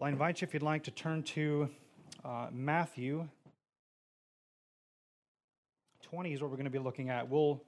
Well, 0.00 0.06
I 0.06 0.12
invite 0.12 0.40
you, 0.40 0.46
if 0.46 0.54
you'd 0.54 0.62
like, 0.62 0.84
to 0.84 0.90
turn 0.90 1.22
to 1.24 1.68
uh, 2.24 2.46
Matthew 2.50 3.28
20 6.00 6.32
is 6.32 6.40
what 6.40 6.50
we're 6.50 6.56
going 6.56 6.64
to 6.64 6.70
be 6.70 6.78
looking 6.78 7.10
at. 7.10 7.28
We'll 7.28 7.62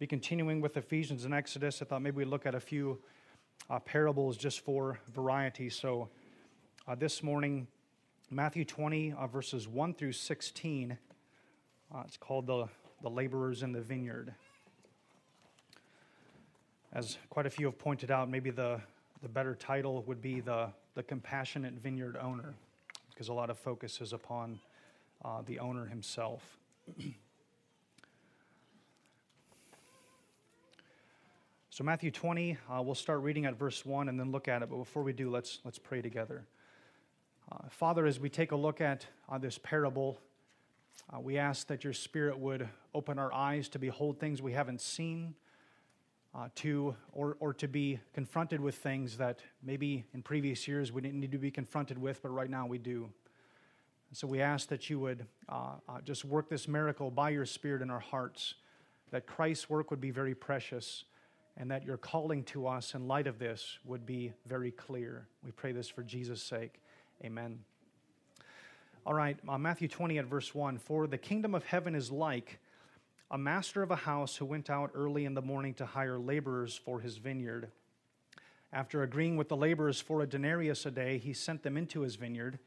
be 0.00 0.08
continuing 0.08 0.60
with 0.60 0.76
Ephesians 0.76 1.24
and 1.24 1.32
Exodus. 1.32 1.80
I 1.80 1.84
thought 1.84 2.02
maybe 2.02 2.16
we'd 2.16 2.26
look 2.26 2.46
at 2.46 2.56
a 2.56 2.58
few 2.58 2.98
uh, 3.70 3.78
parables 3.78 4.36
just 4.36 4.64
for 4.64 4.98
variety. 5.14 5.70
So 5.70 6.08
uh, 6.88 6.96
this 6.96 7.22
morning, 7.22 7.68
Matthew 8.28 8.64
20, 8.64 9.12
uh, 9.12 9.28
verses 9.28 9.68
1 9.68 9.94
through 9.94 10.14
16, 10.14 10.98
uh, 11.94 12.02
it's 12.04 12.16
called 12.16 12.48
the, 12.48 12.66
the 13.02 13.08
Laborers 13.08 13.62
in 13.62 13.70
the 13.70 13.82
Vineyard. 13.82 14.34
As 16.92 17.18
quite 17.30 17.46
a 17.46 17.50
few 17.50 17.66
have 17.66 17.78
pointed 17.78 18.10
out, 18.10 18.28
maybe 18.28 18.50
the, 18.50 18.80
the 19.22 19.28
better 19.28 19.54
title 19.54 20.02
would 20.08 20.20
be 20.20 20.40
the 20.40 20.72
the 20.94 21.02
compassionate 21.02 21.74
vineyard 21.74 22.16
owner, 22.20 22.54
because 23.10 23.28
a 23.28 23.32
lot 23.32 23.50
of 23.50 23.58
focus 23.58 24.00
is 24.00 24.12
upon 24.12 24.58
uh, 25.24 25.42
the 25.46 25.58
owner 25.58 25.86
himself. 25.86 26.58
so 31.70 31.84
Matthew 31.84 32.10
20, 32.10 32.56
uh, 32.70 32.82
we'll 32.82 32.94
start 32.94 33.20
reading 33.22 33.46
at 33.46 33.58
verse 33.58 33.84
1 33.86 34.08
and 34.08 34.18
then 34.18 34.32
look 34.32 34.48
at 34.48 34.62
it. 34.62 34.70
But 34.70 34.76
before 34.76 35.02
we 35.02 35.12
do, 35.12 35.30
let's, 35.30 35.60
let's 35.64 35.78
pray 35.78 36.02
together. 36.02 36.44
Uh, 37.50 37.68
Father, 37.70 38.06
as 38.06 38.20
we 38.20 38.28
take 38.28 38.52
a 38.52 38.56
look 38.56 38.80
at 38.80 39.06
uh, 39.28 39.38
this 39.38 39.58
parable, 39.58 40.18
uh, 41.12 41.20
we 41.20 41.38
ask 41.38 41.66
that 41.68 41.84
your 41.84 41.92
Spirit 41.92 42.38
would 42.38 42.68
open 42.94 43.18
our 43.18 43.32
eyes 43.32 43.68
to 43.70 43.78
behold 43.78 44.18
things 44.18 44.42
we 44.42 44.52
haven't 44.52 44.80
seen 44.80 45.34
uh, 46.38 46.48
to 46.54 46.94
or, 47.12 47.36
or 47.40 47.52
to 47.52 47.66
be 47.66 47.98
confronted 48.12 48.60
with 48.60 48.76
things 48.76 49.16
that 49.16 49.40
maybe 49.62 50.04
in 50.14 50.22
previous 50.22 50.68
years 50.68 50.92
we 50.92 51.00
didn't 51.00 51.18
need 51.18 51.32
to 51.32 51.38
be 51.38 51.50
confronted 51.50 51.98
with, 51.98 52.22
but 52.22 52.28
right 52.28 52.50
now 52.50 52.66
we 52.66 52.78
do. 52.78 53.08
so 54.12 54.26
we 54.26 54.40
ask 54.40 54.68
that 54.68 54.88
you 54.88 55.00
would 55.00 55.26
uh, 55.48 55.72
uh, 55.88 56.00
just 56.04 56.24
work 56.24 56.48
this 56.48 56.68
miracle 56.68 57.10
by 57.10 57.30
your 57.30 57.44
Spirit 57.44 57.82
in 57.82 57.90
our 57.90 57.98
hearts, 57.98 58.54
that 59.10 59.26
Christ's 59.26 59.68
work 59.68 59.90
would 59.90 60.00
be 60.00 60.10
very 60.10 60.34
precious, 60.34 61.04
and 61.56 61.70
that 61.70 61.84
your 61.84 61.96
calling 61.96 62.44
to 62.44 62.68
us 62.68 62.94
in 62.94 63.08
light 63.08 63.26
of 63.26 63.40
this 63.40 63.78
would 63.84 64.06
be 64.06 64.32
very 64.46 64.70
clear. 64.70 65.26
We 65.44 65.50
pray 65.50 65.72
this 65.72 65.88
for 65.88 66.04
Jesus' 66.04 66.42
sake. 66.42 66.80
Amen. 67.24 67.58
All 69.04 69.14
right, 69.14 69.36
uh, 69.48 69.58
Matthew 69.58 69.88
20 69.88 70.18
at 70.18 70.26
verse 70.26 70.54
1 70.54 70.78
For 70.78 71.08
the 71.08 71.18
kingdom 71.18 71.54
of 71.54 71.64
heaven 71.64 71.96
is 71.96 72.12
like 72.12 72.60
a 73.30 73.38
master 73.38 73.82
of 73.82 73.90
a 73.90 73.96
house 73.96 74.36
who 74.36 74.44
went 74.46 74.70
out 74.70 74.90
early 74.94 75.24
in 75.24 75.34
the 75.34 75.42
morning 75.42 75.74
to 75.74 75.86
hire 75.86 76.18
laborers 76.18 76.80
for 76.82 77.00
his 77.00 77.18
vineyard. 77.18 77.70
After 78.72 79.02
agreeing 79.02 79.36
with 79.36 79.48
the 79.48 79.56
laborers 79.56 80.00
for 80.00 80.22
a 80.22 80.26
denarius 80.26 80.86
a 80.86 80.90
day, 80.90 81.18
he 81.18 81.32
sent 81.32 81.62
them 81.62 81.76
into 81.76 82.00
his 82.00 82.16
vineyard. 82.16 82.58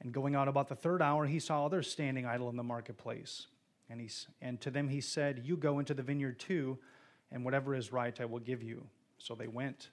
And 0.00 0.12
going 0.12 0.34
out 0.34 0.48
about 0.48 0.68
the 0.68 0.74
third 0.74 1.00
hour, 1.00 1.26
he 1.26 1.38
saw 1.38 1.64
others 1.64 1.90
standing 1.90 2.26
idle 2.26 2.50
in 2.50 2.56
the 2.56 2.62
marketplace. 2.62 3.46
And, 3.88 4.00
he, 4.00 4.10
and 4.40 4.60
to 4.62 4.70
them 4.70 4.88
he 4.88 5.00
said, 5.00 5.42
You 5.44 5.56
go 5.56 5.78
into 5.78 5.94
the 5.94 6.02
vineyard 6.02 6.38
too, 6.38 6.78
and 7.30 7.44
whatever 7.44 7.74
is 7.74 7.92
right 7.92 8.18
I 8.20 8.24
will 8.24 8.40
give 8.40 8.62
you. 8.62 8.86
So 9.18 9.34
they 9.34 9.48
went. 9.48 9.90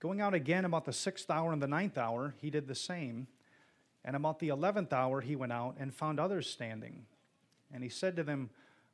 Going 0.00 0.22
out 0.22 0.32
again 0.32 0.64
about 0.64 0.86
the 0.86 0.92
sixth 0.92 1.30
hour 1.30 1.52
and 1.52 1.60
the 1.60 1.66
ninth 1.66 1.98
hour, 1.98 2.34
he 2.40 2.48
did 2.48 2.66
the 2.66 2.74
same. 2.74 3.26
And 4.04 4.16
about 4.16 4.38
the 4.38 4.48
eleventh 4.48 4.92
hour, 4.92 5.20
he 5.20 5.36
went 5.36 5.52
out 5.52 5.76
and 5.78 5.94
found 5.94 6.18
others 6.18 6.48
standing. 6.48 7.04
And 7.72 7.82
he 7.82 7.90
said 7.90 8.16
to 8.16 8.22
them, 8.22 8.50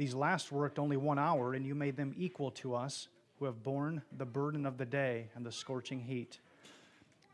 these 0.00 0.14
last 0.14 0.50
worked 0.50 0.78
only 0.78 0.96
one 0.96 1.18
hour, 1.18 1.52
and 1.52 1.66
you 1.66 1.74
made 1.74 1.94
them 1.94 2.14
equal 2.16 2.50
to 2.52 2.74
us 2.74 3.08
who 3.38 3.44
have 3.44 3.62
borne 3.62 4.00
the 4.16 4.24
burden 4.24 4.64
of 4.64 4.78
the 4.78 4.86
day 4.86 5.28
and 5.34 5.44
the 5.44 5.52
scorching 5.52 6.00
heat. 6.00 6.38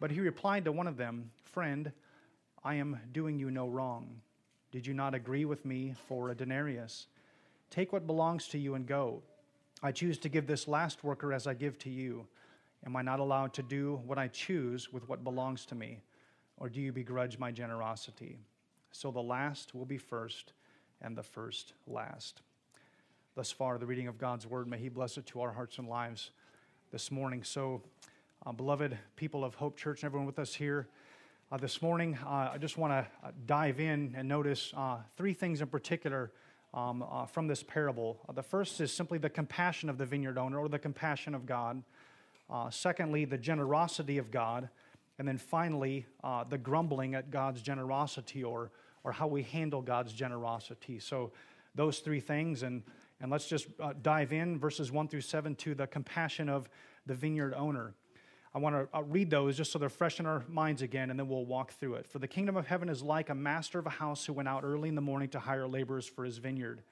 But 0.00 0.10
he 0.10 0.19
replied 0.19 0.65
to 0.65 0.72
one 0.72 0.88
of 0.88 0.97
them, 0.97 1.31
Friend, 1.44 1.93
I 2.65 2.75
am 2.75 2.99
doing 3.12 3.38
you 3.38 3.53
no 3.53 3.69
wrong. 3.69 4.21
Did 4.72 4.84
you 4.84 4.94
not 4.94 5.15
agree 5.15 5.44
with 5.44 5.65
me 5.65 5.94
for 6.09 6.31
a 6.31 6.34
denarius? 6.34 7.06
Take 7.71 7.93
what 7.93 8.05
belongs 8.05 8.49
to 8.49 8.59
you 8.59 8.75
and 8.75 8.84
go. 8.84 9.22
I 9.81 9.93
choose 9.93 10.19
to 10.19 10.28
give 10.28 10.49
this 10.49 10.66
last 10.66 11.05
worker 11.05 11.32
as 11.32 11.47
I 11.47 11.55
give 11.55 11.78
to 11.78 11.88
you. 11.88 12.26
Am 12.84 12.97
I 12.97 13.03
not 13.03 13.21
allowed 13.21 13.55
to 13.55 13.62
do 13.62 14.00
what 14.05 14.19
I 14.19 14.26
choose 14.26 14.93
with 14.93 15.09
what 15.09 15.22
belongs 15.22 15.66
to 15.66 15.76
me? 15.76 16.00
Or 16.56 16.69
do 16.69 16.81
you 16.81 16.93
begrudge 16.93 17.38
my 17.38 17.53
generosity? 17.53 18.41
So 18.91 19.12
the 19.12 19.22
last 19.22 19.72
will 19.72 19.87
be 19.87 19.99
first, 19.99 20.53
and 21.00 21.16
the 21.16 21.22
first 21.22 21.72
last 21.87 22.43
thus 23.37 23.53
far, 23.53 23.77
the 23.77 23.85
reading 23.85 24.09
of 24.09 24.17
God's 24.17 24.47
word. 24.47 24.67
May 24.67 24.79
He 24.79 24.89
bless 24.89 25.19
it 25.19 25.27
to 25.27 25.43
our 25.43 25.53
hearts 25.53 25.77
and 25.77 25.87
lives 25.87 26.31
this 26.91 27.11
morning. 27.11 27.45
So, 27.45 27.83
uh, 28.47 28.53
beloved 28.53 28.97
people 29.15 29.45
of 29.45 29.57
Hope 29.57 29.77
Church 29.77 30.03
and 30.03 30.07
everyone 30.07 30.27
with 30.27 30.39
us 30.39 30.55
here 30.55 30.89
uh, 31.53 31.59
this 31.59 31.83
morning, 31.83 32.19
uh, 32.25 32.53
I 32.55 32.59
just 32.59 32.79
want 32.79 32.95
to 32.95 33.07
uh, 33.27 33.33
dive 33.45 33.79
in 33.79 34.15
and 34.17 34.27
notice 34.27 34.73
uh, 34.75 35.01
three 35.19 35.35
things 35.35 35.61
in 35.61 35.67
particular 35.67 36.33
um, 36.73 37.05
uh, 37.07 37.27
from 37.27 37.47
this 37.47 37.63
parable. 37.63 38.19
the 38.33 38.43
first 38.43 38.81
is 38.81 38.91
simply 38.91 39.19
the 39.19 39.29
compassion 39.29 39.91
of 39.91 39.99
the 39.99 40.07
vineyard 40.07 40.39
owner 40.39 40.59
or 40.59 40.71
the 40.71 40.79
compassion 40.79 41.35
of 41.35 41.45
God. 41.45 41.83
secondly, 42.71 43.27
the 43.27 43.37
generosity 43.37 44.17
of 44.17 44.31
God. 44.31 44.71
And 45.19 45.29
then 45.29 45.37
finally, 45.37 46.07
the 46.49 46.57
grumbling 46.57 47.15
at 47.15 47.31
God's 47.31 47.61
generosity 47.61 48.43
or, 48.43 48.71
or 49.05 49.13
how 49.13 49.27
we 49.27 49.43
handle 49.43 49.83
God's 49.83 50.15
generosity. 50.15 50.99
So, 51.01 51.33
those 51.75 51.99
three 51.99 52.21
things. 52.21 52.63
And 52.63 52.83
and 53.21 53.31
let's 53.31 53.47
just 53.47 53.66
uh, 53.81 53.93
dive 54.03 54.32
in, 54.32 54.59
verses 54.59 54.93
1 54.93 55.09
through 55.09 55.22
7, 55.22 55.54
to 55.56 55.75
the 55.75 55.87
compassion 55.87 56.49
of 56.49 56.69
the 57.06 57.15
vineyard 57.15 57.54
owner. 57.54 57.94
I 58.54 58.59
want 58.59 58.75
to 58.75 58.97
uh, 58.97 59.03
read 59.03 59.31
those 59.31 59.56
just 59.56 59.71
so 59.71 59.78
they're 59.78 59.88
fresh 59.88 60.19
in 60.19 60.27
our 60.27 60.44
minds 60.49 60.82
again, 60.82 61.10
and 61.10 61.19
then 61.19 61.28
we'll 61.28 61.44
walk 61.44 61.72
through 61.72 61.94
it. 61.97 62.06
For 62.06 62.19
the 62.19 62.28
kingdom 62.28 62.56
of 62.56 62.66
heaven 62.66 62.88
is 62.88 63.03
like 63.03 63.28
a 63.28 63.34
master 63.34 63.78
of 63.78 63.87
a 63.87 63.91
house 63.91 64.25
who 64.25 64.32
went 64.32 64.49
out 64.49 64.65
early 64.65 64.88
in 64.88 64.94
the 64.94 65.03
morning 65.03 65.28
to 65.31 65.38
hire 65.38 65.66
laborers 65.66 66.06
for 66.06 66.25
his 66.25 66.38
vineyard. 66.38 66.82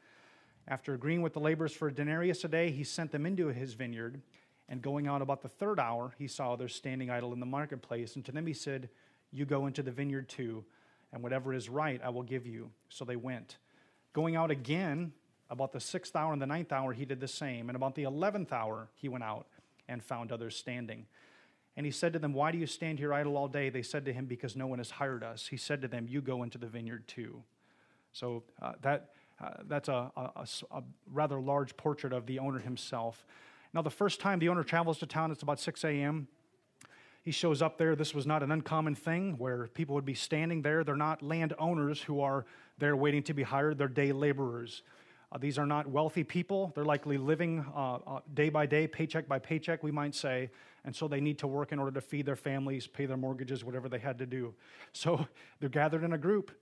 After 0.66 0.94
agreeing 0.94 1.22
with 1.22 1.34
the 1.34 1.40
laborers 1.40 1.72
for 1.72 1.88
a 1.88 1.92
denarius 1.92 2.44
a 2.44 2.48
day, 2.48 2.70
he 2.70 2.84
sent 2.84 3.12
them 3.12 3.26
into 3.26 3.48
his 3.48 3.74
vineyard. 3.74 4.20
And 4.68 4.80
going 4.80 5.06
out 5.06 5.20
about 5.20 5.42
the 5.42 5.48
third 5.48 5.78
hour, 5.78 6.14
he 6.18 6.26
saw 6.26 6.52
others 6.52 6.74
standing 6.74 7.10
idle 7.10 7.32
in 7.34 7.40
the 7.40 7.46
marketplace. 7.46 8.16
And 8.16 8.24
to 8.24 8.32
them 8.32 8.46
he 8.46 8.54
said, 8.54 8.88
You 9.30 9.44
go 9.44 9.66
into 9.66 9.82
the 9.82 9.90
vineyard 9.90 10.28
too, 10.28 10.64
and 11.12 11.22
whatever 11.22 11.52
is 11.52 11.68
right 11.68 12.00
I 12.02 12.08
will 12.08 12.22
give 12.22 12.46
you. 12.46 12.70
So 12.88 13.04
they 13.04 13.16
went. 13.16 13.58
Going 14.14 14.36
out 14.36 14.50
again, 14.50 15.12
about 15.50 15.72
the 15.72 15.80
sixth 15.80 16.16
hour 16.16 16.32
and 16.32 16.40
the 16.40 16.46
ninth 16.46 16.72
hour, 16.72 16.92
he 16.92 17.04
did 17.04 17.20
the 17.20 17.28
same. 17.28 17.68
And 17.68 17.76
about 17.76 17.94
the 17.94 18.04
eleventh 18.04 18.52
hour, 18.52 18.88
he 18.94 19.08
went 19.08 19.24
out 19.24 19.46
and 19.88 20.02
found 20.02 20.32
others 20.32 20.56
standing. 20.56 21.06
And 21.76 21.84
he 21.84 21.92
said 21.92 22.12
to 22.12 22.18
them, 22.18 22.32
Why 22.32 22.52
do 22.52 22.58
you 22.58 22.66
stand 22.66 22.98
here 22.98 23.12
idle 23.12 23.36
all 23.36 23.48
day? 23.48 23.68
They 23.68 23.82
said 23.82 24.04
to 24.06 24.12
him, 24.12 24.26
Because 24.26 24.56
no 24.56 24.66
one 24.66 24.78
has 24.78 24.90
hired 24.90 25.22
us. 25.22 25.48
He 25.48 25.56
said 25.56 25.82
to 25.82 25.88
them, 25.88 26.06
You 26.08 26.20
go 26.20 26.42
into 26.42 26.58
the 26.58 26.66
vineyard 26.66 27.06
too. 27.08 27.42
So 28.12 28.44
uh, 28.62 28.72
that, 28.82 29.10
uh, 29.42 29.50
that's 29.66 29.88
a, 29.88 30.10
a, 30.16 30.46
a, 30.70 30.82
rather 31.12 31.40
large 31.40 31.76
portrait 31.76 32.12
of 32.12 32.26
the 32.26 32.38
owner 32.38 32.60
himself. 32.60 33.26
Now, 33.72 33.82
the 33.82 33.90
first 33.90 34.20
time 34.20 34.38
the 34.38 34.48
owner 34.48 34.62
travels 34.62 34.98
to 34.98 35.06
town, 35.06 35.32
it's 35.32 35.42
about 35.42 35.58
6 35.58 35.82
a.m. 35.82 36.28
He 37.22 37.32
shows 37.32 37.60
up 37.60 37.76
there. 37.76 37.96
This 37.96 38.14
was 38.14 38.24
not 38.24 38.44
an 38.44 38.52
uncommon 38.52 38.94
thing 38.94 39.36
where 39.38 39.66
people 39.66 39.96
would 39.96 40.04
be 40.04 40.14
standing 40.14 40.62
there. 40.62 40.84
They're 40.84 40.94
not 40.94 41.22
landowners 41.22 42.00
who 42.02 42.20
are 42.20 42.46
there 42.78 42.94
waiting 42.94 43.22
to 43.24 43.34
be 43.34 43.42
hired, 43.42 43.78
they're 43.78 43.88
day 43.88 44.12
laborers. 44.12 44.82
Uh, 45.34 45.38
these 45.38 45.58
are 45.58 45.66
not 45.66 45.88
wealthy 45.88 46.22
people. 46.22 46.70
They're 46.74 46.84
likely 46.84 47.18
living 47.18 47.66
uh, 47.74 47.94
uh, 48.06 48.20
day 48.34 48.50
by 48.50 48.66
day, 48.66 48.86
paycheck 48.86 49.26
by 49.26 49.40
paycheck, 49.40 49.82
we 49.82 49.90
might 49.90 50.14
say. 50.14 50.50
And 50.84 50.94
so 50.94 51.08
they 51.08 51.20
need 51.20 51.38
to 51.38 51.48
work 51.48 51.72
in 51.72 51.78
order 51.80 51.90
to 51.90 52.00
feed 52.00 52.24
their 52.24 52.36
families, 52.36 52.86
pay 52.86 53.06
their 53.06 53.16
mortgages, 53.16 53.64
whatever 53.64 53.88
they 53.88 53.98
had 53.98 54.18
to 54.18 54.26
do. 54.26 54.54
So 54.92 55.26
they're 55.58 55.68
gathered 55.68 56.04
in 56.04 56.12
a 56.12 56.18
group. 56.18 56.52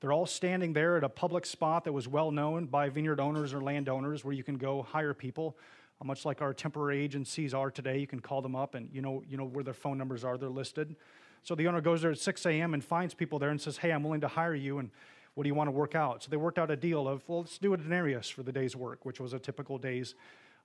They're 0.00 0.12
all 0.12 0.24
standing 0.24 0.72
there 0.72 0.96
at 0.96 1.04
a 1.04 1.08
public 1.08 1.44
spot 1.44 1.84
that 1.84 1.92
was 1.92 2.08
well 2.08 2.30
known 2.30 2.64
by 2.64 2.88
vineyard 2.88 3.20
owners 3.20 3.52
or 3.52 3.60
landowners 3.60 4.24
where 4.24 4.32
you 4.32 4.42
can 4.42 4.56
go 4.56 4.82
hire 4.82 5.12
people. 5.12 5.58
Uh, 6.00 6.06
much 6.06 6.24
like 6.24 6.40
our 6.40 6.54
temporary 6.54 7.02
agencies 7.02 7.52
are 7.52 7.70
today, 7.70 7.98
you 7.98 8.06
can 8.06 8.20
call 8.20 8.40
them 8.40 8.56
up 8.56 8.74
and 8.74 8.88
you 8.90 9.02
know, 9.02 9.22
you 9.28 9.36
know 9.36 9.44
where 9.44 9.62
their 9.62 9.74
phone 9.74 9.98
numbers 9.98 10.24
are, 10.24 10.38
they're 10.38 10.48
listed. 10.48 10.96
So 11.42 11.54
the 11.54 11.68
owner 11.68 11.82
goes 11.82 12.00
there 12.00 12.10
at 12.10 12.18
6 12.18 12.46
a.m. 12.46 12.72
and 12.72 12.82
finds 12.82 13.12
people 13.12 13.38
there 13.38 13.50
and 13.50 13.60
says, 13.60 13.76
Hey, 13.76 13.92
I'm 13.92 14.02
willing 14.02 14.22
to 14.22 14.28
hire 14.28 14.54
you. 14.54 14.78
And 14.78 14.90
what 15.34 15.44
do 15.44 15.48
you 15.48 15.54
want 15.54 15.68
to 15.68 15.72
work 15.72 15.94
out? 15.94 16.22
So 16.22 16.30
they 16.30 16.36
worked 16.36 16.58
out 16.58 16.70
a 16.70 16.76
deal 16.76 17.08
of, 17.08 17.22
well, 17.28 17.40
let's 17.40 17.58
do 17.58 17.74
a 17.74 17.76
denarius 17.76 18.28
for 18.28 18.42
the 18.42 18.52
day's 18.52 18.76
work, 18.76 19.04
which 19.04 19.20
was 19.20 19.32
a 19.32 19.38
typical 19.38 19.78
day's, 19.78 20.14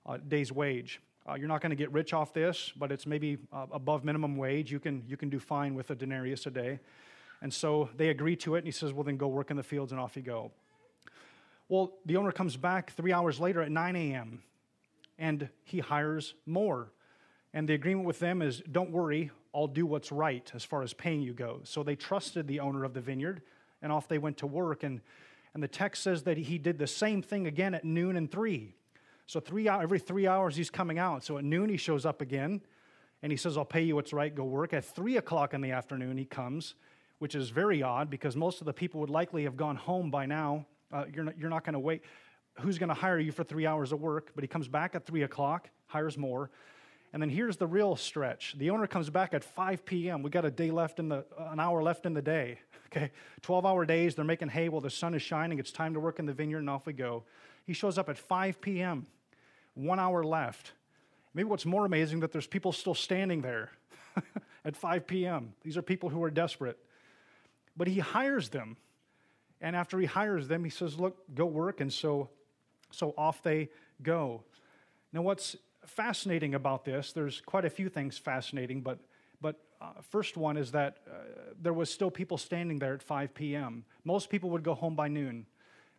uh, 0.06 0.18
day's 0.28 0.52
wage. 0.52 1.00
Uh, 1.28 1.34
you're 1.34 1.48
not 1.48 1.60
going 1.60 1.70
to 1.70 1.76
get 1.76 1.92
rich 1.92 2.12
off 2.12 2.32
this, 2.32 2.72
but 2.76 2.90
it's 2.90 3.06
maybe 3.06 3.38
uh, 3.52 3.66
above 3.72 4.04
minimum 4.04 4.36
wage. 4.36 4.70
You 4.70 4.80
can, 4.80 5.02
you 5.06 5.16
can 5.16 5.28
do 5.28 5.38
fine 5.38 5.74
with 5.74 5.90
a 5.90 5.94
denarius 5.94 6.46
a 6.46 6.50
day. 6.50 6.78
And 7.42 7.52
so 7.52 7.88
they 7.96 8.08
agree 8.08 8.36
to 8.36 8.54
it, 8.54 8.58
and 8.58 8.66
he 8.66 8.72
says, 8.72 8.92
Well, 8.92 9.04
then 9.04 9.16
go 9.16 9.28
work 9.28 9.50
in 9.50 9.56
the 9.56 9.62
fields, 9.62 9.92
and 9.92 10.00
off 10.00 10.16
you 10.16 10.22
go. 10.22 10.50
Well, 11.68 11.92
the 12.04 12.16
owner 12.16 12.32
comes 12.32 12.56
back 12.56 12.92
three 12.92 13.12
hours 13.12 13.40
later 13.40 13.62
at 13.62 13.70
9 13.70 13.96
a.m., 13.96 14.42
and 15.18 15.48
he 15.64 15.78
hires 15.78 16.34
more. 16.46 16.90
And 17.52 17.68
the 17.68 17.74
agreement 17.74 18.06
with 18.06 18.18
them 18.18 18.42
is 18.42 18.62
don't 18.70 18.90
worry, 18.90 19.30
I'll 19.54 19.66
do 19.66 19.86
what's 19.86 20.12
right 20.12 20.50
as 20.54 20.64
far 20.64 20.82
as 20.82 20.92
paying 20.92 21.22
you 21.22 21.32
goes. 21.32 21.62
So 21.64 21.82
they 21.82 21.96
trusted 21.96 22.46
the 22.46 22.60
owner 22.60 22.84
of 22.84 22.94
the 22.94 23.00
vineyard, 23.00 23.42
and 23.82 23.92
off 23.92 24.08
they 24.08 24.18
went 24.18 24.38
to 24.38 24.46
work. 24.46 24.82
And, 24.82 25.00
and 25.54 25.62
the 25.62 25.68
text 25.68 26.02
says 26.02 26.22
that 26.24 26.36
he 26.36 26.58
did 26.58 26.78
the 26.78 26.86
same 26.86 27.22
thing 27.22 27.46
again 27.46 27.74
at 27.74 27.84
noon 27.84 28.16
and 28.16 28.30
three. 28.30 28.74
So 29.26 29.40
three 29.40 29.68
every 29.68 29.98
three 29.98 30.26
hours 30.26 30.56
he's 30.56 30.70
coming 30.70 30.98
out. 30.98 31.24
So 31.24 31.38
at 31.38 31.44
noon 31.44 31.68
he 31.68 31.76
shows 31.76 32.04
up 32.04 32.20
again, 32.20 32.60
and 33.22 33.30
he 33.30 33.36
says, 33.36 33.56
I'll 33.56 33.64
pay 33.64 33.82
you 33.82 33.94
what's 33.94 34.12
right, 34.12 34.34
go 34.34 34.44
work. 34.44 34.72
At 34.72 34.84
three 34.84 35.16
o'clock 35.16 35.54
in 35.54 35.60
the 35.60 35.70
afternoon 35.70 36.18
he 36.18 36.24
comes, 36.24 36.74
which 37.18 37.34
is 37.34 37.50
very 37.50 37.82
odd 37.82 38.10
because 38.10 38.34
most 38.34 38.60
of 38.60 38.66
the 38.66 38.72
people 38.72 39.00
would 39.00 39.10
likely 39.10 39.44
have 39.44 39.56
gone 39.56 39.76
home 39.76 40.10
by 40.10 40.26
now 40.26 40.66
uh, 40.92 41.04
you're 41.14 41.24
not, 41.24 41.38
you're 41.38 41.50
not 41.50 41.64
going 41.64 41.74
to 41.74 41.78
wait. 41.80 42.02
Who's 42.60 42.78
going 42.78 42.88
to 42.88 42.94
hire 42.94 43.18
you 43.18 43.32
for 43.32 43.44
three 43.44 43.66
hours 43.66 43.92
of 43.92 44.00
work? 44.00 44.32
But 44.34 44.44
he 44.44 44.48
comes 44.48 44.68
back 44.68 44.94
at 44.94 45.06
3 45.06 45.22
o'clock, 45.22 45.70
hires 45.86 46.18
more. 46.18 46.50
And 47.12 47.20
then 47.20 47.28
here's 47.28 47.56
the 47.56 47.66
real 47.66 47.96
stretch. 47.96 48.54
The 48.56 48.70
owner 48.70 48.86
comes 48.86 49.10
back 49.10 49.34
at 49.34 49.42
5 49.42 49.84
p.m. 49.84 50.22
We 50.22 50.30
got 50.30 50.44
a 50.44 50.50
day 50.50 50.70
left 50.70 51.00
in 51.00 51.08
the, 51.08 51.24
an 51.38 51.58
hour 51.58 51.82
left 51.82 52.06
in 52.06 52.14
the 52.14 52.22
day. 52.22 52.58
Okay, 52.92 53.12
12 53.42 53.64
hour 53.64 53.86
days. 53.86 54.16
They're 54.16 54.24
making 54.24 54.48
hay 54.48 54.68
while 54.68 54.80
the 54.80 54.90
sun 54.90 55.14
is 55.14 55.22
shining. 55.22 55.60
It's 55.60 55.70
time 55.70 55.94
to 55.94 56.00
work 56.00 56.18
in 56.18 56.26
the 56.26 56.32
vineyard, 56.32 56.58
and 56.58 56.68
off 56.68 56.86
we 56.86 56.92
go. 56.92 57.22
He 57.64 57.72
shows 57.72 57.98
up 57.98 58.08
at 58.08 58.18
5 58.18 58.60
p.m. 58.60 59.06
One 59.74 60.00
hour 60.00 60.24
left. 60.24 60.72
Maybe 61.32 61.48
what's 61.48 61.64
more 61.64 61.84
amazing 61.84 62.18
that 62.18 62.32
there's 62.32 62.48
people 62.48 62.72
still 62.72 62.96
standing 62.96 63.42
there 63.42 63.70
at 64.64 64.74
5 64.74 65.06
p.m. 65.06 65.52
These 65.62 65.76
are 65.76 65.82
people 65.82 66.08
who 66.08 66.20
are 66.24 66.32
desperate. 66.32 66.78
But 67.76 67.86
he 67.86 68.00
hires 68.00 68.48
them. 68.48 68.76
And 69.60 69.76
after 69.76 69.96
he 70.00 70.06
hires 70.06 70.48
them, 70.48 70.64
he 70.64 70.70
says, 70.70 70.98
Look, 70.98 71.32
go 71.32 71.46
work. 71.46 71.80
And 71.80 71.92
so, 71.92 72.30
so 72.90 73.14
off 73.16 73.40
they 73.44 73.68
go. 74.02 74.42
Now, 75.12 75.22
what's 75.22 75.54
fascinating 75.86 76.54
about 76.54 76.84
this, 76.84 77.12
there's 77.12 77.40
quite 77.40 77.64
a 77.64 77.70
few 77.70 77.88
things 77.88 78.18
fascinating, 78.18 78.80
but, 78.80 78.98
but 79.40 79.56
uh, 79.80 79.86
first 80.10 80.36
one 80.36 80.56
is 80.56 80.72
that 80.72 80.98
uh, 81.08 81.14
there 81.60 81.72
was 81.72 81.90
still 81.90 82.10
people 82.10 82.38
standing 82.38 82.78
there 82.78 82.94
at 82.94 83.02
5 83.02 83.34
p.m. 83.34 83.84
Most 84.04 84.30
people 84.30 84.50
would 84.50 84.62
go 84.62 84.74
home 84.74 84.94
by 84.94 85.08
noon. 85.08 85.46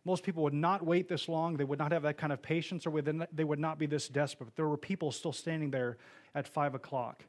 Most 0.04 0.24
people 0.24 0.42
would 0.42 0.54
not 0.54 0.84
wait 0.84 1.08
this 1.08 1.28
long. 1.28 1.56
They 1.56 1.64
would 1.64 1.78
not 1.78 1.92
have 1.92 2.02
that 2.02 2.16
kind 2.16 2.32
of 2.32 2.42
patience, 2.42 2.86
or 2.86 3.02
they 3.32 3.44
would 3.44 3.60
not 3.60 3.78
be 3.78 3.86
this 3.86 4.08
desperate. 4.08 4.46
But 4.46 4.56
there 4.56 4.66
were 4.66 4.76
people 4.76 5.12
still 5.12 5.32
standing 5.32 5.70
there 5.70 5.98
at 6.34 6.48
5 6.48 6.74
o'clock. 6.74 7.24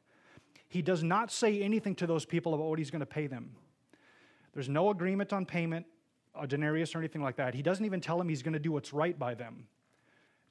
He 0.68 0.82
does 0.82 1.02
not 1.02 1.30
say 1.30 1.62
anything 1.62 1.94
to 1.96 2.06
those 2.06 2.24
people 2.24 2.54
about 2.54 2.68
what 2.68 2.78
he's 2.80 2.90
going 2.90 3.00
to 3.00 3.06
pay 3.06 3.28
them. 3.28 3.52
There's 4.54 4.68
no 4.68 4.90
agreement 4.90 5.32
on 5.32 5.46
payment 5.46 5.86
a 6.34 6.46
denarius 6.46 6.94
or 6.94 6.98
anything 6.98 7.22
like 7.22 7.36
that. 7.36 7.54
He 7.54 7.62
doesn't 7.62 7.84
even 7.84 8.00
tell 8.00 8.18
them 8.18 8.28
he's 8.28 8.42
going 8.42 8.54
to 8.54 8.58
do 8.58 8.72
what's 8.72 8.92
right 8.92 9.18
by 9.18 9.34
them. 9.34 9.66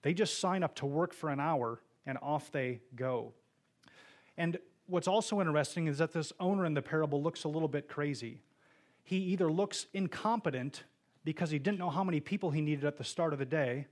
They 0.01 0.13
just 0.13 0.39
sign 0.39 0.63
up 0.63 0.75
to 0.75 0.85
work 0.85 1.13
for 1.13 1.29
an 1.29 1.39
hour 1.39 1.81
and 2.05 2.17
off 2.21 2.51
they 2.51 2.81
go. 2.95 3.33
And 4.37 4.57
what's 4.87 5.07
also 5.07 5.39
interesting 5.39 5.87
is 5.87 5.97
that 5.99 6.13
this 6.13 6.33
owner 6.39 6.65
in 6.65 6.73
the 6.73 6.81
parable 6.81 7.21
looks 7.21 7.43
a 7.43 7.47
little 7.47 7.67
bit 7.67 7.87
crazy. 7.87 8.41
He 9.03 9.17
either 9.17 9.51
looks 9.51 9.87
incompetent 9.93 10.83
because 11.23 11.49
he 11.49 11.59
didn't 11.59 11.79
know 11.79 11.89
how 11.89 12.03
many 12.03 12.19
people 12.19 12.51
he 12.51 12.61
needed 12.61 12.85
at 12.85 12.97
the 12.97 13.03
start 13.03 13.33
of 13.33 13.39
the 13.39 13.45
day. 13.45 13.87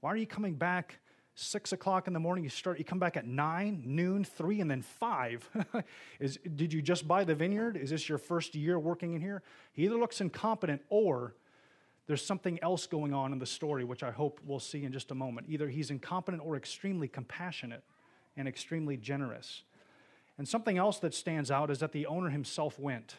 Why 0.00 0.10
are 0.10 0.16
you 0.16 0.26
coming 0.26 0.54
back 0.54 0.98
six 1.34 1.72
o'clock 1.72 2.06
in 2.06 2.12
the 2.12 2.20
morning? 2.20 2.44
You 2.44 2.50
start. 2.50 2.78
You 2.78 2.84
come 2.84 2.98
back 2.98 3.16
at 3.16 3.26
nine, 3.26 3.82
noon, 3.86 4.24
three, 4.24 4.60
and 4.60 4.70
then 4.70 4.82
five. 4.82 5.48
Is 6.20 6.38
did 6.56 6.72
you 6.72 6.82
just 6.82 7.06
buy 7.06 7.24
the 7.24 7.34
vineyard? 7.34 7.76
Is 7.76 7.90
this 7.90 8.08
your 8.08 8.18
first 8.18 8.54
year 8.54 8.78
working 8.78 9.14
in 9.14 9.20
here? 9.20 9.42
He 9.72 9.84
either 9.84 9.96
looks 9.96 10.20
incompetent 10.20 10.82
or 10.88 11.34
there's 12.06 12.24
something 12.24 12.58
else 12.62 12.86
going 12.86 13.14
on 13.14 13.32
in 13.32 13.38
the 13.38 13.46
story, 13.46 13.84
which 13.84 14.02
I 14.02 14.10
hope 14.10 14.40
we'll 14.44 14.58
see 14.58 14.84
in 14.84 14.92
just 14.92 15.10
a 15.10 15.14
moment. 15.14 15.46
Either 15.48 15.68
he's 15.68 15.90
incompetent 15.90 16.42
or 16.44 16.56
extremely 16.56 17.08
compassionate 17.08 17.84
and 18.36 18.48
extremely 18.48 18.96
generous. 18.96 19.62
And 20.38 20.48
something 20.48 20.78
else 20.78 20.98
that 21.00 21.14
stands 21.14 21.50
out 21.50 21.70
is 21.70 21.78
that 21.78 21.92
the 21.92 22.06
owner 22.06 22.30
himself 22.30 22.78
went. 22.78 23.16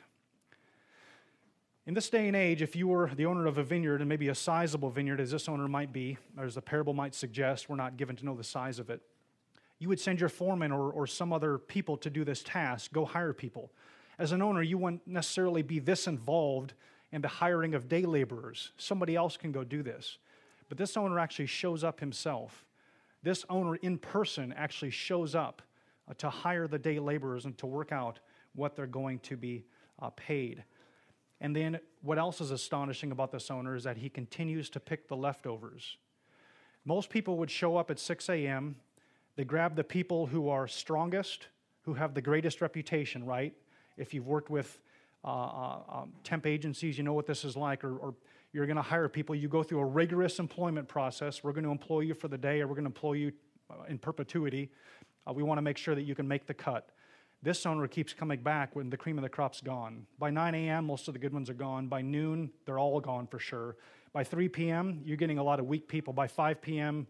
In 1.86 1.94
this 1.94 2.10
day 2.10 2.28
and 2.28 2.36
age, 2.36 2.62
if 2.62 2.76
you 2.76 2.88
were 2.88 3.12
the 3.14 3.26
owner 3.26 3.46
of 3.46 3.58
a 3.58 3.64
vineyard, 3.64 4.00
and 4.00 4.08
maybe 4.08 4.30
a 4.30 4.36
sizable 4.36 4.90
vineyard 4.90 5.20
as 5.20 5.32
this 5.32 5.50
owner 5.50 5.68
might 5.68 5.92
be, 5.92 6.18
or 6.38 6.46
as 6.46 6.56
the 6.56 6.62
parable 6.62 6.94
might 6.94 7.14
suggest, 7.14 7.70
we're 7.70 7.76
not 7.76 7.98
given 7.98 8.16
to 8.16 8.26
know 8.26 8.36
the 8.36 8.44
size 8.44 8.80
of 8.80 8.90
it, 8.90 9.02
you 9.80 9.90
would 9.90 10.00
send 10.00 10.20
your 10.20 10.30
foreman 10.30 10.72
or, 10.72 10.92
or 10.92 11.06
some 11.06 11.34
other 11.34 11.58
people 11.58 11.98
to 11.98 12.10
do 12.10 12.24
this 12.24 12.42
task, 12.42 12.94
go 12.94 13.04
hire 13.04 13.34
people. 13.34 13.70
As 14.18 14.32
an 14.32 14.42
owner, 14.42 14.62
you 14.62 14.78
wouldn't 14.78 15.06
necessarily 15.06 15.62
be 15.62 15.80
this 15.80 16.08
involved 16.08 16.74
in 17.14 17.22
the 17.22 17.28
hiring 17.28 17.76
of 17.76 17.88
day 17.88 18.02
laborers. 18.02 18.72
Somebody 18.76 19.16
else 19.16 19.38
can 19.38 19.52
go 19.52 19.64
do 19.64 19.84
this. 19.84 20.18
But 20.68 20.80
this 20.80 20.98
owner 20.98 21.20
actually 21.20 21.46
shows 21.46 21.84
up 21.84 22.00
himself. 22.00 22.66
This 23.22 23.46
owner 23.50 23.76
in 23.76 24.00
person 24.00 24.52
actually 24.58 24.90
shows 24.90 25.36
up 25.36 25.62
uh, 26.10 26.16
to 26.16 26.30
hire 26.30 26.68
the 26.68 26.80
day 26.80 27.00
laborers 27.00 27.46
and 27.46 27.56
to 27.60 27.68
work 27.68 27.92
out 27.92 28.20
what 28.56 28.76
they're 28.76 28.88
going 28.88 29.20
to 29.20 29.38
be 29.38 29.64
uh, 30.02 30.10
paid. 30.10 30.64
And 31.40 31.56
then 31.56 31.80
what 32.02 32.18
else 32.18 32.42
is 32.42 32.50
astonishing 32.50 33.12
about 33.12 33.32
this 33.32 33.52
owner 33.52 33.76
is 33.76 33.84
that 33.84 33.98
he 33.98 34.10
continues 34.10 34.70
to 34.72 34.80
pick 34.80 35.08
the 35.08 35.16
leftovers. 35.16 35.98
Most 36.84 37.12
people 37.12 37.38
would 37.38 37.52
show 37.52 37.78
up 37.78 37.92
at 37.92 38.00
6 38.00 38.28
a.m., 38.30 38.76
they 39.36 39.44
grab 39.44 39.76
the 39.76 39.84
people 39.84 40.28
who 40.28 40.50
are 40.50 40.68
strongest, 40.68 41.48
who 41.84 41.94
have 41.96 42.14
the 42.14 42.22
greatest 42.22 42.62
reputation, 42.62 43.24
right? 43.24 43.54
If 43.98 44.14
you've 44.14 44.28
worked 44.28 44.50
with 44.50 44.80
uh, 45.24 45.28
uh, 45.28 45.80
um, 45.90 46.14
temp 46.24 46.46
agencies, 46.46 46.98
you 46.98 47.04
know 47.04 47.14
what 47.14 47.26
this 47.26 47.46
is 47.46 47.56
like, 47.56 47.84
or, 47.84 47.98
or 47.98 48.14
you're 48.52 48.66
going 48.66 48.78
to 48.78 48.82
hire 48.82 49.10
people, 49.10 49.34
you 49.34 49.48
go 49.48 49.64
through 49.64 49.80
a 49.80 49.86
rigorous 49.86 50.40
employment 50.40 50.88
process. 50.88 51.44
We're 51.44 51.54
going 51.54 51.64
to 51.64 51.72
employ 51.72 52.02
you 52.02 52.14
for 52.14 52.28
the 52.28 52.38
day, 52.38 52.62
or 52.62 52.68
we're 52.68 52.76
going 52.76 52.86
to 52.86 52.90
employ 52.90 53.14
you 53.14 53.32
uh, 53.70 53.84
in 53.90 53.98
perpetuity. 53.98 54.70
Uh, 55.28 55.34
we 55.34 55.42
want 55.42 55.58
to 55.58 55.62
make 55.62 55.78
sure 55.78 55.96
that 55.96 56.04
you 56.04 56.14
can 56.14 56.28
make 56.28 56.46
the 56.46 56.54
cut. 56.54 56.90
This 57.42 57.66
owner 57.66 57.88
keeps 57.88 58.14
coming 58.14 58.42
back 58.42 58.76
when 58.76 58.90
the 58.90 58.98
cream 58.98 59.18
of 59.18 59.24
the 59.24 59.30
crop's 59.30 59.60
gone. 59.60 60.06
By 60.20 60.30
9 60.30 60.56
a.m., 60.56 60.86
most 60.86 61.08
of 61.08 61.14
the 61.14 61.20
good 61.20 61.34
ones 61.34 61.50
are 61.50 61.56
gone. 61.56 61.88
By 61.88 62.02
noon, 62.02 62.52
they're 62.66 62.80
all 62.80 63.00
gone 63.00 63.28
for 63.28 63.40
sure. 63.40 63.76
By 64.14 64.24
3 64.24 64.48
p.m., 64.50 65.02
you're 65.04 65.18
getting 65.18 65.40
a 65.40 65.44
lot 65.44 65.60
of 65.60 65.66
weak 65.66 65.88
people. 65.88 66.14
By 66.14 66.28
5 66.28 66.62
p.m., 66.62 67.08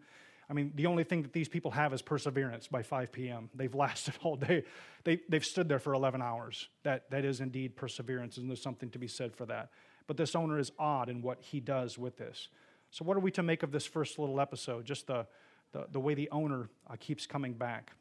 I 0.54 0.56
mean, 0.56 0.72
the 0.76 0.86
only 0.86 1.04
thing 1.04 1.24
that 1.24 1.34
these 1.34 1.50
people 1.50 1.72
have 1.72 1.94
is 1.94 2.04
perseverance 2.04 2.68
by 2.68 2.84
5 2.84 3.12
p.m. 3.12 3.50
They've 3.56 3.74
lasted 3.74 4.14
all 4.22 4.36
day. 4.36 4.66
They, 5.04 5.20
they've 5.28 5.44
stood 5.44 5.68
there 5.68 5.80
for 5.80 5.94
11 5.94 6.22
hours. 6.22 6.70
That, 6.84 7.10
that 7.10 7.26
is 7.26 7.42
indeed 7.42 7.76
perseverance, 7.76 8.38
and 8.38 8.48
there's 8.48 8.62
something 8.62 8.92
to 8.92 9.00
be 9.00 9.08
said 9.08 9.36
for 9.36 9.48
that. 9.48 9.72
But 10.06 10.16
this 10.16 10.36
owner 10.36 10.60
is 10.60 10.72
odd 10.78 11.10
in 11.10 11.24
what 11.24 11.42
he 11.42 11.60
does 11.60 11.98
with 11.98 12.18
this. 12.18 12.50
So, 12.92 13.04
what 13.04 13.18
are 13.18 13.20
we 13.20 13.32
to 13.32 13.42
make 13.42 13.64
of 13.64 13.72
this 13.72 13.88
first 13.88 14.20
little 14.20 14.40
episode? 14.40 14.86
Just 14.86 15.08
the, 15.08 15.26
the, 15.72 15.88
the 15.92 16.00
way 16.00 16.14
the 16.14 16.30
owner 16.30 16.70
uh, 16.88 16.98
keeps 17.00 17.26
coming 17.26 17.54
back. 17.54 17.94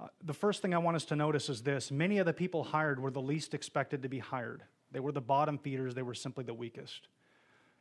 Uh, 0.00 0.08
the 0.24 0.34
first 0.34 0.62
thing 0.62 0.74
I 0.74 0.78
want 0.78 0.96
us 0.96 1.04
to 1.06 1.16
notice 1.16 1.48
is 1.48 1.62
this 1.62 1.92
many 1.92 2.18
of 2.18 2.26
the 2.26 2.32
people 2.32 2.64
hired 2.64 2.98
were 2.98 3.12
the 3.12 3.22
least 3.22 3.54
expected 3.54 4.02
to 4.02 4.08
be 4.08 4.18
hired. 4.18 4.64
They 4.90 4.98
were 4.98 5.12
the 5.12 5.20
bottom 5.20 5.58
feeders, 5.58 5.94
they 5.94 6.02
were 6.02 6.14
simply 6.14 6.42
the 6.42 6.54
weakest. 6.54 7.06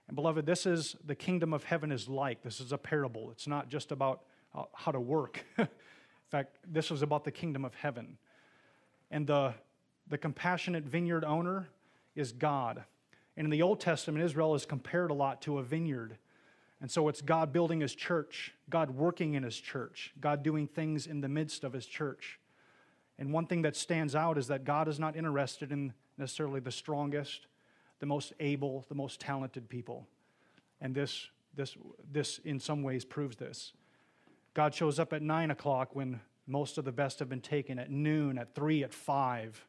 And 0.08 0.16
beloved, 0.16 0.46
this 0.46 0.66
is 0.66 0.96
the 1.06 1.16
kingdom 1.16 1.54
of 1.54 1.64
heaven 1.64 1.92
is 1.92 2.08
like. 2.08 2.42
This 2.44 2.60
is 2.60 2.72
a 2.72 2.78
parable. 2.78 3.32
It's 3.32 3.48
not 3.48 3.70
just 3.70 3.92
about 3.92 4.24
uh, 4.54 4.64
how 4.74 4.92
to 4.92 5.00
work. 5.00 5.44
in 5.58 5.68
fact, 6.30 6.58
this 6.68 6.90
was 6.90 7.02
about 7.02 7.24
the 7.24 7.32
kingdom 7.32 7.64
of 7.66 7.74
heaven. 7.76 8.18
And 9.12 9.28
the, 9.28 9.54
the 10.08 10.18
compassionate 10.18 10.84
vineyard 10.84 11.24
owner 11.24 11.70
is 12.16 12.32
God. 12.32 12.84
And 13.38 13.46
in 13.46 13.52
the 13.52 13.62
Old 13.62 13.80
Testament, 13.80 14.24
Israel 14.24 14.56
is 14.56 14.66
compared 14.66 15.12
a 15.12 15.14
lot 15.14 15.42
to 15.44 15.58
a 15.58 15.64
vineyard. 15.64 16.18
And 16.82 16.92
so 16.92 17.08
it's 17.08 17.22
God 17.22 17.54
building 17.54 17.80
his 17.80 17.96
church, 17.96 18.54
God 18.70 18.92
working 18.92 19.36
in 19.36 19.44
his 19.44 19.58
church, 19.58 20.14
God 20.20 20.44
doing 20.44 20.68
things 20.68 21.08
in 21.08 21.22
the 21.22 21.30
midst 21.30 21.64
of 21.64 21.74
his 21.74 21.86
church. 21.86 22.40
And 23.18 23.32
one 23.32 23.46
thing 23.46 23.62
that 23.62 23.76
stands 23.76 24.16
out 24.16 24.38
is 24.38 24.48
that 24.48 24.66
God 24.66 24.88
is 24.88 25.00
not 25.00 25.16
interested 25.16 25.72
in 25.72 25.94
necessarily 26.18 26.60
the 26.60 26.72
strongest, 26.72 27.48
the 28.04 28.08
most 28.08 28.34
able, 28.42 28.84
the 28.90 28.96
most 28.96 29.22
talented 29.22 29.70
people. 29.70 30.06
And 30.82 30.94
this, 30.94 31.30
this, 31.56 31.78
this 32.12 32.38
in 32.40 32.60
some 32.60 32.84
ways 32.84 33.06
proves 33.06 33.38
this. 33.38 33.72
God 34.54 34.76
shows 34.76 35.00
up 35.00 35.14
at 35.14 35.22
nine 35.22 35.52
o'clock 35.52 35.96
when 35.96 36.20
most 36.46 36.78
of 36.78 36.84
the 36.84 36.92
best 36.92 37.20
have 37.20 37.30
been 37.30 37.40
taken, 37.40 37.80
at 37.80 37.90
noon, 37.90 38.38
at 38.38 38.54
three, 38.56 38.84
at 38.84 38.94
five. 38.94 39.66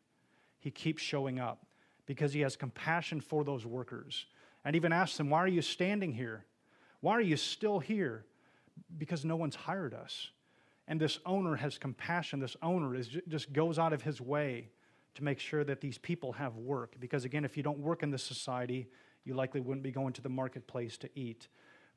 He 0.58 0.72
keeps 0.72 1.00
showing 1.00 1.38
up 1.38 1.64
because 2.06 2.32
he 2.32 2.40
has 2.40 2.56
compassion 2.56 3.20
for 3.20 3.44
those 3.44 3.64
workers. 3.64 4.26
And 4.64 4.74
even 4.74 4.92
asks 4.92 5.16
them, 5.16 5.30
Why 5.30 5.38
are 5.38 5.46
you 5.46 5.62
standing 5.62 6.12
here? 6.12 6.44
Why 7.02 7.12
are 7.12 7.20
you 7.20 7.36
still 7.36 7.78
here? 7.78 8.24
Because 8.98 9.24
no 9.24 9.36
one's 9.36 9.54
hired 9.54 9.94
us. 9.94 10.30
And 10.88 11.00
this 11.00 11.20
owner 11.24 11.54
has 11.54 11.78
compassion. 11.78 12.40
This 12.40 12.56
owner 12.64 12.96
is, 12.96 13.16
just 13.28 13.52
goes 13.52 13.78
out 13.78 13.92
of 13.92 14.02
his 14.02 14.20
way 14.20 14.70
to 15.14 15.24
make 15.24 15.38
sure 15.38 15.64
that 15.64 15.80
these 15.80 15.98
people 15.98 16.32
have 16.32 16.56
work. 16.56 16.96
Because 16.98 17.24
again, 17.24 17.44
if 17.44 17.56
you 17.56 17.62
don't 17.62 17.78
work 17.78 18.02
in 18.02 18.10
this 18.10 18.22
society, 18.22 18.88
you 19.24 19.34
likely 19.34 19.60
wouldn't 19.60 19.82
be 19.82 19.92
going 19.92 20.12
to 20.14 20.22
the 20.22 20.28
marketplace 20.28 20.96
to 20.98 21.08
eat. 21.14 21.48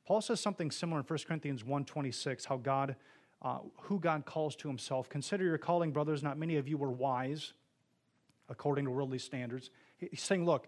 Paul 0.06 0.20
says 0.20 0.40
something 0.40 0.70
similar 0.70 1.00
in 1.00 1.06
1 1.06 1.18
Corinthians 1.26 1.62
1.26, 1.62 2.46
how 2.46 2.56
God 2.56 2.96
uh, 3.42 3.58
who 3.82 4.00
God 4.00 4.24
calls 4.24 4.56
to 4.56 4.68
himself. 4.68 5.08
Consider 5.08 5.44
your 5.44 5.58
calling, 5.58 5.92
brothers. 5.92 6.22
Not 6.22 6.38
many 6.38 6.56
of 6.56 6.66
you 6.66 6.76
were 6.76 6.90
wise 6.90 7.52
according 8.48 8.86
to 8.86 8.90
worldly 8.90 9.18
standards. 9.18 9.70
He's 9.98 10.22
saying, 10.22 10.44
look, 10.44 10.66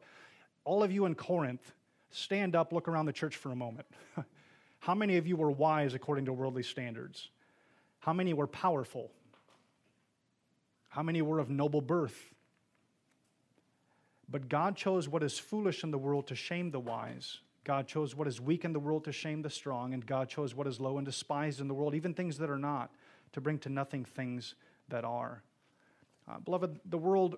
all 0.64 0.82
of 0.82 0.92
you 0.92 1.06
in 1.06 1.14
Corinth, 1.14 1.72
stand 2.10 2.54
up, 2.54 2.72
look 2.72 2.86
around 2.86 3.06
the 3.06 3.12
church 3.12 3.36
for 3.36 3.50
a 3.50 3.56
moment. 3.56 3.86
How 4.78 4.94
many 4.94 5.16
of 5.16 5.26
you 5.26 5.36
were 5.36 5.50
wise 5.50 5.94
according 5.94 6.26
to 6.26 6.32
worldly 6.32 6.62
standards? 6.62 7.30
How 7.98 8.12
many 8.12 8.34
were 8.34 8.46
powerful? 8.46 9.10
How 10.88 11.02
many 11.02 11.22
were 11.22 11.38
of 11.38 11.50
noble 11.50 11.80
birth? 11.80 12.32
But 14.30 14.48
God 14.48 14.76
chose 14.76 15.08
what 15.08 15.22
is 15.22 15.38
foolish 15.38 15.82
in 15.82 15.90
the 15.90 15.98
world 15.98 16.26
to 16.28 16.34
shame 16.34 16.70
the 16.70 16.80
wise. 16.80 17.40
God 17.64 17.86
chose 17.86 18.14
what 18.14 18.28
is 18.28 18.40
weak 18.40 18.64
in 18.64 18.72
the 18.72 18.80
world 18.80 19.04
to 19.04 19.12
shame 19.12 19.42
the 19.42 19.50
strong, 19.50 19.92
and 19.92 20.04
God 20.04 20.28
chose 20.28 20.54
what 20.54 20.66
is 20.66 20.80
low 20.80 20.98
and 20.98 21.04
despised 21.04 21.60
in 21.60 21.68
the 21.68 21.74
world, 21.74 21.94
even 21.94 22.14
things 22.14 22.38
that 22.38 22.48
are 22.48 22.58
not, 22.58 22.90
to 23.32 23.40
bring 23.40 23.58
to 23.58 23.68
nothing 23.68 24.04
things 24.04 24.54
that 24.88 25.04
are. 25.04 25.42
Uh, 26.28 26.38
beloved, 26.38 26.78
the 26.86 26.98
world 26.98 27.36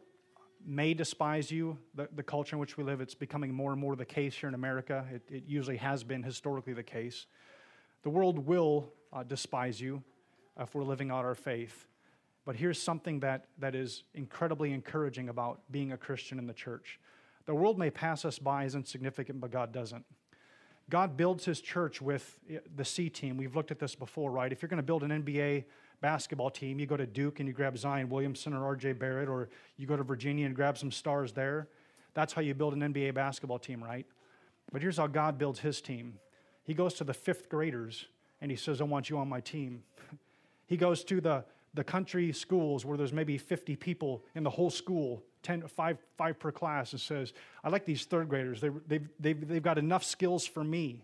may 0.65 0.95
despise 0.95 1.51
you, 1.51 1.77
the, 1.95 2.09
the 2.15 2.23
culture 2.23 2.57
in 2.57 2.61
which 2.61 2.77
we 2.77 2.85
live. 2.85 3.01
It's 3.01 3.15
becoming 3.15 3.53
more 3.53 3.73
and 3.73 3.81
more 3.81 3.97
the 3.97 4.05
case 4.05 4.35
here 4.35 4.49
in 4.49 4.55
America. 4.55 5.05
It, 5.13 5.23
it 5.29 5.45
usually 5.47 5.79
has 5.79 6.05
been 6.05 6.23
historically 6.23 6.73
the 6.73 6.83
case. 6.83 7.27
The 8.03 8.11
world 8.11 8.47
will 8.47 8.93
uh, 9.13 9.23
despise 9.23 9.81
you 9.81 10.03
if 10.59 10.75
we're 10.75 10.85
living 10.85 11.11
out 11.11 11.25
our 11.25 11.35
faith. 11.35 11.87
But 12.45 12.57
here's 12.57 12.81
something 12.81 13.21
that, 13.21 13.47
that 13.59 13.75
is 13.75 14.05
incredibly 14.15 14.73
encouraging 14.73 15.29
about 15.29 15.61
being 15.71 15.93
a 15.93 15.97
Christian 15.97 16.39
in 16.39 16.47
the 16.47 16.53
church. 16.53 16.99
The 17.47 17.55
world 17.55 17.79
may 17.79 17.91
pass 17.91 18.25
us 18.25 18.39
by 18.39 18.65
as 18.65 18.75
insignificant, 18.75 19.41
but 19.41 19.51
God 19.51 19.73
doesn't. 19.73 20.05
God 20.91 21.17
builds 21.17 21.45
his 21.45 21.61
church 21.61 22.03
with 22.03 22.39
the 22.77 22.85
C 22.85 23.09
team. 23.09 23.37
We've 23.37 23.55
looked 23.55 23.71
at 23.71 23.79
this 23.79 23.95
before, 23.95 24.31
right? 24.31 24.53
If 24.53 24.61
you're 24.61 24.69
going 24.69 24.79
to 24.79 24.83
build 24.83 25.03
an 25.05 25.11
NBA 25.23 25.65
basketball 26.01 26.51
team, 26.51 26.79
you 26.79 26.87
go 26.87 26.97
to 26.97 27.07
Duke 27.07 27.39
and 27.41 27.49
you 27.49 27.55
grab 27.55 27.79
Zion 27.79 28.09
Williamson 28.09 28.53
or 28.53 28.77
RJ 28.77 28.99
Barrett, 28.99 29.29
or 29.29 29.49
you 29.77 29.87
go 29.87 29.97
to 29.97 30.03
Virginia 30.03 30.47
and 30.47 30.55
grab 30.55 30.77
some 30.77 30.91
stars 30.91 31.33
there. 31.33 31.69
That's 32.15 32.33
how 32.33 32.43
you 32.43 32.55
build 32.55 32.75
an 32.75 32.81
NBA 32.93 33.15
basketball 33.15 33.59
team, 33.59 33.83
right? 33.83 34.05
But 34.73 34.83
here's 34.83 34.97
how 34.97 35.07
God 35.07 35.39
builds 35.39 35.61
his 35.61 35.81
team 35.81 36.19
He 36.65 36.75
goes 36.75 36.95
to 36.95 37.05
the 37.05 37.15
fifth 37.15 37.49
graders 37.49 38.07
and 38.41 38.51
he 38.51 38.57
says, 38.57 38.81
I 38.81 38.85
want 38.85 39.09
you 39.09 39.19
on 39.19 39.29
my 39.29 39.41
team. 39.41 39.85
he 40.67 40.77
goes 40.77 41.05
to 41.05 41.21
the, 41.21 41.45
the 41.75 41.85
country 41.85 42.33
schools 42.33 42.85
where 42.85 42.99
there's 42.99 43.13
maybe 43.13 43.39
50 43.39 43.77
people 43.77 44.25
in 44.35 44.43
the 44.43 44.51
whole 44.51 44.71
school 44.71 45.23
10, 45.43 45.63
five, 45.69 45.99
five 46.17 46.39
per 46.39 46.53
class 46.53 46.93
and 46.93 47.01
says, 47.01 47.33
I 47.65 47.69
like 47.69 47.85
these 47.85 48.05
third 48.05 48.29
graders. 48.29 48.61
They, 48.61 48.71
they've, 48.87 49.09
they've, 49.19 49.49
they've 49.49 49.63
got 49.63 49.79
enough 49.79 50.05
skills 50.05 50.47
for 50.47 50.63
me 50.63 51.03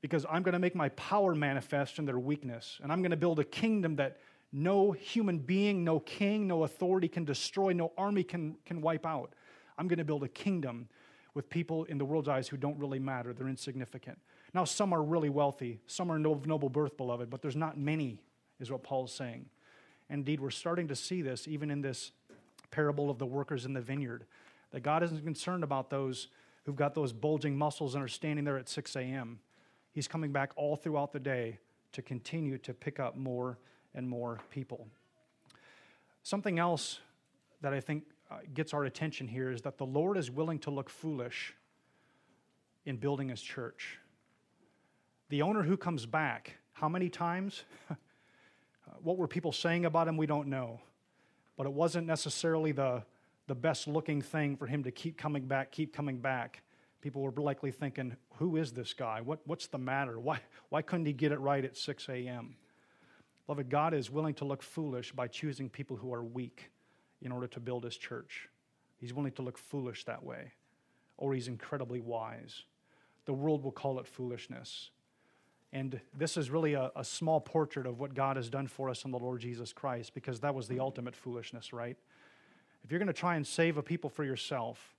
because 0.00 0.26
I'm 0.28 0.42
going 0.42 0.52
to 0.52 0.58
make 0.58 0.74
my 0.74 0.90
power 0.90 1.34
manifest 1.34 1.98
in 1.98 2.04
their 2.04 2.18
weakness. 2.18 2.78
And 2.82 2.92
I'm 2.92 3.00
going 3.00 3.12
to 3.12 3.16
build 3.16 3.38
a 3.38 3.44
kingdom 3.44 3.96
that 3.96 4.18
no 4.52 4.92
human 4.92 5.38
being, 5.38 5.84
no 5.84 6.00
king, 6.00 6.46
no 6.46 6.64
authority 6.64 7.08
can 7.08 7.24
destroy, 7.24 7.72
no 7.72 7.92
army 7.96 8.24
can, 8.24 8.56
can 8.66 8.82
wipe 8.82 9.06
out. 9.06 9.32
I'm 9.78 9.88
going 9.88 9.98
to 9.98 10.04
build 10.04 10.24
a 10.24 10.28
kingdom 10.28 10.88
with 11.34 11.48
people 11.48 11.84
in 11.84 11.96
the 11.96 12.04
world's 12.04 12.28
eyes 12.28 12.48
who 12.48 12.58
don't 12.58 12.78
really 12.78 12.98
matter. 12.98 13.32
They're 13.32 13.48
insignificant. 13.48 14.18
Now, 14.52 14.64
some 14.64 14.92
are 14.92 15.02
really 15.02 15.30
wealthy, 15.30 15.80
some 15.86 16.12
are 16.12 16.16
of 16.16 16.46
noble 16.46 16.68
birth, 16.68 16.98
beloved, 16.98 17.30
but 17.30 17.40
there's 17.40 17.56
not 17.56 17.78
many, 17.78 18.20
is 18.62 18.70
what 18.70 18.82
Paul's 18.82 19.12
saying. 19.12 19.46
Indeed, 20.08 20.40
we're 20.40 20.50
starting 20.50 20.88
to 20.88 20.96
see 20.96 21.20
this 21.20 21.46
even 21.46 21.70
in 21.70 21.82
this 21.82 22.12
parable 22.70 23.10
of 23.10 23.18
the 23.18 23.26
workers 23.26 23.66
in 23.66 23.74
the 23.74 23.80
vineyard. 23.80 24.24
That 24.70 24.82
God 24.82 25.02
isn't 25.02 25.22
concerned 25.24 25.64
about 25.64 25.90
those 25.90 26.28
who've 26.64 26.76
got 26.76 26.94
those 26.94 27.12
bulging 27.12 27.58
muscles 27.58 27.94
and 27.94 28.02
are 28.02 28.08
standing 28.08 28.44
there 28.44 28.56
at 28.56 28.68
6 28.68 28.96
a.m. 28.96 29.40
He's 29.92 30.08
coming 30.08 30.32
back 30.32 30.52
all 30.56 30.76
throughout 30.76 31.12
the 31.12 31.20
day 31.20 31.58
to 31.92 32.02
continue 32.02 32.56
to 32.58 32.72
pick 32.72 32.98
up 32.98 33.16
more 33.16 33.58
and 33.94 34.08
more 34.08 34.40
people. 34.50 34.86
Something 36.22 36.58
else 36.58 37.00
that 37.60 37.74
I 37.74 37.80
think 37.80 38.04
uh, 38.30 38.36
gets 38.54 38.72
our 38.72 38.84
attention 38.84 39.28
here 39.28 39.50
is 39.50 39.62
that 39.62 39.76
the 39.76 39.84
Lord 39.84 40.16
is 40.16 40.30
willing 40.30 40.58
to 40.60 40.70
look 40.70 40.88
foolish 40.88 41.54
in 42.86 42.96
building 42.96 43.28
his 43.28 43.42
church. 43.42 43.98
The 45.28 45.42
owner 45.42 45.62
who 45.62 45.76
comes 45.76 46.06
back, 46.06 46.56
how 46.72 46.88
many 46.88 47.08
times? 47.08 47.64
what 49.02 49.16
were 49.16 49.28
people 49.28 49.52
saying 49.52 49.84
about 49.84 50.08
him? 50.08 50.16
We 50.16 50.26
don't 50.26 50.48
know 50.48 50.80
but 51.56 51.66
it 51.66 51.72
wasn't 51.72 52.06
necessarily 52.06 52.72
the, 52.72 53.02
the 53.46 53.54
best 53.54 53.86
looking 53.86 54.22
thing 54.22 54.56
for 54.56 54.66
him 54.66 54.84
to 54.84 54.90
keep 54.90 55.16
coming 55.16 55.46
back, 55.46 55.70
keep 55.70 55.94
coming 55.94 56.18
back. 56.18 56.62
People 57.00 57.22
were 57.22 57.32
likely 57.32 57.70
thinking, 57.70 58.16
who 58.36 58.56
is 58.56 58.72
this 58.72 58.94
guy? 58.94 59.20
What, 59.20 59.40
what's 59.44 59.66
the 59.66 59.78
matter? 59.78 60.18
Why, 60.18 60.40
why 60.68 60.82
couldn't 60.82 61.06
he 61.06 61.12
get 61.12 61.32
it 61.32 61.40
right 61.40 61.64
at 61.64 61.76
6 61.76 62.08
a.m.? 62.08 62.56
Beloved, 63.46 63.68
God 63.68 63.92
is 63.92 64.10
willing 64.10 64.34
to 64.34 64.44
look 64.44 64.62
foolish 64.62 65.12
by 65.12 65.26
choosing 65.26 65.68
people 65.68 65.96
who 65.96 66.12
are 66.12 66.22
weak 66.22 66.70
in 67.20 67.32
order 67.32 67.48
to 67.48 67.60
build 67.60 67.84
his 67.84 67.96
church. 67.96 68.48
He's 68.98 69.12
willing 69.12 69.32
to 69.32 69.42
look 69.42 69.58
foolish 69.58 70.04
that 70.04 70.24
way, 70.24 70.52
or 71.16 71.34
he's 71.34 71.48
incredibly 71.48 72.00
wise. 72.00 72.62
The 73.24 73.32
world 73.32 73.64
will 73.64 73.72
call 73.72 73.98
it 73.98 74.06
foolishness. 74.06 74.90
And 75.72 76.00
this 76.16 76.36
is 76.36 76.50
really 76.50 76.74
a, 76.74 76.90
a, 76.94 77.04
small 77.04 77.40
portrait 77.40 77.86
of 77.86 77.98
what 77.98 78.12
God 78.12 78.36
has 78.36 78.50
done 78.50 78.66
for 78.66 78.90
us 78.90 79.06
in 79.06 79.10
the 79.10 79.18
Lord 79.18 79.40
Jesus 79.40 79.72
Christ, 79.72 80.12
because 80.12 80.40
that 80.40 80.54
was 80.54 80.68
the 80.68 80.80
ultimate 80.80 81.16
foolishness, 81.16 81.72
right? 81.72 81.96
If 82.84 82.90
you're 82.90 82.98
going 82.98 83.06
to 83.06 83.14
try 83.14 83.36
and 83.36 83.46
save 83.46 83.78
a 83.78 83.82
people 83.82 84.10
for 84.10 84.22
yourself, 84.22 84.94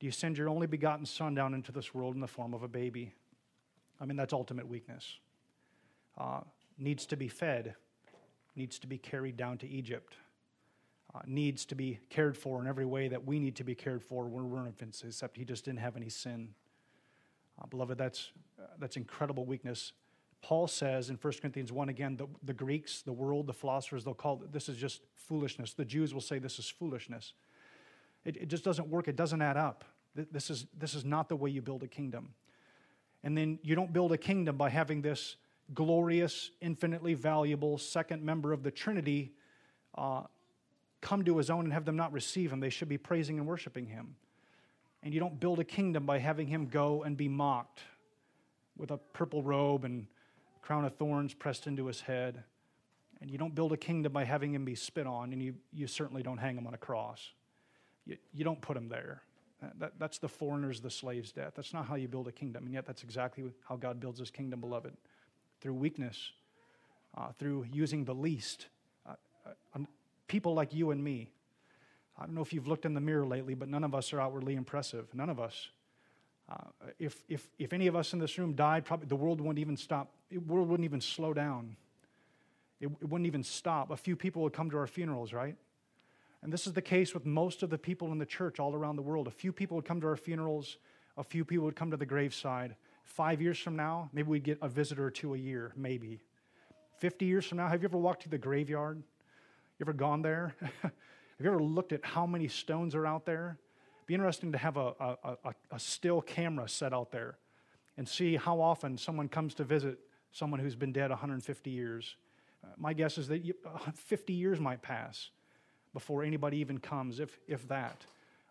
do 0.00 0.06
you 0.06 0.12
send 0.12 0.38
your 0.38 0.48
only 0.48 0.66
begotten 0.66 1.04
Son 1.04 1.34
down 1.34 1.52
into 1.52 1.70
this 1.70 1.92
world 1.92 2.14
in 2.14 2.20
the 2.20 2.26
form 2.26 2.54
of 2.54 2.62
a 2.62 2.68
baby? 2.68 3.12
I 4.00 4.06
mean, 4.06 4.16
that's 4.16 4.32
ultimate 4.32 4.66
weakness. 4.66 5.18
Uh, 6.16 6.40
needs 6.78 7.04
to 7.06 7.16
be 7.16 7.28
fed, 7.28 7.74
needs 8.54 8.78
to 8.78 8.86
be 8.86 8.96
carried 8.96 9.36
down 9.36 9.58
to 9.58 9.68
Egypt, 9.68 10.16
uh, 11.14 11.20
needs 11.26 11.66
to 11.66 11.74
be 11.74 11.98
cared 12.08 12.38
for 12.38 12.62
in 12.62 12.66
every 12.66 12.86
way 12.86 13.08
that 13.08 13.26
we 13.26 13.38
need 13.38 13.56
to 13.56 13.64
be 13.64 13.74
cared 13.74 14.02
for 14.02 14.24
when 14.28 14.50
we're 14.50 14.66
infants, 14.66 15.04
except 15.06 15.36
he 15.36 15.44
just 15.44 15.66
didn't 15.66 15.80
have 15.80 15.94
any 15.94 16.08
sin. 16.08 16.54
Uh, 17.60 17.66
beloved, 17.66 17.98
that's, 17.98 18.32
uh, 18.58 18.66
that's 18.78 18.96
incredible 18.96 19.44
weakness 19.44 19.92
Paul 20.42 20.68
says 20.68 21.10
in 21.10 21.16
1 21.16 21.32
Corinthians 21.40 21.72
1 21.72 21.88
again, 21.88 22.16
the, 22.16 22.26
the 22.44 22.52
Greeks, 22.52 23.02
the 23.02 23.12
world, 23.12 23.46
the 23.46 23.52
philosophers, 23.52 24.04
they'll 24.04 24.14
call 24.14 24.42
it, 24.44 24.52
this 24.52 24.68
is 24.68 24.76
just 24.76 25.00
foolishness. 25.14 25.72
The 25.72 25.84
Jews 25.84 26.14
will 26.14 26.20
say 26.20 26.38
this 26.38 26.58
is 26.58 26.68
foolishness. 26.68 27.34
It, 28.24 28.36
it 28.36 28.48
just 28.48 28.64
doesn't 28.64 28.88
work, 28.88 29.08
it 29.08 29.16
doesn't 29.16 29.42
add 29.42 29.56
up. 29.56 29.84
This 30.14 30.50
is, 30.50 30.66
this 30.78 30.94
is 30.94 31.04
not 31.04 31.28
the 31.28 31.36
way 31.36 31.50
you 31.50 31.60
build 31.60 31.82
a 31.82 31.88
kingdom. 31.88 32.34
And 33.22 33.36
then 33.36 33.58
you 33.62 33.74
don't 33.74 33.92
build 33.92 34.12
a 34.12 34.18
kingdom 34.18 34.56
by 34.56 34.70
having 34.70 35.02
this 35.02 35.36
glorious, 35.74 36.50
infinitely 36.60 37.14
valuable 37.14 37.76
second 37.76 38.22
member 38.22 38.52
of 38.52 38.62
the 38.62 38.70
Trinity 38.70 39.32
uh, 39.96 40.22
come 41.00 41.24
to 41.24 41.36
his 41.38 41.50
own 41.50 41.64
and 41.64 41.72
have 41.72 41.84
them 41.84 41.96
not 41.96 42.12
receive 42.12 42.52
him. 42.52 42.60
They 42.60 42.70
should 42.70 42.88
be 42.88 42.98
praising 42.98 43.38
and 43.38 43.46
worshiping 43.46 43.86
him. 43.86 44.16
And 45.02 45.12
you 45.12 45.20
don't 45.20 45.38
build 45.38 45.60
a 45.60 45.64
kingdom 45.64 46.06
by 46.06 46.18
having 46.18 46.46
him 46.46 46.66
go 46.66 47.02
and 47.02 47.16
be 47.16 47.28
mocked 47.28 47.80
with 48.76 48.90
a 48.90 48.96
purple 48.96 49.42
robe 49.42 49.84
and 49.84 50.06
crown 50.66 50.84
of 50.84 50.96
thorns 50.96 51.32
pressed 51.32 51.66
into 51.66 51.86
his 51.86 52.00
head. 52.00 52.42
And 53.20 53.30
you 53.30 53.38
don't 53.38 53.54
build 53.54 53.72
a 53.72 53.76
kingdom 53.76 54.12
by 54.12 54.24
having 54.24 54.54
him 54.54 54.64
be 54.64 54.74
spit 54.74 55.06
on, 55.06 55.32
and 55.32 55.42
you, 55.42 55.54
you 55.72 55.86
certainly 55.86 56.22
don't 56.22 56.36
hang 56.36 56.58
him 56.58 56.66
on 56.66 56.74
a 56.74 56.78
cross. 56.78 57.30
You, 58.04 58.16
you 58.34 58.44
don't 58.44 58.60
put 58.60 58.76
him 58.76 58.88
there. 58.88 59.22
That, 59.78 59.92
that's 59.98 60.18
the 60.18 60.28
foreigner's, 60.28 60.80
the 60.80 60.90
slave's 60.90 61.32
death. 61.32 61.54
That's 61.56 61.72
not 61.72 61.86
how 61.86 61.94
you 61.94 62.08
build 62.08 62.28
a 62.28 62.32
kingdom. 62.32 62.66
And 62.66 62.74
yet, 62.74 62.84
that's 62.84 63.02
exactly 63.02 63.44
how 63.66 63.76
God 63.76 64.00
builds 64.00 64.18
his 64.18 64.30
kingdom, 64.30 64.60
beloved 64.60 64.92
through 65.60 65.74
weakness, 65.74 66.32
uh, 67.16 67.28
through 67.38 67.66
using 67.72 68.04
the 68.04 68.14
least. 68.14 68.66
Uh, 69.08 69.14
uh, 69.74 69.78
people 70.26 70.54
like 70.54 70.74
you 70.74 70.90
and 70.90 71.02
me. 71.02 71.30
I 72.18 72.26
don't 72.26 72.34
know 72.34 72.42
if 72.42 72.52
you've 72.52 72.68
looked 72.68 72.84
in 72.84 72.94
the 72.94 73.00
mirror 73.00 73.26
lately, 73.26 73.54
but 73.54 73.68
none 73.68 73.84
of 73.84 73.94
us 73.94 74.12
are 74.12 74.20
outwardly 74.20 74.54
impressive. 74.54 75.14
None 75.14 75.30
of 75.30 75.40
us. 75.40 75.68
Uh, 76.48 76.56
if, 76.98 77.24
if, 77.28 77.48
if 77.58 77.72
any 77.72 77.88
of 77.88 77.96
us 77.96 78.12
in 78.12 78.18
this 78.18 78.38
room 78.38 78.54
died, 78.54 78.84
probably 78.84 79.06
the 79.06 79.16
world 79.16 79.40
wouldn't 79.40 79.58
even 79.58 79.76
stop. 79.76 80.12
The 80.30 80.38
world 80.38 80.68
wouldn't 80.68 80.84
even 80.84 81.00
slow 81.00 81.34
down. 81.34 81.76
It, 82.80 82.86
it 82.86 83.08
wouldn't 83.08 83.26
even 83.26 83.42
stop. 83.42 83.90
A 83.90 83.96
few 83.96 84.16
people 84.16 84.42
would 84.42 84.52
come 84.52 84.70
to 84.70 84.78
our 84.78 84.86
funerals, 84.86 85.32
right? 85.32 85.56
And 86.42 86.52
this 86.52 86.66
is 86.66 86.74
the 86.74 86.82
case 86.82 87.14
with 87.14 87.26
most 87.26 87.62
of 87.62 87.70
the 87.70 87.78
people 87.78 88.12
in 88.12 88.18
the 88.18 88.26
church 88.26 88.60
all 88.60 88.74
around 88.74 88.96
the 88.96 89.02
world. 89.02 89.26
A 89.26 89.32
few 89.32 89.52
people 89.52 89.76
would 89.76 89.84
come 89.84 90.00
to 90.00 90.06
our 90.06 90.16
funerals, 90.16 90.76
a 91.16 91.24
few 91.24 91.44
people 91.44 91.64
would 91.64 91.76
come 91.76 91.90
to 91.90 91.96
the 91.96 92.06
graveside. 92.06 92.76
Five 93.04 93.40
years 93.40 93.58
from 93.58 93.76
now, 93.76 94.10
maybe 94.12 94.28
we'd 94.28 94.44
get 94.44 94.58
a 94.62 94.68
visitor 94.68 95.06
or 95.06 95.10
two 95.10 95.34
a 95.34 95.38
year, 95.38 95.72
maybe. 95.76 96.20
50 96.98 97.24
years 97.24 97.46
from 97.46 97.58
now, 97.58 97.68
have 97.68 97.82
you 97.82 97.88
ever 97.88 97.98
walked 97.98 98.22
to 98.22 98.28
the 98.28 98.38
graveyard? 98.38 98.98
You 98.98 99.84
ever 99.84 99.92
gone 99.92 100.22
there? 100.22 100.54
have 100.82 100.92
you 101.40 101.46
ever 101.46 101.62
looked 101.62 101.92
at 101.92 102.04
how 102.04 102.26
many 102.26 102.48
stones 102.48 102.94
are 102.94 103.06
out 103.06 103.26
there? 103.26 103.58
Be 104.06 104.14
interesting 104.14 104.52
to 104.52 104.58
have 104.58 104.76
a, 104.76 104.92
a, 105.00 105.16
a, 105.44 105.54
a 105.72 105.78
still 105.78 106.20
camera 106.20 106.68
set 106.68 106.92
out 106.92 107.10
there 107.10 107.36
and 107.96 108.08
see 108.08 108.36
how 108.36 108.60
often 108.60 108.96
someone 108.96 109.28
comes 109.28 109.54
to 109.54 109.64
visit 109.64 109.98
someone 110.32 110.60
who's 110.60 110.76
been 110.76 110.92
dead 110.92 111.10
150 111.10 111.70
years. 111.70 112.16
Uh, 112.62 112.68
my 112.76 112.92
guess 112.92 113.18
is 113.18 113.28
that 113.28 113.44
you, 113.44 113.54
uh, 113.66 113.90
50 113.92 114.32
years 114.32 114.60
might 114.60 114.82
pass 114.82 115.30
before 115.92 116.22
anybody 116.22 116.58
even 116.58 116.78
comes, 116.78 117.20
if, 117.20 117.38
if 117.48 117.66
that. 117.68 118.04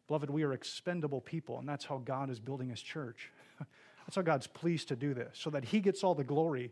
Beloved, 0.08 0.30
we 0.30 0.44
are 0.44 0.54
expendable 0.54 1.22
people, 1.22 1.60
and 1.60 1.70
that's 1.70 1.86
how 1.86 2.00
God 2.04 2.30
is 2.30 2.40
building 2.40 2.70
his 2.70 2.82
church. 2.82 3.32
that's 3.60 4.16
how 4.16 4.24
God's 4.24 4.48
pleased 4.48 4.88
to 4.90 4.96
do 4.96 5.14
this, 5.14 5.38
so 5.38 5.50
that 5.52 5.66
he 5.66 5.80
gets 5.80 6.04
all 6.04 6.16
the 6.16 6.24
glory 6.24 6.72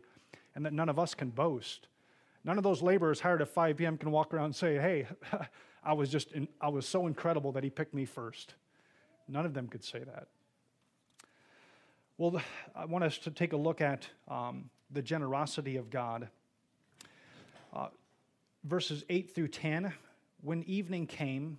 and 0.54 0.66
that 0.66 0.72
none 0.72 0.88
of 0.88 0.98
us 0.98 1.14
can 1.14 1.30
boast. 1.30 1.88
None 2.44 2.58
of 2.58 2.64
those 2.64 2.82
laborers 2.82 3.20
hired 3.20 3.40
at 3.40 3.48
5 3.48 3.76
p.m. 3.76 3.96
can 3.96 4.10
walk 4.10 4.34
around 4.34 4.46
and 4.46 4.56
say, 4.56 4.76
hey, 4.76 5.06
I 5.84 5.92
was 5.92 6.10
just, 6.10 6.32
in, 6.32 6.48
I 6.60 6.68
was 6.68 6.86
so 6.86 7.06
incredible 7.06 7.52
that 7.52 7.64
he 7.64 7.70
picked 7.70 7.94
me 7.94 8.04
first. 8.04 8.54
None 9.28 9.46
of 9.46 9.54
them 9.54 9.68
could 9.68 9.84
say 9.84 10.00
that. 10.00 10.28
Well, 12.16 12.40
I 12.76 12.84
want 12.84 13.04
us 13.04 13.18
to 13.18 13.30
take 13.30 13.52
a 13.52 13.56
look 13.56 13.80
at 13.80 14.08
um, 14.28 14.70
the 14.90 15.02
generosity 15.02 15.76
of 15.76 15.90
God. 15.90 16.28
Uh, 17.72 17.88
verses 18.62 19.04
8 19.08 19.34
through 19.34 19.48
10 19.48 19.92
When 20.42 20.62
evening 20.64 21.06
came, 21.06 21.58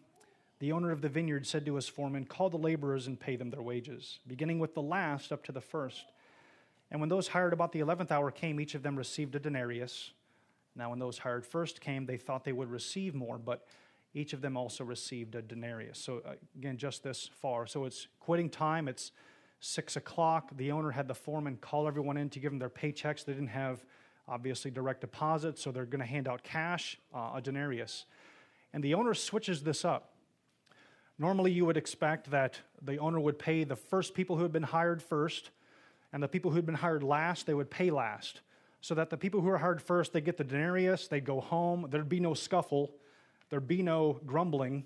the 0.60 0.72
owner 0.72 0.92
of 0.92 1.02
the 1.02 1.10
vineyard 1.10 1.46
said 1.46 1.66
to 1.66 1.76
his 1.76 1.90
foreman, 1.90 2.26
Call 2.26 2.50
the 2.50 2.58
laborers 2.58 3.08
and 3.08 3.20
pay 3.20 3.36
them 3.36 3.50
their 3.50 3.62
wages, 3.62 4.20
beginning 4.28 4.60
with 4.60 4.74
the 4.74 4.82
last 4.82 5.32
up 5.32 5.44
to 5.46 5.52
the 5.52 5.62
first. 5.62 6.06
And 6.90 7.00
when 7.02 7.10
those 7.10 7.28
hired 7.28 7.52
about 7.52 7.74
the 7.74 7.82
eleventh 7.82 8.12
hour 8.12 8.32
came, 8.32 8.60
each 8.62 8.76
of 8.76 8.84
them 8.84 8.96
received 8.96 9.36
a 9.36 9.40
denarius. 9.40 10.12
Now, 10.76 10.92
when 10.92 11.00
those 11.00 11.18
hired 11.18 11.46
first 11.46 11.82
came, 11.82 12.06
they 12.06 12.18
thought 12.18 12.44
they 12.44 12.54
would 12.54 12.70
receive 12.70 13.16
more, 13.16 13.38
but 13.38 13.66
each 14.16 14.34
of 14.34 14.42
them 14.42 14.58
also 14.58 14.84
received 14.84 15.36
a 15.36 15.42
denarius. 15.42 16.00
So, 16.00 16.24
uh, 16.26 16.34
again, 16.58 16.78
just 16.78 17.04
this 17.04 17.30
far. 17.42 17.68
So, 17.68 17.86
it's 17.86 18.08
quitting 18.20 18.50
time. 18.50 18.88
It's 18.88 19.12
six 19.60 19.96
o'clock. 19.96 20.50
The 20.58 20.72
owner 20.72 20.90
had 20.90 21.08
the 21.08 21.14
foreman 21.14 21.58
call 21.58 21.88
everyone 21.88 22.18
in 22.18 22.30
to 22.32 22.40
give 22.40 22.52
them 22.52 22.60
their 22.60 22.70
paychecks. 22.70 23.26
They 23.26 23.34
didn't 23.34 23.50
have, 23.50 23.86
obviously, 24.28 24.72
direct 24.72 25.02
deposit, 25.02 25.60
so 25.60 25.72
they're 25.72 25.86
going 25.86 26.00
to 26.00 26.08
hand 26.08 26.28
out 26.28 26.44
cash, 26.44 26.98
uh, 27.14 27.34
a 27.36 27.42
denarius. 27.42 28.06
And 28.74 28.84
the 28.84 28.94
owner 28.96 29.14
switches 29.14 29.62
this 29.62 29.86
up. 29.86 30.14
Normally, 31.20 31.52
you 31.52 31.66
would 31.66 31.78
expect 31.78 32.32
that 32.32 32.60
the 32.82 32.98
owner 32.98 33.20
would 33.20 33.38
pay 33.38 33.64
the 33.64 33.76
first 33.76 34.14
people 34.14 34.36
who 34.36 34.44
had 34.44 34.52
been 34.52 34.64
hired 34.64 35.04
first, 35.04 35.52
and 36.12 36.24
the 36.24 36.28
people 36.28 36.52
who 36.52 36.56
had 36.56 36.66
been 36.66 36.76
hired 36.76 37.04
last, 37.04 37.46
they 37.46 37.54
would 37.54 37.70
pay 37.70 37.92
last 37.92 38.42
so 38.86 38.94
that 38.94 39.10
the 39.10 39.18
people 39.18 39.42
who 39.42 39.50
are 39.50 39.58
hired 39.58 39.82
first, 39.82 40.14
they 40.14 40.22
get 40.22 40.38
the 40.38 40.44
denarius, 40.44 41.08
they 41.08 41.20
go 41.20 41.42
home, 41.42 41.88
there'd 41.90 42.08
be 42.08 42.20
no 42.20 42.36
scuffle, 42.36 42.94
there'd 43.56 43.70
be 43.70 43.82
no 43.82 44.20
grumbling, 44.26 44.84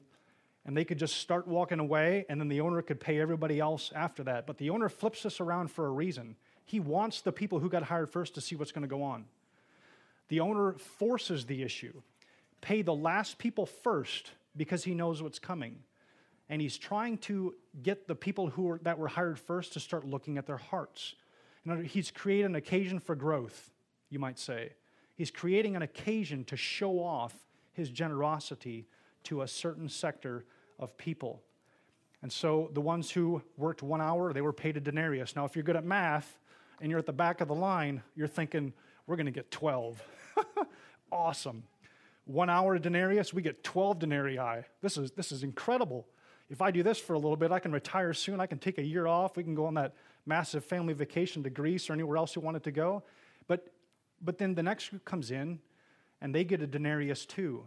and 0.64 0.78
they 0.78 0.86
could 0.86 1.00
just 1.00 1.16
start 1.16 1.48
walking 1.48 1.80
away, 1.80 2.24
and 2.30 2.40
then 2.40 2.50
the 2.50 2.62
owner 2.62 2.84
could 2.84 3.00
pay 3.00 3.20
everybody 3.20 3.60
else 3.60 3.92
after 3.96 4.24
that. 4.24 4.46
But 4.46 4.60
the 4.60 4.70
owner 4.70 4.90
flips 4.90 5.24
this 5.24 5.40
around 5.40 5.72
for 5.72 5.88
a 5.88 5.90
reason. 5.90 6.36
He 6.66 6.80
wants 6.80 7.22
the 7.22 7.32
people 7.32 7.58
who 7.58 7.68
got 7.68 7.82
hired 7.82 8.12
first 8.12 8.36
to 8.36 8.42
see 8.42 8.56
what's 8.56 8.72
going 8.72 8.84
to 8.84 8.88
go 8.88 9.02
on. 9.02 9.26
The 10.28 10.40
owner 10.40 10.74
forces 10.74 11.48
the 11.48 11.64
issue 11.64 12.00
pay 12.62 12.84
the 12.84 12.94
last 12.94 13.40
people 13.40 13.66
first 13.66 14.34
because 14.56 14.84
he 14.84 14.94
knows 14.94 15.24
what's 15.24 15.40
coming. 15.40 15.80
And 16.48 16.62
he's 16.62 16.78
trying 16.78 17.18
to 17.20 17.56
get 17.82 18.08
the 18.08 18.14
people 18.14 18.52
who 18.52 18.62
were, 18.66 18.80
that 18.84 19.00
were 19.00 19.08
hired 19.08 19.40
first 19.40 19.74
to 19.74 19.80
start 19.80 20.06
looking 20.06 20.38
at 20.38 20.46
their 20.46 20.58
hearts. 20.58 21.16
Know, 21.66 21.78
he's 21.78 22.12
created 22.12 22.46
an 22.46 22.56
occasion 22.56 23.00
for 23.00 23.16
growth 23.16 23.72
you 24.12 24.20
might 24.20 24.38
say. 24.38 24.74
He's 25.16 25.32
creating 25.32 25.76
an 25.76 25.82
occasion 25.82 26.44
to 26.46 26.56
show 26.56 27.00
off 27.00 27.34
his 27.80 27.90
generosity 27.90 28.86
to 29.24 29.42
a 29.42 29.48
certain 29.48 29.90
sector 29.90 30.46
of 30.78 30.98
people. 30.98 31.42
And 32.22 32.32
so 32.32 32.70
the 32.74 32.82
ones 32.82 33.10
who 33.10 33.42
worked 33.58 33.82
one 33.82 34.02
hour, 34.02 34.34
they 34.34 34.42
were 34.42 34.54
paid 34.54 34.78
a 34.78 34.80
denarius. 34.80 35.36
Now, 35.36 35.46
if 35.46 35.56
you're 35.56 35.64
good 35.64 35.78
at 35.78 35.86
math 35.86 36.38
and 36.82 36.90
you're 36.90 37.00
at 37.00 37.06
the 37.06 37.14
back 37.14 37.42
of 37.42 37.48
the 37.48 37.56
line, 37.56 38.04
you're 38.16 38.28
thinking, 38.28 38.74
we're 39.08 39.16
going 39.16 39.26
to 39.26 39.32
get 39.32 39.50
12. 39.50 40.04
awesome. 41.12 41.64
One 42.26 42.50
hour 42.50 42.78
denarius, 42.78 43.34
we 43.34 43.42
get 43.42 43.64
12 43.64 44.00
denarii. 44.00 44.64
This 44.82 44.98
is, 44.98 45.12
this 45.12 45.32
is 45.32 45.44
incredible. 45.44 46.06
If 46.50 46.62
I 46.62 46.72
do 46.72 46.84
this 46.84 47.00
for 47.00 47.14
a 47.14 47.18
little 47.18 47.38
bit, 47.38 47.52
I 47.52 47.60
can 47.60 47.72
retire 47.72 48.14
soon. 48.14 48.40
I 48.40 48.46
can 48.46 48.60
take 48.60 48.78
a 48.78 48.84
year 48.84 49.08
off. 49.08 49.38
We 49.38 49.44
can 49.44 49.56
go 49.56 49.66
on 49.66 49.76
that 49.76 49.96
massive 50.26 50.66
family 50.66 50.94
vacation 50.94 51.44
to 51.44 51.50
Greece 51.50 51.90
or 51.90 51.94
anywhere 51.94 52.18
else 52.18 52.36
you 52.36 52.42
wanted 52.42 52.64
to 52.64 52.72
go. 52.72 53.04
But 53.48 53.72
but 54.22 54.38
then 54.38 54.54
the 54.54 54.64
next 54.64 54.90
group 54.90 55.06
comes 55.06 55.32
in 55.32 55.60
and 56.22 56.34
they 56.34 56.44
get 56.44 56.62
a 56.62 56.68
denarius 56.68 57.26
too. 57.26 57.64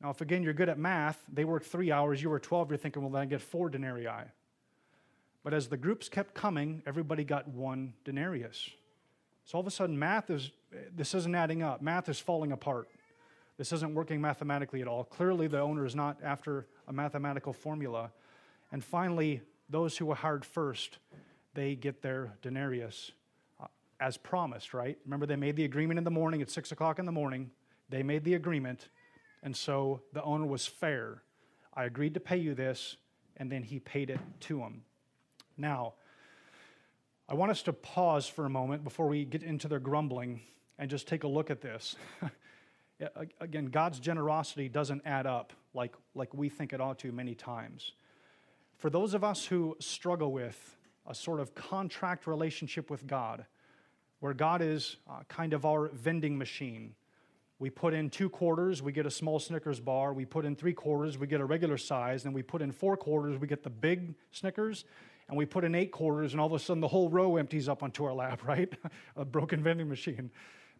Now, 0.00 0.10
if 0.10 0.20
again 0.20 0.42
you're 0.42 0.52
good 0.52 0.68
at 0.68 0.78
math, 0.78 1.22
they 1.32 1.44
work 1.44 1.64
three 1.64 1.90
hours, 1.90 2.22
you 2.22 2.30
were 2.30 2.38
12, 2.38 2.70
you're 2.70 2.78
thinking, 2.78 3.02
well, 3.02 3.10
then 3.10 3.22
I 3.22 3.26
get 3.26 3.40
four 3.40 3.68
denarii. 3.68 4.08
But 5.42 5.54
as 5.54 5.68
the 5.68 5.76
groups 5.76 6.08
kept 6.08 6.34
coming, 6.34 6.82
everybody 6.86 7.24
got 7.24 7.48
one 7.48 7.94
denarius. 8.04 8.70
So 9.44 9.56
all 9.56 9.60
of 9.60 9.66
a 9.66 9.70
sudden, 9.70 9.98
math 9.98 10.28
is, 10.30 10.50
this 10.94 11.14
isn't 11.14 11.34
adding 11.34 11.62
up. 11.62 11.80
Math 11.80 12.08
is 12.08 12.20
falling 12.20 12.52
apart. 12.52 12.88
This 13.56 13.72
isn't 13.72 13.94
working 13.94 14.20
mathematically 14.20 14.82
at 14.82 14.88
all. 14.88 15.04
Clearly, 15.04 15.46
the 15.46 15.60
owner 15.60 15.86
is 15.86 15.94
not 15.94 16.18
after 16.22 16.66
a 16.86 16.92
mathematical 16.92 17.52
formula. 17.52 18.10
And 18.70 18.84
finally, 18.84 19.40
those 19.70 19.96
who 19.96 20.06
were 20.06 20.14
hired 20.14 20.44
first, 20.44 20.98
they 21.54 21.74
get 21.74 22.02
their 22.02 22.34
denarius 22.42 23.10
uh, 23.60 23.66
as 24.00 24.16
promised, 24.16 24.74
right? 24.74 24.98
Remember, 25.04 25.26
they 25.26 25.36
made 25.36 25.56
the 25.56 25.64
agreement 25.64 25.98
in 25.98 26.04
the 26.04 26.10
morning 26.10 26.42
at 26.42 26.50
six 26.50 26.70
o'clock 26.70 26.98
in 26.98 27.06
the 27.06 27.12
morning. 27.12 27.50
They 27.88 28.02
made 28.02 28.24
the 28.24 28.34
agreement, 28.34 28.88
and 29.42 29.56
so 29.56 30.02
the 30.12 30.22
owner 30.22 30.46
was 30.46 30.66
fair. 30.66 31.22
I 31.74 31.84
agreed 31.84 32.14
to 32.14 32.20
pay 32.20 32.36
you 32.36 32.54
this, 32.54 32.96
and 33.36 33.50
then 33.50 33.62
he 33.62 33.78
paid 33.78 34.10
it 34.10 34.20
to 34.40 34.60
him. 34.60 34.82
Now, 35.56 35.94
I 37.28 37.34
want 37.34 37.50
us 37.50 37.62
to 37.62 37.72
pause 37.72 38.26
for 38.26 38.46
a 38.46 38.50
moment 38.50 38.84
before 38.84 39.06
we 39.06 39.24
get 39.24 39.42
into 39.42 39.68
their 39.68 39.80
grumbling 39.80 40.40
and 40.78 40.90
just 40.90 41.06
take 41.08 41.24
a 41.24 41.28
look 41.28 41.50
at 41.50 41.60
this. 41.60 41.96
Again, 43.40 43.66
God's 43.66 44.00
generosity 44.00 44.68
doesn't 44.68 45.02
add 45.04 45.26
up 45.26 45.52
like, 45.74 45.94
like 46.14 46.32
we 46.34 46.48
think 46.48 46.72
it 46.72 46.80
ought 46.80 46.98
to 47.00 47.12
many 47.12 47.34
times. 47.34 47.92
For 48.76 48.90
those 48.90 49.14
of 49.14 49.24
us 49.24 49.44
who 49.44 49.76
struggle 49.80 50.32
with 50.32 50.76
a 51.06 51.14
sort 51.14 51.40
of 51.40 51.54
contract 51.54 52.26
relationship 52.26 52.90
with 52.90 53.06
God, 53.06 53.46
where 54.20 54.34
God 54.34 54.62
is 54.62 54.96
uh, 55.08 55.20
kind 55.28 55.52
of 55.52 55.64
our 55.64 55.88
vending 55.88 56.36
machine. 56.36 56.94
We 57.60 57.70
put 57.70 57.92
in 57.92 58.08
two 58.08 58.28
quarters, 58.28 58.82
we 58.82 58.92
get 58.92 59.04
a 59.04 59.10
small 59.10 59.40
Snickers 59.40 59.80
bar. 59.80 60.12
We 60.12 60.24
put 60.24 60.44
in 60.44 60.54
three 60.54 60.72
quarters, 60.72 61.18
we 61.18 61.26
get 61.26 61.40
a 61.40 61.44
regular 61.44 61.76
size. 61.76 62.24
And 62.24 62.32
we 62.32 62.42
put 62.42 62.62
in 62.62 62.70
four 62.70 62.96
quarters, 62.96 63.38
we 63.38 63.48
get 63.48 63.64
the 63.64 63.70
big 63.70 64.14
Snickers. 64.30 64.84
And 65.28 65.36
we 65.36 65.44
put 65.44 65.64
in 65.64 65.74
eight 65.74 65.92
quarters, 65.92 66.32
and 66.32 66.40
all 66.40 66.46
of 66.46 66.52
a 66.54 66.58
sudden 66.58 66.80
the 66.80 66.88
whole 66.88 67.10
row 67.10 67.36
empties 67.36 67.68
up 67.68 67.82
onto 67.82 68.04
our 68.04 68.14
lap, 68.14 68.44
right? 68.46 68.72
a 69.16 69.24
broken 69.24 69.62
vending 69.62 69.88
machine. 69.88 70.30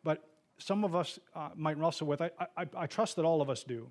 But 0.04 0.24
some 0.58 0.84
of 0.84 0.94
us 0.94 1.18
uh, 1.34 1.50
might 1.54 1.78
wrestle 1.78 2.06
with. 2.06 2.20
I, 2.22 2.30
I, 2.56 2.66
I 2.76 2.86
trust 2.86 3.16
that 3.16 3.24
all 3.24 3.42
of 3.42 3.50
us 3.50 3.64
do. 3.64 3.90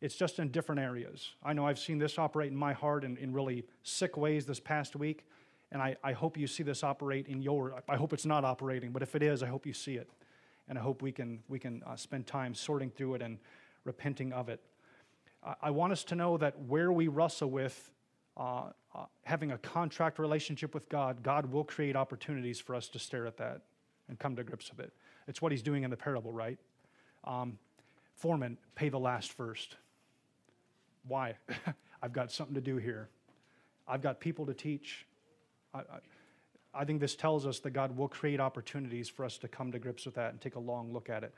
It's 0.00 0.16
just 0.16 0.38
in 0.38 0.50
different 0.50 0.80
areas. 0.80 1.30
I 1.42 1.52
know 1.52 1.66
I've 1.66 1.78
seen 1.78 1.98
this 1.98 2.18
operate 2.18 2.50
in 2.50 2.56
my 2.56 2.72
heart 2.72 3.04
in, 3.04 3.16
in 3.16 3.32
really 3.32 3.64
sick 3.82 4.16
ways 4.16 4.44
this 4.44 4.60
past 4.60 4.94
week. 4.94 5.24
And 5.72 5.82
I, 5.82 5.96
I 6.04 6.12
hope 6.12 6.36
you 6.36 6.46
see 6.46 6.62
this 6.62 6.84
operate 6.84 7.26
in 7.26 7.42
your, 7.42 7.82
I 7.88 7.96
hope 7.96 8.12
it's 8.12 8.26
not 8.26 8.44
operating, 8.44 8.92
but 8.92 9.02
if 9.02 9.14
it 9.14 9.22
is, 9.22 9.42
I 9.42 9.46
hope 9.46 9.66
you 9.66 9.72
see 9.72 9.94
it. 9.94 10.08
And 10.68 10.78
I 10.78 10.82
hope 10.82 11.02
we 11.02 11.12
can, 11.12 11.40
we 11.48 11.58
can 11.58 11.82
uh, 11.86 11.96
spend 11.96 12.26
time 12.26 12.54
sorting 12.54 12.90
through 12.90 13.14
it 13.14 13.22
and 13.22 13.38
repenting 13.84 14.32
of 14.32 14.48
it. 14.48 14.60
I, 15.44 15.54
I 15.62 15.70
want 15.70 15.92
us 15.92 16.04
to 16.04 16.14
know 16.14 16.36
that 16.38 16.58
where 16.60 16.92
we 16.92 17.08
wrestle 17.08 17.50
with 17.50 17.92
uh, 18.36 18.70
uh, 18.94 19.04
having 19.24 19.52
a 19.52 19.58
contract 19.58 20.18
relationship 20.18 20.74
with 20.74 20.88
God, 20.88 21.22
God 21.22 21.50
will 21.50 21.64
create 21.64 21.96
opportunities 21.96 22.60
for 22.60 22.74
us 22.74 22.88
to 22.88 22.98
stare 22.98 23.26
at 23.26 23.36
that 23.38 23.62
and 24.08 24.18
come 24.18 24.36
to 24.36 24.44
grips 24.44 24.70
with 24.70 24.80
it. 24.80 24.92
It's 25.26 25.40
what 25.40 25.52
he's 25.52 25.62
doing 25.62 25.82
in 25.82 25.90
the 25.90 25.96
parable, 25.96 26.32
right? 26.32 26.58
Um, 27.24 27.58
foreman, 28.14 28.58
pay 28.74 28.88
the 28.88 28.98
last 28.98 29.32
first. 29.32 29.76
Why? 31.08 31.34
I've 32.02 32.12
got 32.12 32.30
something 32.30 32.54
to 32.54 32.60
do 32.60 32.76
here. 32.76 33.08
I've 33.88 34.02
got 34.02 34.20
people 34.20 34.46
to 34.46 34.54
teach. 34.54 35.06
I, 35.72 35.78
I, 35.78 35.82
I 36.76 36.84
think 36.84 37.00
this 37.00 37.16
tells 37.16 37.46
us 37.46 37.58
that 37.60 37.70
God 37.70 37.96
will 37.96 38.08
create 38.08 38.40
opportunities 38.40 39.08
for 39.08 39.24
us 39.24 39.38
to 39.38 39.48
come 39.48 39.72
to 39.72 39.78
grips 39.78 40.04
with 40.06 40.14
that 40.14 40.32
and 40.32 40.40
take 40.40 40.56
a 40.56 40.60
long 40.60 40.92
look 40.92 41.08
at 41.08 41.24
it. 41.24 41.34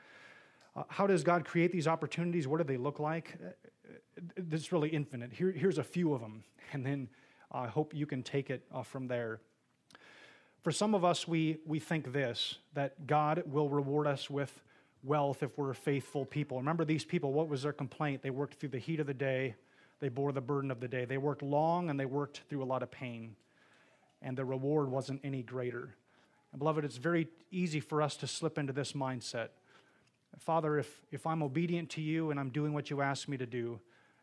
Uh, 0.75 0.83
how 0.87 1.07
does 1.07 1.23
God 1.23 1.45
create 1.45 1.71
these 1.71 1.87
opportunities? 1.87 2.47
What 2.47 2.57
do 2.57 2.63
they 2.63 2.77
look 2.77 2.99
like? 2.99 3.37
Uh, 3.43 4.21
it's 4.51 4.71
really 4.71 4.89
infinite. 4.89 5.33
Here, 5.33 5.51
here's 5.51 5.77
a 5.77 5.83
few 5.83 6.13
of 6.13 6.21
them, 6.21 6.43
and 6.73 6.85
then 6.85 7.09
I 7.51 7.67
hope 7.67 7.93
you 7.93 8.05
can 8.05 8.23
take 8.23 8.49
it 8.49 8.63
uh, 8.73 8.83
from 8.83 9.07
there. 9.07 9.39
For 10.61 10.71
some 10.71 10.93
of 10.93 11.05
us, 11.05 11.27
we, 11.27 11.57
we 11.65 11.79
think 11.79 12.11
this 12.11 12.55
that 12.73 13.07
God 13.07 13.43
will 13.45 13.69
reward 13.69 14.07
us 14.07 14.29
with 14.29 14.61
wealth 15.03 15.41
if 15.41 15.57
we're 15.57 15.73
faithful 15.73 16.25
people. 16.25 16.57
Remember, 16.57 16.83
these 16.83 17.05
people, 17.05 17.31
what 17.31 17.47
was 17.47 17.63
their 17.63 17.71
complaint? 17.71 18.21
They 18.21 18.29
worked 18.29 18.59
through 18.59 18.69
the 18.69 18.79
heat 18.79 18.99
of 18.99 19.07
the 19.07 19.13
day, 19.13 19.55
they 20.01 20.09
bore 20.09 20.31
the 20.31 20.41
burden 20.41 20.71
of 20.71 20.79
the 20.79 20.87
day. 20.87 21.05
They 21.05 21.17
worked 21.17 21.41
long 21.41 21.89
and 21.89 21.99
they 21.99 22.05
worked 22.05 22.41
through 22.49 22.63
a 22.63 22.65
lot 22.65 22.83
of 22.83 22.91
pain 22.91 23.35
and 24.21 24.37
the 24.37 24.45
reward 24.45 24.89
wasn't 24.89 25.21
any 25.23 25.43
greater. 25.43 25.95
And 26.51 26.59
beloved, 26.59 26.83
it's 26.83 26.97
very 26.97 27.27
easy 27.51 27.79
for 27.79 28.01
us 28.01 28.15
to 28.17 28.27
slip 28.27 28.57
into 28.57 28.73
this 28.73 28.93
mindset. 28.93 29.49
Father, 30.37 30.77
if, 30.77 31.01
if 31.11 31.25
I'm 31.25 31.41
obedient 31.41 31.89
to 31.91 32.01
you 32.01 32.31
and 32.31 32.39
I'm 32.39 32.49
doing 32.49 32.73
what 32.73 32.89
you 32.89 33.01
ask 33.01 33.27
me 33.27 33.37
to 33.37 33.45
do, 33.45 33.79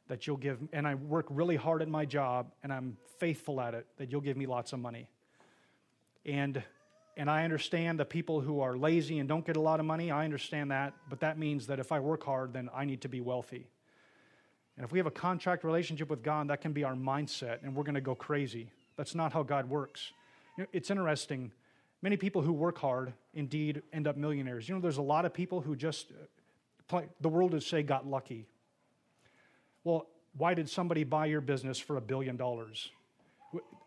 that 0.08 0.26
you'll 0.26 0.36
give, 0.36 0.58
and 0.72 0.86
I 0.86 0.94
work 0.94 1.26
really 1.30 1.56
hard 1.56 1.82
at 1.82 1.88
my 1.88 2.04
job 2.04 2.52
and 2.62 2.72
I'm 2.72 2.96
faithful 3.18 3.60
at 3.60 3.74
it, 3.74 3.86
that 3.96 4.12
you'll 4.12 4.20
give 4.20 4.36
me 4.36 4.46
lots 4.46 4.72
of 4.72 4.78
money. 4.78 5.08
And, 6.24 6.62
and 7.16 7.28
I 7.30 7.44
understand 7.44 7.98
the 7.98 8.04
people 8.04 8.40
who 8.40 8.60
are 8.60 8.76
lazy 8.76 9.18
and 9.18 9.28
don't 9.28 9.44
get 9.44 9.56
a 9.56 9.60
lot 9.60 9.80
of 9.80 9.86
money, 9.86 10.10
I 10.10 10.24
understand 10.24 10.70
that, 10.70 10.94
but 11.08 11.20
that 11.20 11.38
means 11.38 11.66
that 11.66 11.80
if 11.80 11.90
I 11.90 11.98
work 11.98 12.24
hard, 12.24 12.52
then 12.52 12.70
I 12.74 12.84
need 12.84 13.00
to 13.02 13.08
be 13.08 13.20
wealthy. 13.20 13.66
And 14.76 14.84
if 14.84 14.92
we 14.92 14.98
have 14.98 15.06
a 15.06 15.12
contract 15.12 15.64
relationship 15.64 16.10
with 16.10 16.22
God, 16.22 16.48
that 16.48 16.60
can 16.60 16.72
be 16.72 16.84
our 16.84 16.94
mindset, 16.94 17.62
and 17.62 17.74
we're 17.74 17.84
going 17.84 17.94
to 17.94 18.00
go 18.00 18.14
crazy. 18.14 18.70
That's 18.96 19.14
not 19.14 19.32
how 19.32 19.42
God 19.42 19.68
works. 19.68 20.12
You 20.56 20.64
know, 20.64 20.68
it's 20.72 20.90
interesting. 20.90 21.52
Many 22.02 22.16
people 22.16 22.42
who 22.42 22.52
work 22.52 22.78
hard 22.78 23.12
indeed 23.34 23.82
end 23.92 24.06
up 24.06 24.16
millionaires. 24.16 24.68
You 24.68 24.74
know, 24.74 24.80
there's 24.80 24.96
a 24.96 25.02
lot 25.02 25.24
of 25.24 25.32
people 25.32 25.60
who 25.60 25.76
just 25.76 26.12
uh, 26.90 27.02
The 27.20 27.28
world 27.28 27.52
would 27.52 27.62
say 27.62 27.82
got 27.82 28.06
lucky. 28.06 28.46
Well, 29.84 30.06
why 30.36 30.54
did 30.54 30.68
somebody 30.68 31.04
buy 31.04 31.26
your 31.26 31.40
business 31.40 31.78
for 31.78 31.96
a 31.96 32.00
billion 32.00 32.36
dollars? 32.36 32.90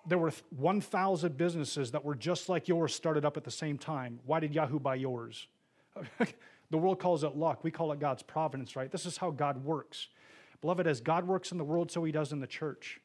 There 0.07 0.17
were 0.17 0.31
1,000 0.55 1.37
businesses 1.37 1.91
that 1.91 2.03
were 2.03 2.15
just 2.15 2.49
like 2.49 2.67
yours 2.67 2.95
started 2.95 3.25
up 3.25 3.37
at 3.37 3.43
the 3.43 3.51
same 3.51 3.77
time. 3.77 4.19
Why 4.25 4.39
did 4.39 4.53
Yahoo 4.53 4.79
buy 4.79 4.95
yours? 4.95 5.47
the 6.71 6.77
world 6.77 6.99
calls 6.99 7.23
it 7.23 7.35
luck. 7.35 7.63
We 7.63 7.69
call 7.69 7.91
it 7.91 7.99
God's 7.99 8.23
providence, 8.23 8.75
right? 8.75 8.91
This 8.91 9.05
is 9.05 9.17
how 9.17 9.31
God 9.31 9.63
works. 9.63 10.07
Beloved, 10.61 10.87
as 10.87 11.01
God 11.01 11.27
works 11.27 11.51
in 11.51 11.57
the 11.57 11.63
world, 11.63 11.91
so 11.91 12.03
he 12.03 12.11
does 12.11 12.31
in 12.31 12.39
the 12.39 12.47
church. 12.47 12.99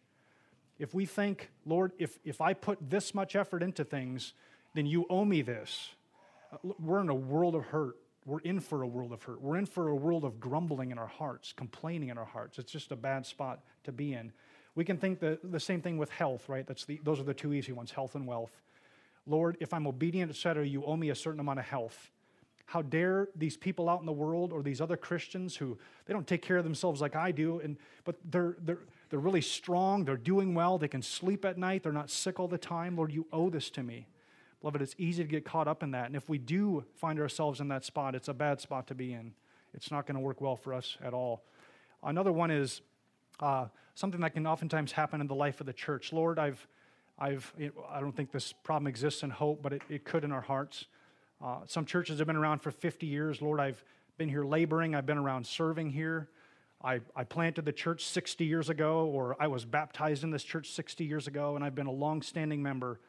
If 0.79 0.95
we 0.95 1.07
think, 1.07 1.51
Lord, 1.65 1.93
if, 1.99 2.19
if 2.25 2.41
I 2.41 2.53
put 2.55 2.79
this 2.91 3.15
much 3.15 3.37
effort 3.37 3.63
into 3.63 3.85
things, 3.85 4.33
then 4.75 4.87
you 4.87 5.07
owe 5.09 5.25
me 5.25 5.43
this. 5.43 5.91
Uh, 6.53 6.73
we're 6.81 7.01
in 7.01 7.09
a 7.09 7.15
world 7.15 7.55
of 7.55 7.67
hurt. 7.67 7.97
We're 8.27 8.41
in 8.41 8.61
for 8.61 8.83
a 8.83 8.87
world 8.87 9.13
of 9.13 9.23
hurt. 9.23 9.41
We're 9.41 9.57
in 9.57 9.67
for 9.67 9.89
a 9.89 9.95
world 9.95 10.25
of 10.25 10.41
grumbling 10.41 10.91
in 10.91 10.99
our 10.99 11.07
hearts, 11.07 11.53
complaining 11.53 12.09
in 12.09 12.19
our 12.19 12.25
hearts. 12.25 12.59
It's 12.59 12.73
just 12.73 12.91
a 12.91 12.97
bad 12.97 13.27
spot 13.27 13.61
to 13.85 13.93
be 13.93 14.15
in. 14.15 14.33
We 14.75 14.85
can 14.85 14.97
think 14.97 15.21
the, 15.21 15.39
the 15.45 15.61
same 15.61 15.81
thing 15.81 15.99
with 15.99 16.11
health, 16.11 16.49
right? 16.49 16.67
That's 16.67 16.85
the, 16.85 17.01
those 17.05 17.21
are 17.21 17.25
the 17.25 17.35
two 17.35 17.53
easy 17.53 17.73
ones 17.73 17.93
health 17.93 18.15
and 18.15 18.27
wealth. 18.27 18.61
Lord, 19.27 19.57
if 19.61 19.73
I'm 19.73 19.87
obedient, 19.87 20.31
etc., 20.31 20.67
you 20.67 20.85
owe 20.85 20.97
me 20.97 21.11
a 21.11 21.15
certain 21.15 21.41
amount 21.41 21.61
of 21.61 21.65
health. 21.65 22.11
How 22.67 22.83
dare 22.83 23.29
these 23.37 23.57
people 23.57 23.89
out 23.89 24.01
in 24.01 24.07
the 24.07 24.13
world 24.13 24.53
or 24.53 24.63
these 24.63 24.81
other 24.81 24.97
Christians 24.97 25.57
who 25.57 25.79
they 26.07 26.15
don't 26.15 26.27
take 26.27 26.43
care 26.43 26.57
of 26.57 26.65
themselves 26.65 27.01
like 27.01 27.15
I 27.15 27.31
do, 27.31 27.61
and, 27.61 27.77
but 28.05 28.17
they're, 28.25 28.57
they're, 28.63 28.81
they're 29.15 29.21
really 29.21 29.41
strong, 29.41 30.05
they're 30.05 30.17
doing 30.17 30.55
well, 30.55 30.77
they 30.77 30.89
can 30.89 31.01
sleep 31.01 31.45
at 31.45 31.57
night, 31.57 31.85
they're 31.85 31.93
not 31.93 32.11
sick 32.11 32.41
all 32.41 32.49
the 32.49 32.59
time. 32.59 32.97
Lord, 32.97 33.13
you 33.13 33.29
owe 33.33 33.49
this 33.49 33.71
to 33.71 33.85
me. 33.85 34.09
Beloved, 34.61 34.83
it's 34.83 34.97
easy 34.99 35.23
to 35.23 35.29
get 35.29 35.45
caught 35.45 35.69
up 35.69 35.85
in 35.85 35.93
that. 35.93 36.07
And 36.07 36.17
if 36.17 36.29
we 36.29 36.37
do 36.37 36.85
find 36.97 37.21
ourselves 37.21 37.61
in 37.61 37.69
that 37.69 37.85
spot, 37.85 38.17
it's 38.17 38.27
a 38.27 38.35
bad 38.35 38.61
spot 38.61 38.89
to 38.89 38.95
be 38.97 39.13
in. 39.13 39.33
It's 39.73 39.93
not 39.93 40.09
going 40.09 40.17
to 40.17 40.21
work 40.21 40.41
well 40.41 40.57
for 40.57 40.75
us 40.75 40.99
at 41.01 41.15
all. 41.15 41.45
Another 42.03 42.33
one 42.33 42.51
is 42.51 42.81
uh, 43.39 43.67
something 43.95 44.21
that 44.21 44.35
can 44.35 44.49
oftentimes 44.49 44.91
happen 44.91 45.21
in 45.21 45.29
the 45.29 45.35
life 45.37 45.61
of 45.61 45.67
the 45.67 45.73
church. 45.73 46.13
Lord, 46.13 46.41
I've, 46.41 46.67
I've, 47.17 47.55
I 47.89 48.01
don't 48.01 48.17
think 48.17 48.33
this 48.33 48.53
problem 48.53 48.89
exists 48.89 49.23
in 49.23 49.31
hope, 49.31 49.63
but 49.63 49.75
it, 49.75 49.83
it 49.89 50.05
could 50.05 50.25
in 50.25 50.33
our 50.33 50.41
hearts. 50.41 50.87
Uh, 51.41 51.59
some 51.69 51.85
churches 51.85 52.19
have 52.19 52.27
been 52.27 52.35
around 52.35 52.63
for 52.63 52.73
50 52.73 53.07
years. 53.07 53.41
Lord, 53.41 53.61
I've 53.61 53.85
been 54.19 54.29
here 54.29 54.45
laboring, 54.45 54.97
I've 54.97 55.07
been 55.07 55.19
around 55.19 55.47
serving 55.47 55.91
here. 55.91 56.31
I, 56.85 57.01
I 57.17 57.25
planted 57.25 57.65
the 57.65 57.73
church 57.73 58.05
60 58.05 58.45
years 58.45 58.69
ago, 58.69 59.07
or 59.07 59.37
I 59.41 59.47
was 59.47 59.65
baptized 59.65 60.23
in 60.23 60.31
this 60.31 60.45
church 60.45 60.71
60 60.71 61.05
years 61.05 61.27
ago, 61.27 61.57
and 61.57 61.65
I've 61.65 61.75
been 61.75 61.87
a 61.87 61.93
long 61.93 62.21
standing 62.21 62.63
member. 62.63 63.01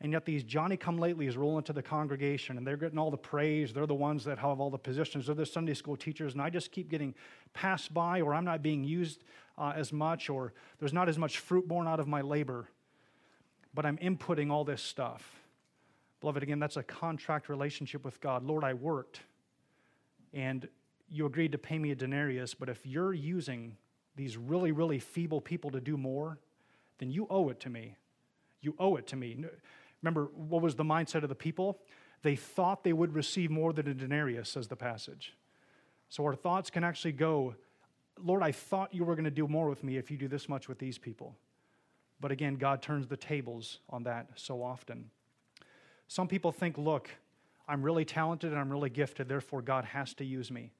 And 0.00 0.10
yet 0.10 0.24
these 0.24 0.42
Johnny 0.42 0.76
come 0.76 0.98
latelys 0.98 1.36
roll 1.36 1.58
into 1.58 1.72
the 1.72 1.82
congregation 1.82 2.58
and 2.58 2.66
they're 2.66 2.76
getting 2.76 2.98
all 2.98 3.12
the 3.12 3.16
praise. 3.16 3.72
They're 3.72 3.86
the 3.86 3.94
ones 3.94 4.24
that 4.24 4.36
have 4.36 4.58
all 4.58 4.68
the 4.68 4.76
positions. 4.76 5.26
They're 5.26 5.36
the 5.36 5.46
Sunday 5.46 5.74
school 5.74 5.96
teachers. 5.96 6.32
And 6.32 6.42
I 6.42 6.50
just 6.50 6.72
keep 6.72 6.90
getting 6.90 7.14
passed 7.54 7.94
by 7.94 8.20
or 8.20 8.34
I'm 8.34 8.44
not 8.44 8.62
being 8.62 8.82
used 8.82 9.22
uh, 9.56 9.72
as 9.76 9.92
much 9.92 10.28
or 10.28 10.54
there's 10.80 10.92
not 10.92 11.08
as 11.08 11.18
much 11.18 11.38
fruit 11.38 11.68
born 11.68 11.86
out 11.86 12.00
of 12.00 12.08
my 12.08 12.20
labor. 12.20 12.66
But 13.74 13.86
I'm 13.86 13.96
inputting 13.98 14.50
all 14.50 14.64
this 14.64 14.82
stuff. 14.82 15.24
Beloved, 16.20 16.42
again, 16.42 16.58
that's 16.58 16.76
a 16.76 16.82
contract 16.82 17.48
relationship 17.48 18.04
with 18.04 18.20
God. 18.20 18.42
Lord, 18.42 18.64
I 18.64 18.74
worked 18.74 19.20
and 20.34 20.66
you 21.12 21.26
agreed 21.26 21.52
to 21.52 21.58
pay 21.58 21.78
me 21.78 21.90
a 21.90 21.94
denarius, 21.94 22.54
but 22.54 22.68
if 22.68 22.86
you're 22.86 23.12
using 23.12 23.76
these 24.16 24.36
really, 24.36 24.72
really 24.72 24.98
feeble 24.98 25.40
people 25.40 25.70
to 25.70 25.80
do 25.80 25.96
more, 25.96 26.38
then 26.98 27.10
you 27.10 27.26
owe 27.28 27.50
it 27.50 27.60
to 27.60 27.70
me. 27.70 27.96
You 28.60 28.74
owe 28.78 28.96
it 28.96 29.06
to 29.08 29.16
me. 29.16 29.44
Remember, 30.02 30.30
what 30.34 30.62
was 30.62 30.74
the 30.74 30.84
mindset 30.84 31.22
of 31.22 31.28
the 31.28 31.34
people? 31.34 31.80
They 32.22 32.36
thought 32.36 32.82
they 32.82 32.92
would 32.92 33.14
receive 33.14 33.50
more 33.50 33.72
than 33.72 33.88
a 33.88 33.94
denarius, 33.94 34.48
says 34.48 34.68
the 34.68 34.76
passage. 34.76 35.36
So 36.08 36.24
our 36.24 36.34
thoughts 36.34 36.70
can 36.70 36.84
actually 36.84 37.12
go, 37.12 37.54
Lord, 38.22 38.42
I 38.42 38.52
thought 38.52 38.94
you 38.94 39.04
were 39.04 39.14
going 39.14 39.24
to 39.24 39.30
do 39.30 39.48
more 39.48 39.68
with 39.68 39.84
me 39.84 39.96
if 39.96 40.10
you 40.10 40.16
do 40.16 40.28
this 40.28 40.48
much 40.48 40.68
with 40.68 40.78
these 40.78 40.98
people. 40.98 41.36
But 42.20 42.30
again, 42.30 42.54
God 42.54 42.80
turns 42.80 43.06
the 43.06 43.16
tables 43.16 43.80
on 43.90 44.04
that 44.04 44.28
so 44.36 44.62
often. 44.62 45.10
Some 46.08 46.28
people 46.28 46.52
think, 46.52 46.78
look, 46.78 47.10
I'm 47.66 47.82
really 47.82 48.04
talented 48.04 48.52
and 48.52 48.60
I'm 48.60 48.70
really 48.70 48.90
gifted, 48.90 49.28
therefore 49.28 49.62
God 49.62 49.84
has 49.86 50.14
to 50.14 50.24
use 50.24 50.50
me. 50.50 50.72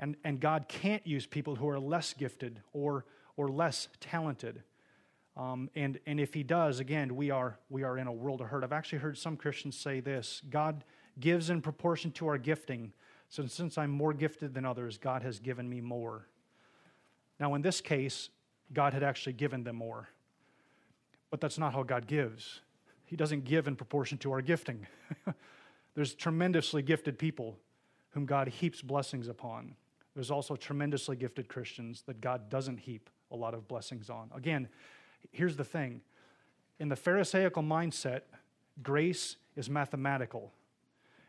And, 0.00 0.16
and 0.24 0.40
God 0.40 0.64
can't 0.66 1.06
use 1.06 1.26
people 1.26 1.54
who 1.54 1.68
are 1.68 1.78
less 1.78 2.14
gifted 2.14 2.60
or, 2.72 3.04
or 3.36 3.48
less 3.48 3.86
talented. 4.00 4.62
Um, 5.36 5.70
and, 5.76 6.00
and 6.06 6.18
if 6.18 6.34
he 6.34 6.42
does, 6.42 6.80
again, 6.80 7.14
we 7.14 7.30
are, 7.30 7.58
we 7.68 7.82
are 7.82 7.98
in 7.98 8.06
a 8.06 8.12
world 8.12 8.40
of 8.40 8.48
hurt. 8.48 8.64
I've 8.64 8.72
actually 8.72 8.98
heard 8.98 9.18
some 9.18 9.36
Christians 9.36 9.76
say 9.76 10.00
this 10.00 10.42
God 10.48 10.84
gives 11.20 11.50
in 11.50 11.60
proportion 11.60 12.10
to 12.12 12.26
our 12.28 12.38
gifting. 12.38 12.92
So 13.28 13.46
since 13.46 13.78
I'm 13.78 13.90
more 13.90 14.12
gifted 14.12 14.54
than 14.54 14.64
others, 14.64 14.98
God 14.98 15.22
has 15.22 15.38
given 15.38 15.68
me 15.68 15.80
more. 15.80 16.26
Now, 17.38 17.54
in 17.54 17.62
this 17.62 17.80
case, 17.80 18.30
God 18.72 18.92
had 18.92 19.02
actually 19.02 19.34
given 19.34 19.62
them 19.64 19.76
more. 19.76 20.08
But 21.30 21.40
that's 21.40 21.58
not 21.58 21.74
how 21.74 21.82
God 21.82 22.06
gives. 22.06 22.60
He 23.04 23.16
doesn't 23.16 23.44
give 23.44 23.68
in 23.68 23.76
proportion 23.76 24.18
to 24.18 24.32
our 24.32 24.40
gifting. 24.40 24.86
There's 25.94 26.14
tremendously 26.14 26.82
gifted 26.82 27.18
people 27.18 27.58
whom 28.10 28.26
God 28.26 28.48
heaps 28.48 28.82
blessings 28.82 29.28
upon. 29.28 29.76
There's 30.14 30.30
also 30.30 30.56
tremendously 30.56 31.16
gifted 31.16 31.48
Christians 31.48 32.02
that 32.06 32.20
God 32.20 32.50
doesn't 32.50 32.78
heap 32.78 33.08
a 33.30 33.36
lot 33.36 33.54
of 33.54 33.68
blessings 33.68 34.10
on. 34.10 34.30
Again, 34.34 34.68
Here's 35.30 35.56
the 35.56 35.64
thing 35.64 36.00
in 36.78 36.88
the 36.88 36.96
Pharisaical 36.96 37.62
mindset, 37.62 38.22
grace 38.82 39.36
is 39.56 39.68
mathematical. 39.68 40.52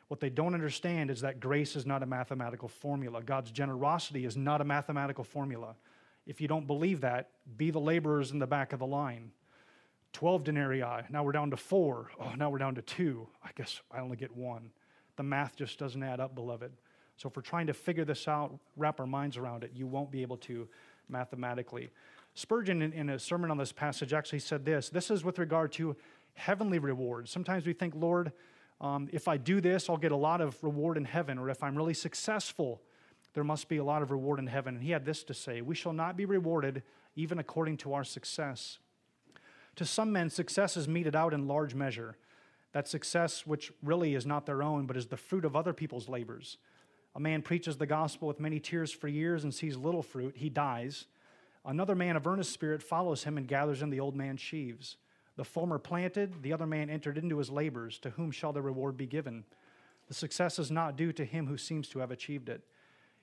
What 0.07 0.19
they 0.19 0.29
don't 0.29 0.53
understand 0.53 1.09
is 1.09 1.21
that 1.21 1.39
grace 1.39 1.75
is 1.75 1.85
not 1.85 2.03
a 2.03 2.05
mathematical 2.05 2.67
formula. 2.67 3.21
God's 3.21 3.51
generosity 3.51 4.25
is 4.25 4.35
not 4.35 4.59
a 4.59 4.65
mathematical 4.65 5.23
formula. 5.23 5.75
If 6.25 6.41
you 6.41 6.47
don't 6.47 6.67
believe 6.67 7.01
that, 7.01 7.29
be 7.57 7.71
the 7.71 7.79
laborers 7.79 8.31
in 8.31 8.39
the 8.39 8.47
back 8.47 8.73
of 8.73 8.79
the 8.79 8.85
line. 8.85 9.31
12 10.13 10.43
denarii, 10.43 10.83
now 11.09 11.23
we're 11.23 11.31
down 11.31 11.49
to 11.51 11.57
four. 11.57 12.11
Oh, 12.19 12.33
now 12.35 12.49
we're 12.49 12.57
down 12.57 12.75
to 12.75 12.81
two. 12.81 13.27
I 13.41 13.51
guess 13.55 13.81
I 13.89 13.99
only 13.99 14.17
get 14.17 14.35
one. 14.35 14.71
The 15.15 15.23
math 15.23 15.55
just 15.55 15.79
doesn't 15.79 16.03
add 16.03 16.19
up, 16.19 16.35
beloved. 16.35 16.73
So 17.21 17.29
if 17.29 17.35
we're 17.35 17.43
trying 17.43 17.67
to 17.67 17.73
figure 17.75 18.03
this 18.03 18.27
out, 18.27 18.57
wrap 18.75 18.99
our 18.99 19.05
minds 19.05 19.37
around 19.37 19.63
it, 19.63 19.73
you 19.75 19.85
won't 19.85 20.09
be 20.09 20.23
able 20.23 20.37
to 20.37 20.67
mathematically. 21.07 21.91
Spurgeon, 22.33 22.81
in, 22.81 22.93
in 22.93 23.09
a 23.09 23.19
sermon 23.19 23.51
on 23.51 23.57
this 23.57 23.71
passage, 23.71 24.11
actually 24.11 24.39
said 24.39 24.65
this 24.65 24.89
this 24.89 25.11
is 25.11 25.23
with 25.23 25.37
regard 25.37 25.71
to 25.73 25.95
heavenly 26.33 26.79
rewards. 26.79 27.29
Sometimes 27.29 27.67
we 27.67 27.73
think, 27.73 27.93
Lord, 27.95 28.31
um, 28.79 29.07
if 29.13 29.27
I 29.27 29.37
do 29.37 29.61
this, 29.61 29.87
I'll 29.87 29.97
get 29.97 30.11
a 30.11 30.17
lot 30.17 30.41
of 30.41 30.57
reward 30.63 30.97
in 30.97 31.05
heaven, 31.05 31.37
or 31.37 31.51
if 31.51 31.61
I'm 31.61 31.75
really 31.75 31.93
successful, 31.93 32.81
there 33.35 33.43
must 33.43 33.69
be 33.69 33.77
a 33.77 33.83
lot 33.83 34.01
of 34.01 34.09
reward 34.09 34.39
in 34.39 34.47
heaven. 34.47 34.73
And 34.73 34.83
he 34.83 34.89
had 34.89 35.05
this 35.05 35.23
to 35.25 35.35
say 35.35 35.61
We 35.61 35.75
shall 35.75 35.93
not 35.93 36.17
be 36.17 36.25
rewarded 36.25 36.81
even 37.15 37.37
according 37.37 37.77
to 37.77 37.93
our 37.93 38.03
success. 38.03 38.79
To 39.75 39.85
some 39.85 40.11
men, 40.11 40.31
success 40.31 40.75
is 40.75 40.87
meted 40.87 41.15
out 41.15 41.35
in 41.35 41.47
large 41.47 41.75
measure. 41.75 42.17
That 42.71 42.87
success, 42.87 43.45
which 43.45 43.71
really 43.83 44.15
is 44.15 44.25
not 44.25 44.47
their 44.47 44.63
own, 44.63 44.87
but 44.87 44.97
is 44.97 45.05
the 45.05 45.17
fruit 45.17 45.45
of 45.45 45.55
other 45.55 45.71
people's 45.71 46.09
labors. 46.09 46.57
A 47.15 47.19
man 47.19 47.41
preaches 47.41 47.77
the 47.77 47.85
gospel 47.85 48.27
with 48.27 48.39
many 48.39 48.59
tears 48.59 48.91
for 48.91 49.07
years 49.07 49.43
and 49.43 49.53
sees 49.53 49.75
little 49.75 50.01
fruit. 50.01 50.35
He 50.37 50.49
dies. 50.49 51.05
Another 51.65 51.95
man 51.95 52.15
of 52.15 52.25
earnest 52.25 52.53
spirit 52.53 52.81
follows 52.81 53.23
him 53.23 53.37
and 53.37 53.47
gathers 53.47 53.81
in 53.81 53.89
the 53.89 53.99
old 53.99 54.15
man's 54.15 54.41
sheaves. 54.41 54.97
The 55.35 55.43
former 55.43 55.77
planted, 55.77 56.41
the 56.41 56.53
other 56.53 56.65
man 56.65 56.89
entered 56.89 57.17
into 57.17 57.37
his 57.37 57.49
labors. 57.49 57.99
To 57.99 58.11
whom 58.11 58.31
shall 58.31 58.53
the 58.53 58.61
reward 58.61 58.97
be 58.97 59.05
given? 59.05 59.43
The 60.07 60.13
success 60.13 60.59
is 60.59 60.71
not 60.71 60.95
due 60.95 61.13
to 61.13 61.25
him 61.25 61.47
who 61.47 61.57
seems 61.57 61.87
to 61.89 61.99
have 61.99 62.11
achieved 62.11 62.49
it. 62.49 62.61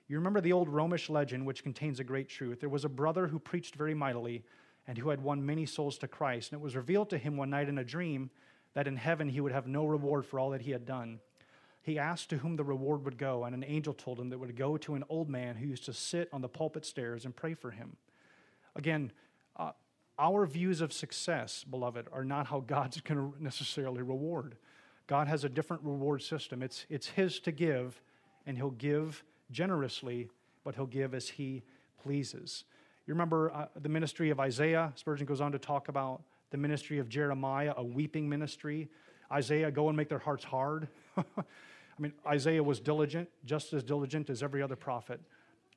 You 0.07 0.17
remember 0.17 0.41
the 0.41 0.53
old 0.53 0.69
Romish 0.69 1.09
legend, 1.09 1.45
which 1.45 1.63
contains 1.63 1.99
a 1.99 2.03
great 2.03 2.29
truth. 2.29 2.59
There 2.59 2.69
was 2.69 2.85
a 2.85 2.89
brother 2.89 3.27
who 3.27 3.37
preached 3.37 3.75
very 3.75 3.93
mightily 3.93 4.43
and 4.87 4.97
who 4.97 5.09
had 5.09 5.21
won 5.21 5.45
many 5.45 5.67
souls 5.67 5.99
to 5.99 6.07
Christ. 6.07 6.51
And 6.51 6.59
it 6.59 6.63
was 6.63 6.75
revealed 6.75 7.11
to 7.11 7.17
him 7.17 7.37
one 7.37 7.51
night 7.51 7.69
in 7.69 7.77
a 7.77 7.83
dream 7.83 8.31
that 8.73 8.87
in 8.87 8.95
heaven 8.95 9.29
he 9.29 9.41
would 9.41 9.51
have 9.51 9.67
no 9.67 9.85
reward 9.85 10.25
for 10.25 10.39
all 10.39 10.49
that 10.51 10.61
he 10.61 10.71
had 10.71 10.85
done. 10.85 11.19
He 11.81 11.97
asked 11.97 12.29
to 12.29 12.37
whom 12.37 12.55
the 12.55 12.63
reward 12.63 13.05
would 13.05 13.17
go, 13.17 13.45
and 13.45 13.55
an 13.55 13.63
angel 13.63 13.93
told 13.93 14.19
him 14.19 14.29
that 14.29 14.35
it 14.35 14.39
would 14.39 14.55
go 14.55 14.77
to 14.77 14.95
an 14.95 15.03
old 15.09 15.29
man 15.29 15.55
who 15.55 15.67
used 15.67 15.85
to 15.85 15.93
sit 15.93 16.29
on 16.33 16.41
the 16.41 16.49
pulpit 16.49 16.85
stairs 16.85 17.25
and 17.25 17.35
pray 17.35 17.53
for 17.53 17.71
him. 17.71 17.95
Again, 18.75 19.11
uh, 19.55 19.71
our 20.17 20.45
views 20.45 20.81
of 20.81 20.91
success, 20.91 21.63
beloved, 21.63 22.07
are 22.11 22.25
not 22.25 22.47
how 22.47 22.59
God's 22.59 22.99
going 23.01 23.19
to 23.19 23.43
necessarily 23.43 24.01
reward. 24.01 24.57
God 25.07 25.27
has 25.27 25.43
a 25.43 25.49
different 25.49 25.83
reward 25.83 26.21
system. 26.21 26.61
It's, 26.61 26.85
it's 26.89 27.07
His 27.07 27.39
to 27.41 27.51
give, 27.51 28.01
and 28.45 28.57
He'll 28.57 28.69
give 28.71 29.23
generously, 29.49 30.29
but 30.63 30.75
He'll 30.75 30.85
give 30.85 31.15
as 31.15 31.29
He 31.29 31.63
pleases. 32.03 32.65
You 33.07 33.13
remember 33.13 33.51
uh, 33.51 33.65
the 33.81 33.89
ministry 33.89 34.29
of 34.29 34.39
Isaiah? 34.39 34.93
Spurgeon 34.95 35.25
goes 35.25 35.41
on 35.41 35.51
to 35.53 35.59
talk 35.59 35.87
about 35.87 36.21
the 36.51 36.57
ministry 36.57 36.99
of 36.99 37.09
Jeremiah, 37.09 37.73
a 37.75 37.83
weeping 37.83 38.29
ministry. 38.29 38.89
Isaiah, 39.31 39.71
go 39.71 39.87
and 39.87 39.97
make 39.97 40.09
their 40.09 40.19
hearts 40.19 40.43
hard. 40.43 40.87
I 41.17 42.01
mean, 42.01 42.13
Isaiah 42.25 42.63
was 42.63 42.79
diligent, 42.79 43.29
just 43.45 43.73
as 43.73 43.83
diligent 43.83 44.29
as 44.29 44.41
every 44.41 44.61
other 44.61 44.75
prophet, 44.75 45.19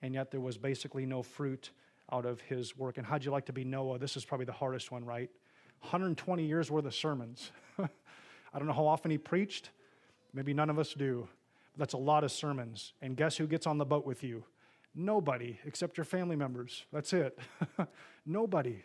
and 0.03 0.15
yet 0.15 0.31
there 0.31 0.41
was 0.41 0.57
basically 0.57 1.05
no 1.05 1.23
fruit 1.23 1.71
out 2.13 2.27
of 2.27 2.41
his 2.43 2.77
work. 2.77 2.99
And 2.99 3.07
how'd 3.07 3.25
you 3.25 3.31
like 3.31 3.47
to 3.47 3.53
be 3.53 3.65
Noah? 3.65 3.99
This 3.99 4.17
is 4.17 4.25
probably 4.25 4.47
the 4.47 4.53
hardest 4.53 4.93
one, 4.93 5.05
right? 5.05 5.31
120 5.81 6.45
years 6.45 6.71
worth 6.71 6.87
of 6.87 6.95
sermons. 6.95 7.51
I 7.79 8.59
don't 8.59 8.67
know 8.67 8.73
how 8.73 8.87
often 8.87 9.11
he 9.11 9.19
preached. 9.19 9.71
Maybe 10.33 10.55
none 10.55 10.71
of 10.71 10.79
us 10.79 10.95
do. 10.95 11.29
That's 11.77 11.95
a 11.95 11.99
lot 11.99 12.23
of 12.23 12.31
sermons. 12.31 12.93
And 13.03 13.17
guess 13.17 13.37
who 13.37 13.47
gets 13.47 13.67
on 13.67 13.79
the 13.79 13.85
boat 13.85 14.07
with 14.07 14.23
you? 14.23 14.45
Nobody 14.95 15.59
except 15.65 15.97
your 15.97 16.05
family 16.05 16.37
members. 16.37 16.85
That's 16.93 17.13
it. 17.13 17.39
Nobody. 18.27 18.85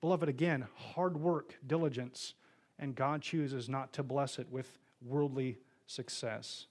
Beloved, 0.00 0.28
again, 0.28 0.66
hard 0.74 1.18
work, 1.18 1.56
diligence, 1.66 2.34
and 2.78 2.94
God 2.94 3.22
chooses 3.22 3.68
not 3.68 3.92
to 3.94 4.02
bless 4.02 4.38
it 4.38 4.46
with 4.50 4.78
worldly 5.04 5.58
success. 5.86 6.66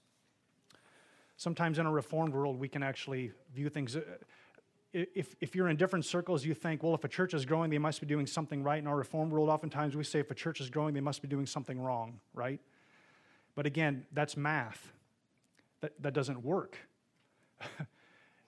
Sometimes 1.38 1.80
in 1.80 1.86
a 1.86 1.92
reformed 1.92 2.34
world, 2.34 2.60
we 2.60 2.68
can 2.68 2.84
actually 2.84 3.32
view 3.54 3.70
things. 3.70 3.96
Uh, 3.96 4.02
if, 4.94 5.36
if 5.42 5.56
you're 5.56 5.70
in 5.70 5.76
different 5.76 6.06
circles, 6.06 6.46
you 6.46 6.54
think, 6.54 6.84
well, 6.84 6.94
if 6.94 7.04
a 7.04 7.08
church 7.08 7.34
is 7.34 7.46
growing, 7.46 7.72
they 7.72 7.80
must 7.80 8.00
be 8.00 8.06
doing 8.06 8.28
something 8.28 8.62
right. 8.62 8.78
In 8.78 8.86
our 8.86 8.96
reformed 8.96 9.32
world, 9.32 9.50
oftentimes 9.50 9.96
we 9.96 10.04
say 10.04 10.20
if 10.20 10.30
a 10.30 10.36
church 10.36 10.62
is 10.62 10.70
growing, 10.70 10.94
they 10.94 11.02
must 11.02 11.22
be 11.22 11.28
doing 11.28 11.48
something 11.48 11.80
wrong, 11.82 12.20
right? 12.34 12.60
But 13.56 13.66
again, 13.66 14.06
that's 14.14 14.38
math. 14.38 14.94
That, 15.82 15.94
that 16.02 16.14
doesn't 16.14 16.44
work. 16.44 16.78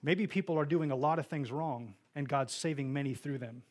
Maybe 0.02 0.26
people 0.26 0.56
are 0.56 0.64
doing 0.64 0.90
a 0.92 0.96
lot 0.96 1.18
of 1.18 1.26
things 1.26 1.50
wrong, 1.50 1.94
and 2.14 2.28
God's 2.28 2.52
saving 2.52 2.92
many 2.92 3.14
through 3.14 3.38
them. 3.38 3.62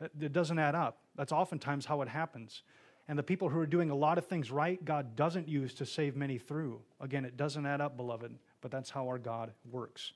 It 0.00 0.32
doesn't 0.32 0.58
add 0.58 0.76
up. 0.76 0.98
That's 1.16 1.32
oftentimes 1.32 1.86
how 1.86 2.02
it 2.02 2.08
happens. 2.08 2.62
And 3.08 3.18
the 3.18 3.22
people 3.22 3.48
who 3.48 3.58
are 3.58 3.66
doing 3.66 3.90
a 3.90 3.94
lot 3.94 4.18
of 4.18 4.26
things 4.26 4.50
right, 4.50 4.82
God 4.84 5.16
doesn't 5.16 5.48
use 5.48 5.72
to 5.74 5.86
save 5.86 6.14
many 6.14 6.36
through. 6.36 6.80
Again, 7.00 7.24
it 7.24 7.38
doesn't 7.38 7.64
add 7.64 7.80
up, 7.80 7.96
beloved, 7.96 8.34
but 8.60 8.70
that's 8.70 8.90
how 8.90 9.06
our 9.06 9.18
God 9.18 9.52
works. 9.70 10.12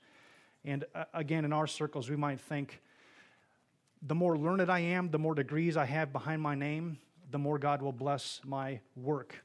And 0.63 0.85
uh, 0.93 1.05
again, 1.13 1.43
in 1.43 1.51
our 1.51 1.65
circles, 1.65 2.09
we 2.09 2.15
might 2.15 2.39
think 2.39 2.81
the 4.05 4.15
more 4.15 4.37
learned 4.37 4.69
I 4.69 4.79
am, 4.79 5.09
the 5.09 5.17
more 5.17 5.33
degrees 5.33 5.75
I 5.75 5.85
have 5.85 6.13
behind 6.13 6.41
my 6.41 6.55
name, 6.55 6.99
the 7.31 7.39
more 7.39 7.57
God 7.57 7.81
will 7.81 7.91
bless 7.91 8.41
my 8.45 8.79
work, 8.95 9.43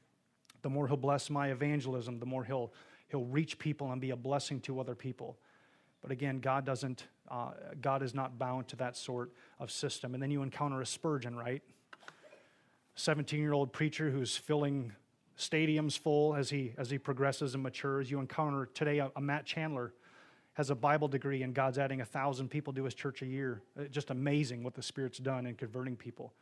the 0.61 0.69
more 0.69 0.87
He'll 0.87 0.97
bless 0.97 1.29
my 1.29 1.49
evangelism, 1.49 2.19
the 2.19 2.25
more 2.25 2.43
He'll, 2.43 2.71
he'll 3.07 3.25
reach 3.25 3.57
people 3.57 3.91
and 3.91 3.99
be 3.99 4.11
a 4.11 4.15
blessing 4.15 4.59
to 4.61 4.79
other 4.79 4.95
people. 4.95 5.37
But 6.01 6.11
again, 6.11 6.39
God 6.39 6.65
doesn't, 6.65 7.07
uh, 7.29 7.51
God 7.81 8.03
is 8.03 8.13
not 8.13 8.37
bound 8.37 8.67
to 8.69 8.75
that 8.77 8.95
sort 8.95 9.31
of 9.59 9.71
system. 9.71 10.13
And 10.13 10.21
then 10.21 10.29
you 10.29 10.43
encounter 10.43 10.81
a 10.81 10.85
Spurgeon, 10.85 11.35
right? 11.35 11.63
17 12.99 13.39
year 13.39 13.53
old 13.53 13.71
preacher 13.71 14.09
who's 14.09 14.35
filling 14.35 14.91
stadiums 15.37 15.97
full 15.97 16.35
as 16.35 16.49
he, 16.49 16.73
as 16.77 16.89
he 16.89 16.97
progresses 16.97 17.53
and 17.53 17.63
matures. 17.63 18.11
You 18.11 18.19
encounter 18.19 18.65
today 18.73 18.99
a, 18.99 19.09
a 19.15 19.21
Matt 19.21 19.45
Chandler 19.45 19.93
has 20.55 20.69
a 20.69 20.75
Bible 20.75 21.07
degree 21.07 21.41
and 21.41 21.53
God's 21.53 21.77
adding 21.77 22.01
a 22.01 22.05
thousand 22.05 22.49
people 22.49 22.73
to 22.73 22.83
his 22.83 22.93
church 22.93 23.21
a 23.21 23.25
year. 23.25 23.61
It's 23.77 23.85
uh, 23.85 23.89
just 23.89 24.09
amazing 24.09 24.63
what 24.63 24.73
the 24.73 24.83
Spirit's 24.83 25.17
done 25.17 25.45
in 25.45 25.55
converting 25.55 25.95
people. 25.95 26.33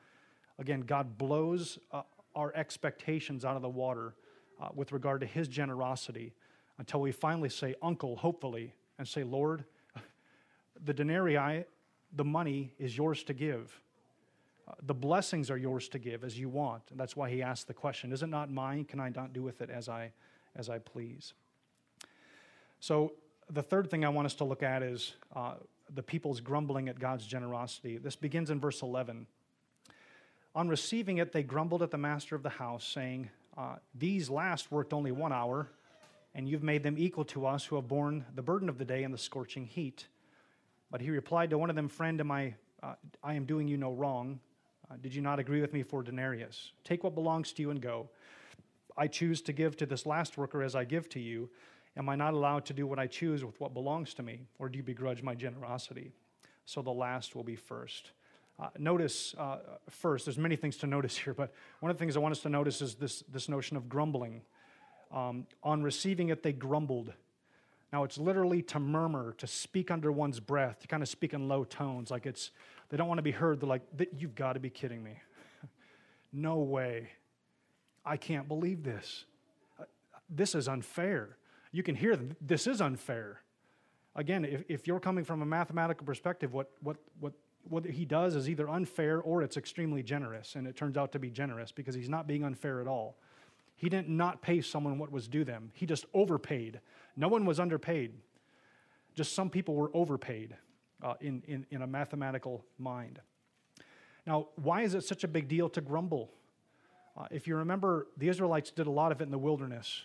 Again, 0.58 0.82
God 0.82 1.20
blows 1.20 1.78
uh, 1.92 2.02
our 2.36 2.52
expectations 2.56 3.46
out 3.46 3.56
of 3.56 3.62
the 3.62 3.70
water 3.70 4.16
uh, 4.60 4.70
with 4.74 4.92
regard 4.92 5.22
to 5.22 5.28
his 5.28 5.48
generosity 5.48 6.34
until 6.80 7.02
we 7.02 7.12
finally 7.12 7.50
say, 7.50 7.76
Uncle, 7.84 8.16
hopefully, 8.16 8.74
and 8.98 9.08
say, 9.08 9.24
Lord, 9.24 9.64
the 10.84 10.94
denarii, 10.94 11.66
the 12.16 12.26
money 12.26 12.74
is 12.80 12.98
yours 12.98 13.24
to 13.26 13.36
give. 13.36 13.80
The 14.84 14.94
blessings 14.94 15.50
are 15.50 15.58
yours 15.58 15.88
to 15.90 16.00
give 16.00 16.24
as 16.24 16.38
you 16.38 16.50
want. 16.50 16.84
And 16.92 17.00
that's 17.00 17.16
why 17.16 17.30
he 17.30 17.42
asked 17.42 17.68
the 17.68 17.74
question 17.74 18.12
Is 18.12 18.24
it 18.24 18.28
not 18.28 18.52
mine? 18.52 18.86
Can 18.86 19.00
I 19.00 19.10
not 19.10 19.34
do 19.34 19.42
with 19.42 19.62
it 19.62 19.70
as 19.70 19.90
I, 19.90 20.12
as 20.56 20.70
I 20.70 20.80
please? 20.80 21.34
So, 22.80 23.14
the 23.50 23.64
third 23.64 23.90
thing 23.90 24.04
I 24.04 24.10
want 24.10 24.26
us 24.26 24.36
to 24.36 24.44
look 24.44 24.62
at 24.62 24.84
is 24.84 25.14
uh, 25.34 25.54
the 25.94 26.04
people's 26.04 26.42
grumbling 26.42 26.90
at 26.90 27.00
God's 27.00 27.26
generosity. 27.26 27.98
This 27.98 28.16
begins 28.16 28.50
in 28.50 28.60
verse 28.60 28.82
11. 28.82 29.26
On 30.54 30.68
receiving 30.68 31.20
it, 31.20 31.32
they 31.32 31.44
grumbled 31.44 31.82
at 31.82 31.92
the 31.92 31.98
master 31.98 32.36
of 32.36 32.44
the 32.44 32.50
house, 32.50 32.86
saying, 32.86 33.30
uh, 33.58 33.76
These 33.96 34.30
last 34.30 34.72
worked 34.72 34.92
only 34.92 35.12
one 35.12 35.32
hour, 35.32 35.70
and 36.36 36.50
you've 36.50 36.64
made 36.64 36.84
them 36.84 36.96
equal 36.98 37.26
to 37.26 37.46
us 37.46 37.64
who 37.66 37.76
have 37.78 37.88
borne 37.88 38.26
the 38.36 38.42
burden 38.42 38.68
of 38.68 38.78
the 38.78 38.86
day 38.86 39.04
and 39.04 39.14
the 39.14 39.18
scorching 39.18 39.66
heat. 39.66 40.08
But 40.92 41.02
he 41.02 41.10
replied 41.10 41.52
to 41.52 41.58
one 41.58 41.70
of 41.70 41.76
them, 41.76 41.88
Friend, 41.88 42.20
am 42.20 42.32
I, 42.32 42.56
uh, 42.84 42.96
I 43.24 43.36
am 43.36 43.46
doing 43.46 43.68
you 43.68 43.78
no 43.78 43.94
wrong. 43.94 44.40
Uh, 44.90 44.96
did 45.02 45.14
you 45.14 45.22
not 45.22 45.40
agree 45.40 45.62
with 45.62 45.74
me 45.74 45.84
for 45.84 46.02
denarius? 46.02 46.72
Take 46.84 47.04
what 47.04 47.16
belongs 47.16 47.52
to 47.54 47.62
you 47.62 47.72
and 47.72 47.82
go. 47.82 48.10
I 48.98 49.08
choose 49.08 49.42
to 49.44 49.54
give 49.54 49.78
to 49.78 49.86
this 49.86 50.06
last 50.06 50.38
worker 50.38 50.64
as 50.64 50.76
I 50.76 50.86
give 50.86 51.10
to 51.10 51.20
you. 51.20 51.50
Am 51.98 52.10
I 52.10 52.16
not 52.16 52.34
allowed 52.34 52.66
to 52.66 52.74
do 52.74 52.88
what 52.88 53.00
I 53.00 53.08
choose 53.08 53.44
with 53.44 53.60
what 53.60 53.74
belongs 53.74 54.14
to 54.16 54.24
me? 54.24 54.48
Or 54.60 54.70
do 54.70 54.78
you 54.78 54.84
begrudge 54.84 55.24
my 55.24 55.36
generosity? 55.36 56.12
So 56.66 56.82
the 56.82 56.92
last 56.92 57.36
will 57.36 57.44
be 57.44 57.56
first. 57.56 58.12
Uh, 58.60 58.70
notice 58.80 59.36
uh, 59.38 59.58
first, 59.90 60.26
there's 60.26 60.38
many 60.38 60.56
things 60.56 60.78
to 60.78 60.88
notice 60.88 61.16
here, 61.18 61.34
but 61.34 61.54
one 61.80 61.92
of 61.92 61.98
the 61.98 62.00
things 62.00 62.16
I 62.18 62.20
want 62.20 62.32
us 62.32 62.42
to 62.42 62.50
notice 62.50 62.82
is 62.82 62.96
this, 62.96 63.24
this 63.32 63.50
notion 63.50 63.78
of 63.78 63.88
grumbling. 63.88 64.42
Um, 65.12 65.46
on 65.64 65.84
receiving 65.84 66.30
it, 66.30 66.44
they 66.44 66.54
grumbled. 66.54 67.14
Now, 67.94 68.04
it's 68.04 68.18
literally 68.18 68.62
to 68.64 68.80
murmur, 68.80 69.34
to 69.38 69.48
speak 69.48 69.92
under 69.92 70.12
one's 70.12 70.40
breath, 70.40 70.80
to 70.82 70.88
kind 70.88 71.02
of 71.04 71.08
speak 71.08 71.34
in 71.34 71.48
low 71.48 71.64
tones, 71.64 72.12
like 72.12 72.26
it's, 72.26 72.52
they 72.90 72.98
don't 72.98 73.08
want 73.08 73.18
to 73.18 73.24
be 73.24 73.32
heard. 73.32 73.60
They're 73.60 73.70
like, 73.70 73.84
You've 74.18 74.36
got 74.36 74.54
to 74.54 74.60
be 74.60 74.70
kidding 74.70 75.04
me. 75.04 75.20
no 76.34 76.60
way. 76.60 77.10
I 78.06 78.18
can't 78.18 78.48
believe 78.48 78.84
this. 78.84 79.26
Uh, 79.80 79.84
this 80.30 80.56
is 80.56 80.68
unfair. 80.68 81.38
You 81.72 81.84
can 81.84 81.96
hear 81.96 82.16
them. 82.16 82.36
This 82.40 82.66
is 82.68 82.80
unfair. 82.80 83.42
Again, 84.16 84.46
if, 84.46 84.64
if 84.70 84.88
you're 84.88 85.00
coming 85.00 85.26
from 85.26 85.42
a 85.42 85.46
mathematical 85.46 86.06
perspective, 86.06 86.54
what, 86.54 86.72
what, 86.82 86.98
what, 87.20 87.34
what 87.64 87.86
he 87.86 88.06
does 88.06 88.36
is 88.36 88.50
either 88.50 88.70
unfair 88.70 89.20
or 89.20 89.44
it's 89.44 89.58
extremely 89.58 90.02
generous. 90.02 90.56
And 90.56 90.66
it 90.66 90.78
turns 90.78 90.98
out 90.98 91.12
to 91.12 91.20
be 91.20 91.30
generous 91.30 91.72
because 91.72 91.94
he's 91.94 92.10
not 92.10 92.28
being 92.28 92.44
unfair 92.44 92.80
at 92.80 92.88
all. 92.88 93.18
He 93.76 93.90
didn't 93.90 94.10
not 94.10 94.42
pay 94.42 94.62
someone 94.62 94.98
what 94.98 95.12
was 95.12 95.28
due 95.28 95.44
them, 95.44 95.72
he 95.74 95.86
just 95.86 96.06
overpaid. 96.14 96.80
No 97.16 97.28
one 97.28 97.46
was 97.46 97.60
underpaid, 97.60 98.14
just 99.16 99.34
some 99.34 99.50
people 99.50 99.76
were 99.76 99.92
overpaid 99.94 100.56
uh, 101.04 101.14
in, 101.22 101.44
in, 101.48 101.66
in 101.70 101.82
a 101.82 101.88
mathematical 101.88 102.66
mind. 102.78 103.20
Now, 104.26 104.48
why 104.56 104.82
is 104.82 104.94
it 104.94 105.04
such 105.04 105.24
a 105.24 105.28
big 105.28 105.48
deal 105.48 105.70
to 105.70 105.82
grumble? 105.82 106.32
Uh, 107.18 107.26
if 107.32 107.48
you 107.48 107.56
remember, 107.56 108.08
the 108.18 108.28
Israelites 108.28 108.72
did 108.72 108.88
a 108.88 108.92
lot 108.92 109.12
of 109.12 109.22
it 109.22 109.26
in 109.26 109.32
the 109.32 109.38
wilderness, 109.38 110.04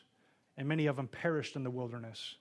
and 0.57 0.68
many 0.68 0.87
of 0.87 0.96
them 0.96 1.09
perished 1.09 1.57
in 1.57 1.64
the 1.64 1.70
wilderness. 1.70 2.37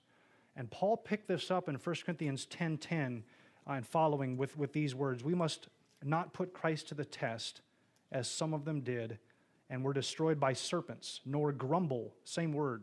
And 0.56 0.70
Paul 0.70 0.96
picked 0.96 1.28
this 1.28 1.50
up 1.50 1.68
in 1.68 1.76
1 1.76 1.96
Corinthians 2.04 2.46
10:10 2.46 2.80
10, 2.80 3.24
uh, 3.66 3.72
and 3.72 3.86
following 3.86 4.36
with, 4.36 4.56
with 4.56 4.72
these 4.72 4.94
words: 4.94 5.24
We 5.24 5.34
must 5.34 5.68
not 6.02 6.32
put 6.32 6.52
Christ 6.52 6.88
to 6.88 6.94
the 6.94 7.04
test, 7.04 7.62
as 8.10 8.28
some 8.28 8.54
of 8.54 8.64
them 8.64 8.80
did, 8.80 9.18
and 9.70 9.82
were 9.82 9.92
destroyed 9.92 10.38
by 10.38 10.52
serpents, 10.52 11.20
nor 11.24 11.52
grumble, 11.52 12.14
same 12.24 12.52
word, 12.52 12.82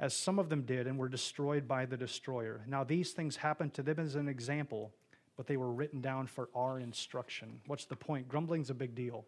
as 0.00 0.14
some 0.14 0.38
of 0.38 0.48
them 0.48 0.62
did, 0.62 0.86
and 0.86 0.98
were 0.98 1.08
destroyed 1.08 1.66
by 1.66 1.84
the 1.84 1.96
destroyer. 1.96 2.64
Now, 2.68 2.84
these 2.84 3.12
things 3.12 3.36
happened 3.36 3.74
to 3.74 3.82
them 3.82 3.98
as 3.98 4.14
an 4.14 4.28
example, 4.28 4.92
but 5.36 5.46
they 5.46 5.56
were 5.56 5.72
written 5.72 6.00
down 6.00 6.26
for 6.26 6.48
our 6.54 6.78
instruction. 6.78 7.60
What's 7.66 7.84
the 7.84 7.96
point? 7.96 8.28
Grumbling's 8.28 8.70
a 8.70 8.74
big 8.74 8.94
deal. 8.94 9.24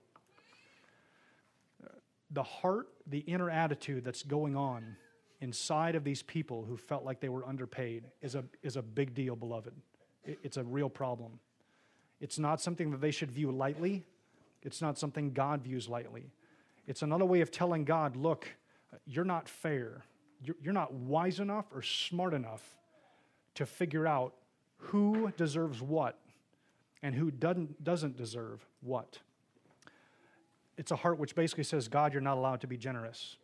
The 2.30 2.44
heart, 2.44 2.88
the 3.08 3.18
inner 3.18 3.50
attitude 3.50 4.04
that's 4.04 4.22
going 4.22 4.54
on 4.54 4.96
inside 5.40 5.96
of 5.96 6.04
these 6.04 6.22
people 6.22 6.64
who 6.64 6.76
felt 6.76 7.04
like 7.04 7.20
they 7.20 7.28
were 7.28 7.44
underpaid 7.44 8.04
is 8.22 8.36
a, 8.36 8.44
is 8.62 8.76
a 8.76 8.82
big 8.82 9.14
deal, 9.14 9.34
beloved. 9.34 9.72
It's 10.24 10.56
a 10.56 10.62
real 10.62 10.88
problem. 10.88 11.40
It's 12.20 12.38
not 12.38 12.60
something 12.60 12.92
that 12.92 13.00
they 13.00 13.10
should 13.10 13.32
view 13.32 13.50
lightly. 13.50 14.04
It's 14.62 14.80
not 14.80 14.98
something 14.98 15.32
God 15.32 15.62
views 15.62 15.88
lightly. 15.88 16.30
It's 16.86 17.02
another 17.02 17.24
way 17.24 17.40
of 17.40 17.50
telling 17.50 17.84
God, 17.84 18.14
look, 18.14 18.46
you're 19.06 19.24
not 19.24 19.48
fair 19.48 20.04
you're 20.42 20.72
not 20.72 20.92
wise 20.92 21.40
enough 21.40 21.66
or 21.74 21.82
smart 21.82 22.34
enough 22.34 22.76
to 23.54 23.66
figure 23.66 24.06
out 24.06 24.34
who 24.78 25.32
deserves 25.36 25.82
what 25.82 26.18
and 27.02 27.14
who 27.14 27.30
doesn't, 27.30 27.82
doesn't 27.82 28.16
deserve 28.16 28.66
what. 28.80 29.18
It's 30.76 30.90
a 30.90 30.96
heart 30.96 31.18
which 31.18 31.34
basically 31.34 31.64
says, 31.64 31.88
God, 31.88 32.12
you're 32.12 32.22
not 32.22 32.38
allowed 32.38 32.60
to 32.62 32.66
be 32.66 32.76
generous. 32.76 33.36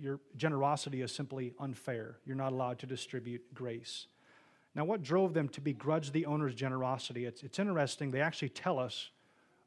Your 0.00 0.20
generosity 0.36 1.02
is 1.02 1.12
simply 1.12 1.52
unfair. 1.58 2.18
You're 2.24 2.36
not 2.36 2.52
allowed 2.52 2.78
to 2.80 2.86
distribute 2.86 3.42
grace. 3.54 4.06
Now, 4.74 4.84
what 4.84 5.02
drove 5.02 5.32
them 5.32 5.48
to 5.50 5.60
begrudge 5.60 6.12
the 6.12 6.26
owner's 6.26 6.54
generosity? 6.54 7.24
It's, 7.24 7.42
it's 7.42 7.58
interesting. 7.58 8.10
They 8.10 8.20
actually 8.20 8.50
tell 8.50 8.78
us 8.78 9.10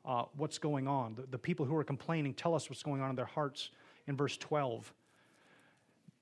uh, 0.06 0.26
what's 0.36 0.58
going 0.58 0.88
on. 0.88 1.16
The, 1.16 1.24
the 1.32 1.38
people 1.38 1.66
who 1.66 1.76
are 1.76 1.84
complaining 1.84 2.34
tell 2.34 2.54
us 2.54 2.70
what's 2.70 2.84
going 2.84 3.02
on 3.02 3.10
in 3.10 3.16
their 3.16 3.26
hearts 3.26 3.72
in 4.08 4.16
verse 4.16 4.38
12. 4.38 4.94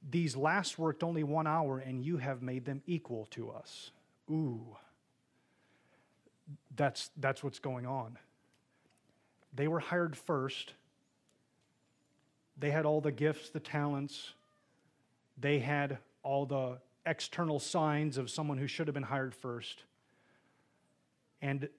These 0.09 0.35
last 0.35 0.79
worked 0.79 1.03
only 1.03 1.23
one 1.23 1.47
hour, 1.47 1.79
and 1.79 2.01
you 2.01 2.17
have 2.17 2.41
made 2.41 2.65
them 2.65 2.81
equal 2.87 3.27
to 3.31 3.51
us. 3.51 3.91
Ooh. 4.29 4.77
That's, 6.75 7.09
that's 7.17 7.43
what's 7.43 7.59
going 7.59 7.85
on. 7.85 8.17
They 9.53 9.67
were 9.67 9.79
hired 9.79 10.15
first. 10.15 10.73
They 12.57 12.71
had 12.71 12.85
all 12.85 13.01
the 13.01 13.11
gifts, 13.11 13.49
the 13.49 13.59
talents. 13.59 14.33
They 15.37 15.59
had 15.59 15.97
all 16.23 16.45
the 16.45 16.77
external 17.05 17.59
signs 17.59 18.17
of 18.17 18.29
someone 18.29 18.57
who 18.57 18.67
should 18.67 18.87
have 18.87 18.93
been 18.93 19.03
hired 19.03 19.33
first. 19.35 19.83
And 21.41 21.69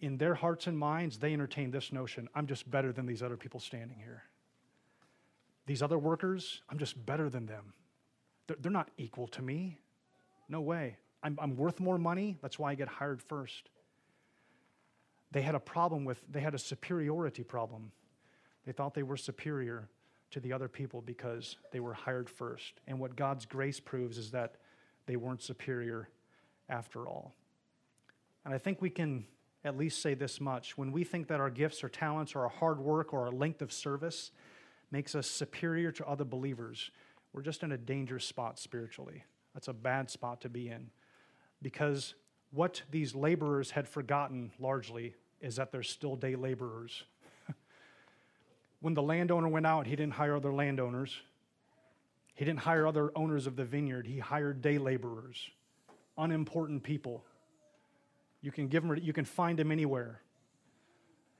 in 0.00 0.18
their 0.18 0.34
hearts 0.34 0.66
and 0.66 0.78
minds, 0.78 1.18
they 1.18 1.32
entertained 1.32 1.72
this 1.72 1.92
notion 1.92 2.28
I'm 2.34 2.46
just 2.46 2.70
better 2.70 2.92
than 2.92 3.06
these 3.06 3.22
other 3.22 3.36
people 3.36 3.60
standing 3.60 3.98
here. 3.98 4.22
These 5.66 5.82
other 5.82 5.98
workers, 5.98 6.62
I'm 6.70 6.78
just 6.78 7.04
better 7.04 7.28
than 7.28 7.46
them. 7.46 7.72
They're, 8.46 8.56
they're 8.60 8.72
not 8.72 8.90
equal 8.96 9.26
to 9.28 9.42
me. 9.42 9.78
No 10.48 10.60
way. 10.60 10.96
I'm, 11.22 11.38
I'm 11.40 11.56
worth 11.56 11.80
more 11.80 11.98
money. 11.98 12.36
That's 12.40 12.58
why 12.58 12.70
I 12.70 12.74
get 12.74 12.88
hired 12.88 13.20
first. 13.20 13.68
They 15.32 15.42
had 15.42 15.54
a 15.54 15.60
problem 15.60 16.04
with, 16.04 16.22
they 16.30 16.40
had 16.40 16.54
a 16.54 16.58
superiority 16.58 17.42
problem. 17.42 17.90
They 18.64 18.72
thought 18.72 18.94
they 18.94 19.02
were 19.02 19.16
superior 19.16 19.88
to 20.30 20.40
the 20.40 20.52
other 20.52 20.68
people 20.68 21.00
because 21.00 21.56
they 21.72 21.80
were 21.80 21.94
hired 21.94 22.30
first. 22.30 22.74
And 22.86 22.98
what 22.98 23.16
God's 23.16 23.44
grace 23.44 23.80
proves 23.80 24.18
is 24.18 24.30
that 24.30 24.56
they 25.06 25.16
weren't 25.16 25.42
superior 25.42 26.08
after 26.68 27.06
all. 27.08 27.34
And 28.44 28.54
I 28.54 28.58
think 28.58 28.80
we 28.80 28.90
can 28.90 29.24
at 29.64 29.76
least 29.76 30.00
say 30.00 30.14
this 30.14 30.40
much. 30.40 30.78
When 30.78 30.92
we 30.92 31.02
think 31.02 31.26
that 31.28 31.40
our 31.40 31.50
gifts 31.50 31.82
or 31.82 31.88
talents 31.88 32.34
or 32.34 32.42
our 32.42 32.48
hard 32.48 32.78
work 32.78 33.12
or 33.12 33.26
our 33.26 33.32
length 33.32 33.62
of 33.62 33.72
service 33.72 34.30
makes 34.90 35.14
us 35.14 35.26
superior 35.26 35.92
to 35.92 36.06
other 36.06 36.24
believers, 36.24 36.90
we're 37.32 37.42
just 37.42 37.62
in 37.62 37.72
a 37.72 37.78
dangerous 37.78 38.24
spot 38.24 38.58
spiritually. 38.58 39.24
That's 39.54 39.68
a 39.68 39.72
bad 39.72 40.10
spot 40.10 40.40
to 40.42 40.48
be 40.48 40.68
in. 40.68 40.90
Because 41.62 42.14
what 42.50 42.82
these 42.90 43.14
laborers 43.14 43.70
had 43.70 43.88
forgotten 43.88 44.52
largely 44.58 45.14
is 45.40 45.56
that 45.56 45.72
they're 45.72 45.82
still 45.82 46.16
day 46.16 46.36
laborers. 46.36 47.04
when 48.80 48.94
the 48.94 49.02
landowner 49.02 49.48
went 49.48 49.66
out, 49.66 49.86
he 49.86 49.96
didn't 49.96 50.14
hire 50.14 50.36
other 50.36 50.52
landowners. 50.52 51.20
He 52.34 52.44
didn't 52.44 52.60
hire 52.60 52.86
other 52.86 53.10
owners 53.16 53.46
of 53.46 53.56
the 53.56 53.64
vineyard. 53.64 54.06
He 54.06 54.18
hired 54.18 54.60
day 54.60 54.78
laborers, 54.78 55.50
unimportant 56.18 56.82
people. 56.82 57.24
You 58.42 58.52
can 58.52 58.68
give 58.68 58.86
them, 58.86 58.96
you 59.02 59.12
can 59.12 59.24
find 59.24 59.58
them 59.58 59.72
anywhere. 59.72 60.20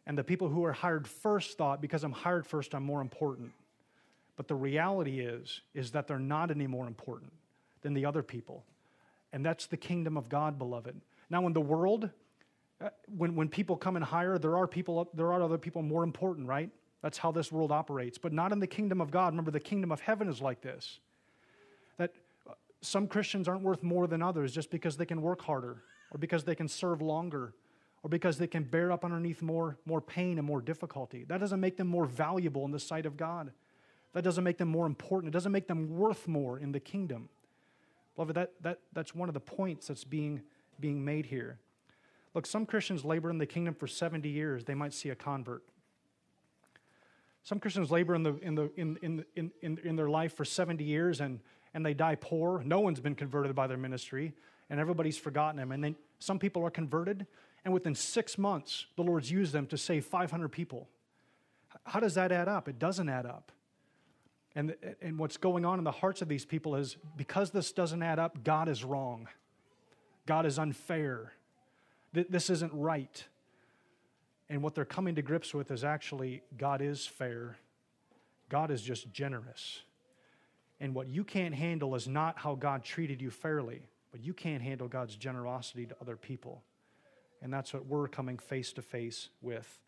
And 0.07 0.16
the 0.16 0.25
people 0.25 0.49
who 0.49 0.64
are 0.64 0.73
hired 0.73 1.09
first 1.09 1.59
thought, 1.59 1.81
because 1.81 2.05
I'm 2.05 2.12
hired 2.12 2.47
first, 2.47 2.75
I'm 2.75 2.85
more 2.85 3.01
important. 3.01 3.53
But 4.37 4.49
the 4.49 4.55
reality 4.55 5.21
is, 5.21 5.62
is 5.75 5.90
that 5.92 6.07
they're 6.07 6.19
not 6.19 6.51
any 6.51 6.66
more 6.66 6.87
important 6.87 7.33
than 7.83 7.95
the 7.95 8.05
other 8.05 8.23
people. 8.23 8.64
And 9.33 9.45
that's 9.45 9.66
the 9.66 9.77
kingdom 9.77 10.16
of 10.16 10.29
God, 10.29 10.59
beloved. 10.59 11.01
Now, 11.29 11.47
in 11.47 11.53
the 11.53 11.61
world, 11.61 12.11
uh, 12.81 12.90
when, 13.16 13.35
when 13.35 13.49
people 13.49 13.77
come 13.77 13.97
and 13.97 14.05
hire, 14.05 14.38
there 14.38 14.57
are 14.57 14.69
people, 14.69 15.09
there 15.14 15.33
are 15.33 15.42
other 15.42 15.59
people 15.59 15.83
more 15.83 16.05
important, 16.05 16.47
right? 16.47 16.71
That's 17.03 17.19
how 17.19 17.33
this 17.33 17.51
world 17.51 17.73
operates. 17.73 18.19
But 18.19 18.33
not 18.33 18.53
in 18.53 18.61
the 18.61 18.66
kingdom 18.66 19.01
of 19.01 19.11
God. 19.11 19.33
Remember, 19.33 19.51
the 19.51 19.61
kingdom 19.61 19.90
of 19.90 20.01
heaven 20.01 20.29
is 20.29 20.40
like 20.40 20.61
this 20.61 21.01
that 21.99 22.12
uh, 22.49 22.53
some 22.83 23.09
Christians 23.09 23.49
aren't 23.49 23.62
worth 23.62 23.83
more 23.83 24.07
than 24.07 24.23
others 24.23 24.53
just 24.53 24.71
because 24.71 24.99
they 24.99 25.07
can 25.07 25.23
work 25.23 25.40
harder 25.40 25.83
or 26.11 26.19
because 26.19 26.45
they 26.45 26.55
can 26.55 26.69
serve 26.69 27.01
longer 27.01 27.55
or 28.07 28.09
because 28.09 28.38
they 28.38 28.47
can 28.47 28.62
bear 28.62 28.92
up 28.92 29.05
underneath 29.05 29.42
more, 29.42 29.79
more 29.85 30.01
pain 30.01 30.38
and 30.38 30.47
more 30.47 30.61
difficulty. 30.61 31.25
That 31.25 31.40
doesn't 31.40 31.59
make 31.59 31.77
them 31.77 31.88
more 31.88 32.07
valuable 32.07 32.64
in 32.64 32.71
the 32.71 32.79
sight 32.79 33.05
of 33.05 33.16
God. 33.16 33.51
That 34.12 34.23
doesn't 34.23 34.45
make 34.45 34.59
them 34.59 34.69
more 34.69 34.87
important. 34.87 35.33
It 35.33 35.37
doesn't 35.37 35.51
make 35.51 35.66
them 35.66 35.97
worth 35.97 36.29
more 36.29 36.57
in 36.57 36.71
the 36.71 36.79
kingdom. 36.79 37.29
Beloved, 38.14 38.37
that, 38.37 38.53
that, 38.62 38.79
that's 38.92 39.12
one 39.12 39.29
of 39.29 39.35
the 39.35 39.40
points 39.40 39.88
that's 39.88 40.05
being, 40.05 40.42
being 40.79 41.05
made 41.05 41.27
here. 41.27 41.59
Look, 42.33 42.47
some 42.47 42.64
Christians 42.64 43.05
labor 43.05 43.29
in 43.29 43.38
the 43.38 43.47
kingdom 43.47 43.75
for 43.75 43.88
70 43.88 44.29
years, 44.29 44.64
they 44.64 44.75
might 44.77 44.95
see 44.95 45.09
a 45.09 45.16
convert. 45.16 45.64
Some 47.42 47.59
Christians 47.59 47.90
labor 47.90 48.14
in, 48.14 48.23
the, 48.23 48.37
in, 48.37 48.55
the, 48.55 48.71
in, 48.77 48.99
in, 49.03 49.25
in, 49.35 49.51
in, 49.62 49.79
in 49.83 49.97
their 49.97 50.09
life 50.09 50.33
for 50.37 50.45
70 50.45 50.85
years 50.85 51.21
and, 51.21 51.40
and 51.75 51.85
they 51.85 51.92
die 51.92 52.14
poor. 52.14 52.62
No 52.64 52.79
one's 52.79 53.01
been 53.01 53.16
converted 53.16 53.57
by 53.57 53.66
their 53.66 53.77
ministry, 53.77 54.33
and 54.71 54.79
everybody's 54.79 55.19
forgotten 55.19 55.57
them. 55.57 55.73
And 55.73 55.83
then 55.83 55.97
some 56.21 56.38
people 56.38 56.64
are 56.64 56.71
converted, 56.71 57.27
and 57.67 57.75
within 57.75 57.97
six 57.97 58.39
months, 58.39 58.87
the 58.95 59.03
Lord's 59.03 59.29
used 59.29 59.53
them 59.53 59.67
to 59.67 59.77
save 59.77 60.07
500 60.07 60.51
people. 60.51 60.87
How 61.83 61.99
does 61.99 62.15
that 62.15 62.31
add 62.31 62.47
up? 62.47 62.69
It 62.69 62.79
doesn't 62.79 63.09
add 63.09 63.27
up. 63.27 63.51
And, 64.55 64.77
and 65.03 65.19
what's 65.19 65.37
going 65.37 65.65
on 65.65 65.79
in 65.79 65.85
the 65.85 65.91
hearts 65.91 66.23
of 66.23 66.29
these 66.29 66.45
people 66.45 66.77
is 66.77 66.97
because 67.17 67.51
this 67.51 67.73
doesn't 67.73 68.05
add 68.05 68.21
up, 68.21 68.45
God 68.45 68.69
is 68.69 68.85
wrong. 68.85 69.27
God 70.27 70.47
is 70.47 70.61
unfair. 70.61 71.33
This 72.13 72.51
isn't 72.51 72.73
right. 72.73 73.25
And 74.49 74.63
what 74.63 74.77
they're 74.77 74.85
coming 74.85 75.17
to 75.17 75.23
grips 75.23 75.53
with 75.53 75.73
is 75.73 75.83
actually 75.83 76.43
God 76.57 76.81
is 76.81 77.05
fair, 77.05 77.57
God 78.49 78.71
is 78.71 78.81
just 78.81 79.13
generous. 79.13 79.83
And 80.79 80.95
what 80.95 81.09
you 81.09 81.25
can't 81.25 81.55
handle 81.55 81.97
is 81.97 82.07
not 82.07 82.39
how 82.39 82.55
God 82.55 82.85
treated 82.85 83.21
you 83.21 83.31
fairly, 83.31 83.83
but 84.13 84.23
you 84.23 84.35
can't 84.35 84.63
handle 84.63 84.87
God's 84.87 85.17
generosity 85.17 85.87
to 85.87 85.97
other 86.01 86.15
people. 86.15 86.63
And 87.42 87.53
that's 87.53 87.72
what 87.72 87.87
we're 87.87 88.09
coming 88.09 88.38
face 88.38 88.72
to 88.75 88.83
face 88.83 89.29
with. 89.40 89.79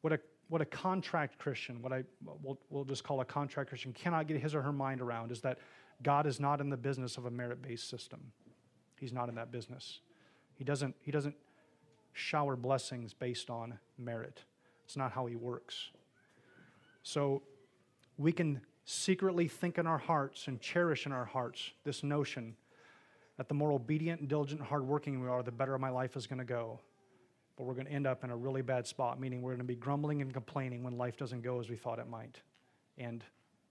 What 0.00 0.12
a 0.12 0.20
what 0.48 0.60
a 0.60 0.66
contract 0.66 1.38
Christian, 1.38 1.80
what 1.80 1.92
I 1.92 2.04
we'll, 2.42 2.58
we'll 2.68 2.84
just 2.84 3.02
call 3.02 3.20
a 3.20 3.24
contract 3.24 3.70
Christian, 3.70 3.92
cannot 3.92 4.28
get 4.28 4.38
his 4.38 4.54
or 4.54 4.62
her 4.62 4.72
mind 4.72 5.00
around 5.00 5.32
is 5.32 5.40
that 5.40 5.58
God 6.02 6.26
is 6.26 6.38
not 6.38 6.60
in 6.60 6.68
the 6.68 6.76
business 6.76 7.16
of 7.16 7.26
a 7.26 7.30
merit 7.30 7.62
based 7.62 7.88
system. 7.88 8.32
He's 8.98 9.12
not 9.12 9.28
in 9.28 9.34
that 9.36 9.50
business. 9.50 10.00
He 10.54 10.64
doesn't, 10.64 10.94
he 11.00 11.10
doesn't 11.10 11.34
shower 12.12 12.56
blessings 12.56 13.14
based 13.14 13.50
on 13.50 13.78
merit. 13.98 14.42
It's 14.84 14.96
not 14.96 15.12
how 15.12 15.26
he 15.26 15.34
works. 15.34 15.90
So 17.02 17.42
we 18.16 18.32
can 18.32 18.60
secretly 18.84 19.48
think 19.48 19.78
in 19.78 19.86
our 19.86 19.98
hearts 19.98 20.46
and 20.46 20.60
cherish 20.60 21.06
in 21.06 21.12
our 21.12 21.24
hearts 21.24 21.72
this 21.84 22.02
notion 22.02 22.54
that 23.36 23.48
the 23.48 23.54
more 23.54 23.72
obedient 23.72 24.20
and 24.20 24.28
diligent 24.28 24.60
and 24.60 24.68
hardworking 24.68 25.20
we 25.20 25.28
are, 25.28 25.42
the 25.42 25.50
better 25.50 25.76
my 25.78 25.90
life 25.90 26.16
is 26.16 26.26
going 26.26 26.38
to 26.38 26.44
go 26.44 26.80
but 27.56 27.64
we're 27.64 27.74
going 27.74 27.86
to 27.86 27.92
end 27.92 28.06
up 28.06 28.24
in 28.24 28.30
a 28.30 28.36
really 28.36 28.62
bad 28.62 28.86
spot, 28.86 29.20
meaning 29.20 29.42
we're 29.42 29.52
going 29.52 29.58
to 29.58 29.64
be 29.64 29.76
grumbling 29.76 30.22
and 30.22 30.32
complaining 30.32 30.82
when 30.82 30.98
life 30.98 31.16
doesn't 31.16 31.42
go 31.42 31.60
as 31.60 31.68
we 31.68 31.76
thought 31.76 31.98
it 31.98 32.08
might. 32.08 32.40
And, 32.98 33.24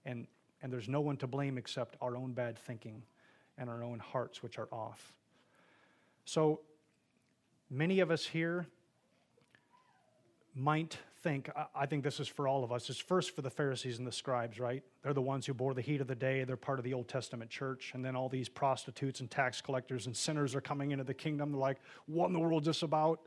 and, 0.05 0.27
and 0.61 0.71
there's 0.71 0.87
no 0.87 1.01
one 1.01 1.17
to 1.17 1.27
blame 1.27 1.57
except 1.57 1.97
our 2.01 2.15
own 2.15 2.33
bad 2.33 2.57
thinking 2.57 3.03
and 3.57 3.69
our 3.69 3.83
own 3.83 3.99
hearts, 3.99 4.41
which 4.41 4.57
are 4.57 4.67
off. 4.71 5.13
So 6.25 6.61
many 7.69 7.99
of 7.99 8.09
us 8.09 8.25
here 8.25 8.67
might 10.55 10.97
think, 11.21 11.49
I 11.75 11.85
think 11.85 12.03
this 12.03 12.19
is 12.19 12.27
for 12.27 12.47
all 12.47 12.63
of 12.63 12.71
us, 12.71 12.89
it's 12.89 12.99
first 12.99 13.35
for 13.35 13.41
the 13.41 13.49
Pharisees 13.49 13.97
and 13.97 14.07
the 14.07 14.11
scribes, 14.11 14.59
right? 14.59 14.83
They're 15.01 15.13
the 15.13 15.21
ones 15.21 15.45
who 15.45 15.53
bore 15.53 15.73
the 15.73 15.81
heat 15.81 15.99
of 15.99 16.07
the 16.07 16.15
day. 16.15 16.43
They're 16.43 16.57
part 16.57 16.79
of 16.79 16.85
the 16.85 16.93
Old 16.93 17.07
Testament 17.07 17.49
church. 17.49 17.91
And 17.93 18.03
then 18.03 18.15
all 18.15 18.29
these 18.29 18.49
prostitutes 18.49 19.19
and 19.19 19.31
tax 19.31 19.61
collectors 19.61 20.05
and 20.05 20.15
sinners 20.15 20.53
are 20.53 20.61
coming 20.61 20.91
into 20.91 21.03
the 21.03 21.13
kingdom. 21.13 21.51
They're 21.51 21.59
like, 21.59 21.79
what 22.05 22.27
in 22.27 22.33
the 22.33 22.39
world 22.39 22.63
is 22.63 22.67
this 22.67 22.83
about? 22.83 23.21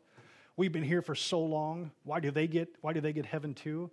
We've 0.59 0.73
been 0.73 0.83
here 0.83 1.03
for 1.03 1.15
so 1.15 1.41
long. 1.41 1.91
Why 2.05 2.19
do 2.19 2.31
they 2.31 2.47
get, 2.47 2.69
why 2.81 2.95
do 2.95 3.01
they 3.03 3.13
get 3.13 3.27
heaven 3.27 3.53
too? 3.53 3.91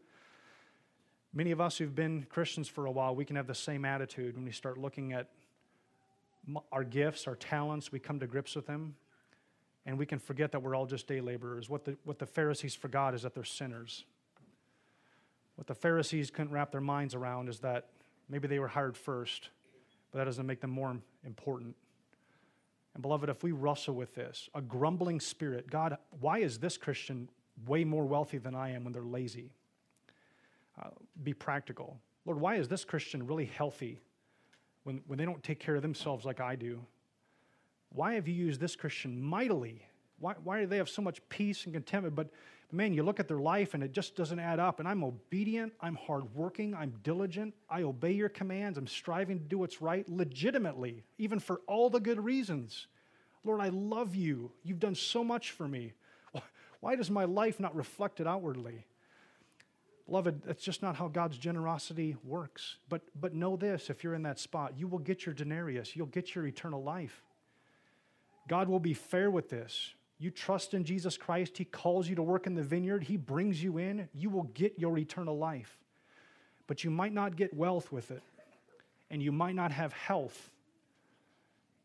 Many 1.33 1.51
of 1.51 1.59
us 1.59 1.77
who've 1.77 1.93
been 1.93 2.25
Christians 2.29 2.69
for 2.69 2.85
a 2.85 2.91
while, 2.91 3.15
we 3.15 3.25
can 3.25 3.35
have 3.35 3.47
the 3.47 3.55
same 3.55 3.83
attitude 3.83 4.35
when 4.35 4.45
we 4.45 4.51
start 4.51 4.77
looking 4.77 5.11
at 5.11 5.29
our 6.71 6.83
gifts, 6.85 7.27
our 7.27 7.35
talents, 7.35 7.91
we 7.91 7.99
come 7.99 8.19
to 8.19 8.27
grips 8.27 8.55
with 8.55 8.65
them, 8.65 8.95
and 9.85 9.97
we 9.97 10.05
can 10.05 10.19
forget 10.19 10.51
that 10.53 10.61
we're 10.61 10.75
all 10.75 10.85
just 10.85 11.05
day 11.05 11.19
laborers. 11.19 11.69
What 11.69 11.83
the, 11.83 11.97
what 12.05 12.19
the 12.19 12.25
Pharisees 12.25 12.75
forgot 12.75 13.13
is 13.13 13.23
that 13.23 13.33
they're 13.33 13.43
sinners. 13.43 14.05
What 15.55 15.67
the 15.67 15.75
Pharisees 15.75 16.31
couldn't 16.31 16.51
wrap 16.51 16.71
their 16.71 16.81
minds 16.81 17.13
around 17.13 17.49
is 17.49 17.59
that 17.59 17.87
maybe 18.29 18.47
they 18.47 18.59
were 18.59 18.69
hired 18.69 18.95
first, 18.95 19.49
but 20.11 20.19
that 20.19 20.25
doesn't 20.25 20.45
make 20.45 20.61
them 20.61 20.71
more 20.71 20.97
important. 21.25 21.75
And 22.93 23.01
beloved, 23.01 23.29
if 23.29 23.43
we 23.43 23.51
wrestle 23.51 23.95
with 23.95 24.13
this, 24.13 24.49
a 24.53 24.61
grumbling 24.61 25.19
spirit, 25.19 25.69
God, 25.69 25.97
why 26.19 26.39
is 26.39 26.59
this 26.59 26.77
Christian 26.77 27.29
way 27.65 27.83
more 27.83 28.05
wealthy 28.05 28.37
than 28.37 28.55
I 28.55 28.71
am 28.71 28.83
when 28.83 28.93
they're 28.93 29.01
lazy? 29.01 29.51
Uh, 30.81 30.89
be 31.23 31.33
practical. 31.33 31.99
Lord, 32.25 32.39
why 32.39 32.55
is 32.55 32.67
this 32.67 32.85
Christian 32.85 33.25
really 33.25 33.45
healthy 33.45 33.99
when, 34.83 35.01
when 35.07 35.17
they 35.17 35.25
don't 35.25 35.43
take 35.43 35.59
care 35.59 35.75
of 35.75 35.81
themselves 35.81 36.25
like 36.25 36.39
I 36.39 36.55
do? 36.55 36.85
Why 37.89 38.13
have 38.13 38.27
you 38.27 38.33
used 38.33 38.59
this 38.59 38.75
Christian 38.75 39.21
mightily? 39.21 39.85
Why, 40.19 40.33
why 40.43 40.61
do 40.61 40.67
they 40.67 40.77
have 40.77 40.89
so 40.89 41.01
much 41.01 41.19
peace 41.29 41.65
and 41.65 41.73
contentment? 41.73 42.15
But 42.15 42.29
man, 42.73 42.93
you 42.93 43.03
look 43.03 43.19
at 43.19 43.27
their 43.27 43.39
life 43.39 43.73
and 43.73 43.83
it 43.83 43.91
just 43.91 44.15
doesn't 44.15 44.39
add 44.39 44.59
up. 44.59 44.79
And 44.79 44.87
I'm 44.87 45.03
obedient, 45.03 45.73
I'm 45.79 45.95
hardworking, 45.95 46.75
I'm 46.75 46.93
diligent, 47.03 47.53
I 47.69 47.83
obey 47.83 48.11
your 48.11 48.29
commands, 48.29 48.77
I'm 48.77 48.87
striving 48.87 49.39
to 49.39 49.45
do 49.45 49.59
what's 49.59 49.81
right 49.81 50.07
legitimately, 50.09 51.03
even 51.17 51.39
for 51.39 51.61
all 51.67 51.89
the 51.89 51.99
good 51.99 52.23
reasons. 52.23 52.87
Lord, 53.43 53.61
I 53.61 53.69
love 53.69 54.15
you. 54.15 54.51
You've 54.63 54.79
done 54.79 54.95
so 54.95 55.23
much 55.23 55.51
for 55.51 55.67
me. 55.67 55.93
Why 56.79 56.95
does 56.95 57.11
my 57.11 57.25
life 57.25 57.59
not 57.59 57.75
reflect 57.75 58.19
it 58.19 58.27
outwardly? 58.27 58.85
Beloved, 60.05 60.43
that's 60.43 60.63
just 60.63 60.81
not 60.81 60.95
how 60.95 61.07
God's 61.07 61.37
generosity 61.37 62.15
works. 62.23 62.77
But, 62.89 63.01
but 63.19 63.33
know 63.33 63.55
this 63.55 63.89
if 63.89 64.03
you're 64.03 64.15
in 64.15 64.23
that 64.23 64.39
spot, 64.39 64.73
you 64.77 64.87
will 64.87 64.99
get 64.99 65.25
your 65.25 65.35
denarius, 65.35 65.95
you'll 65.95 66.07
get 66.07 66.35
your 66.35 66.45
eternal 66.45 66.83
life. 66.83 67.23
God 68.47 68.67
will 68.67 68.79
be 68.79 68.93
fair 68.93 69.31
with 69.31 69.49
this. 69.49 69.93
You 70.19 70.31
trust 70.31 70.73
in 70.73 70.83
Jesus 70.83 71.17
Christ, 71.17 71.57
He 71.57 71.65
calls 71.65 72.07
you 72.07 72.15
to 72.15 72.23
work 72.23 72.47
in 72.47 72.55
the 72.55 72.63
vineyard, 72.63 73.03
He 73.03 73.17
brings 73.17 73.61
you 73.61 73.77
in, 73.77 74.07
you 74.13 74.29
will 74.29 74.49
get 74.53 74.77
your 74.77 74.97
eternal 74.97 75.37
life. 75.37 75.77
But 76.67 76.83
you 76.83 76.89
might 76.89 77.13
not 77.13 77.35
get 77.35 77.53
wealth 77.53 77.91
with 77.91 78.11
it, 78.11 78.23
and 79.09 79.21
you 79.21 79.31
might 79.31 79.55
not 79.55 79.71
have 79.71 79.91
health, 79.91 80.49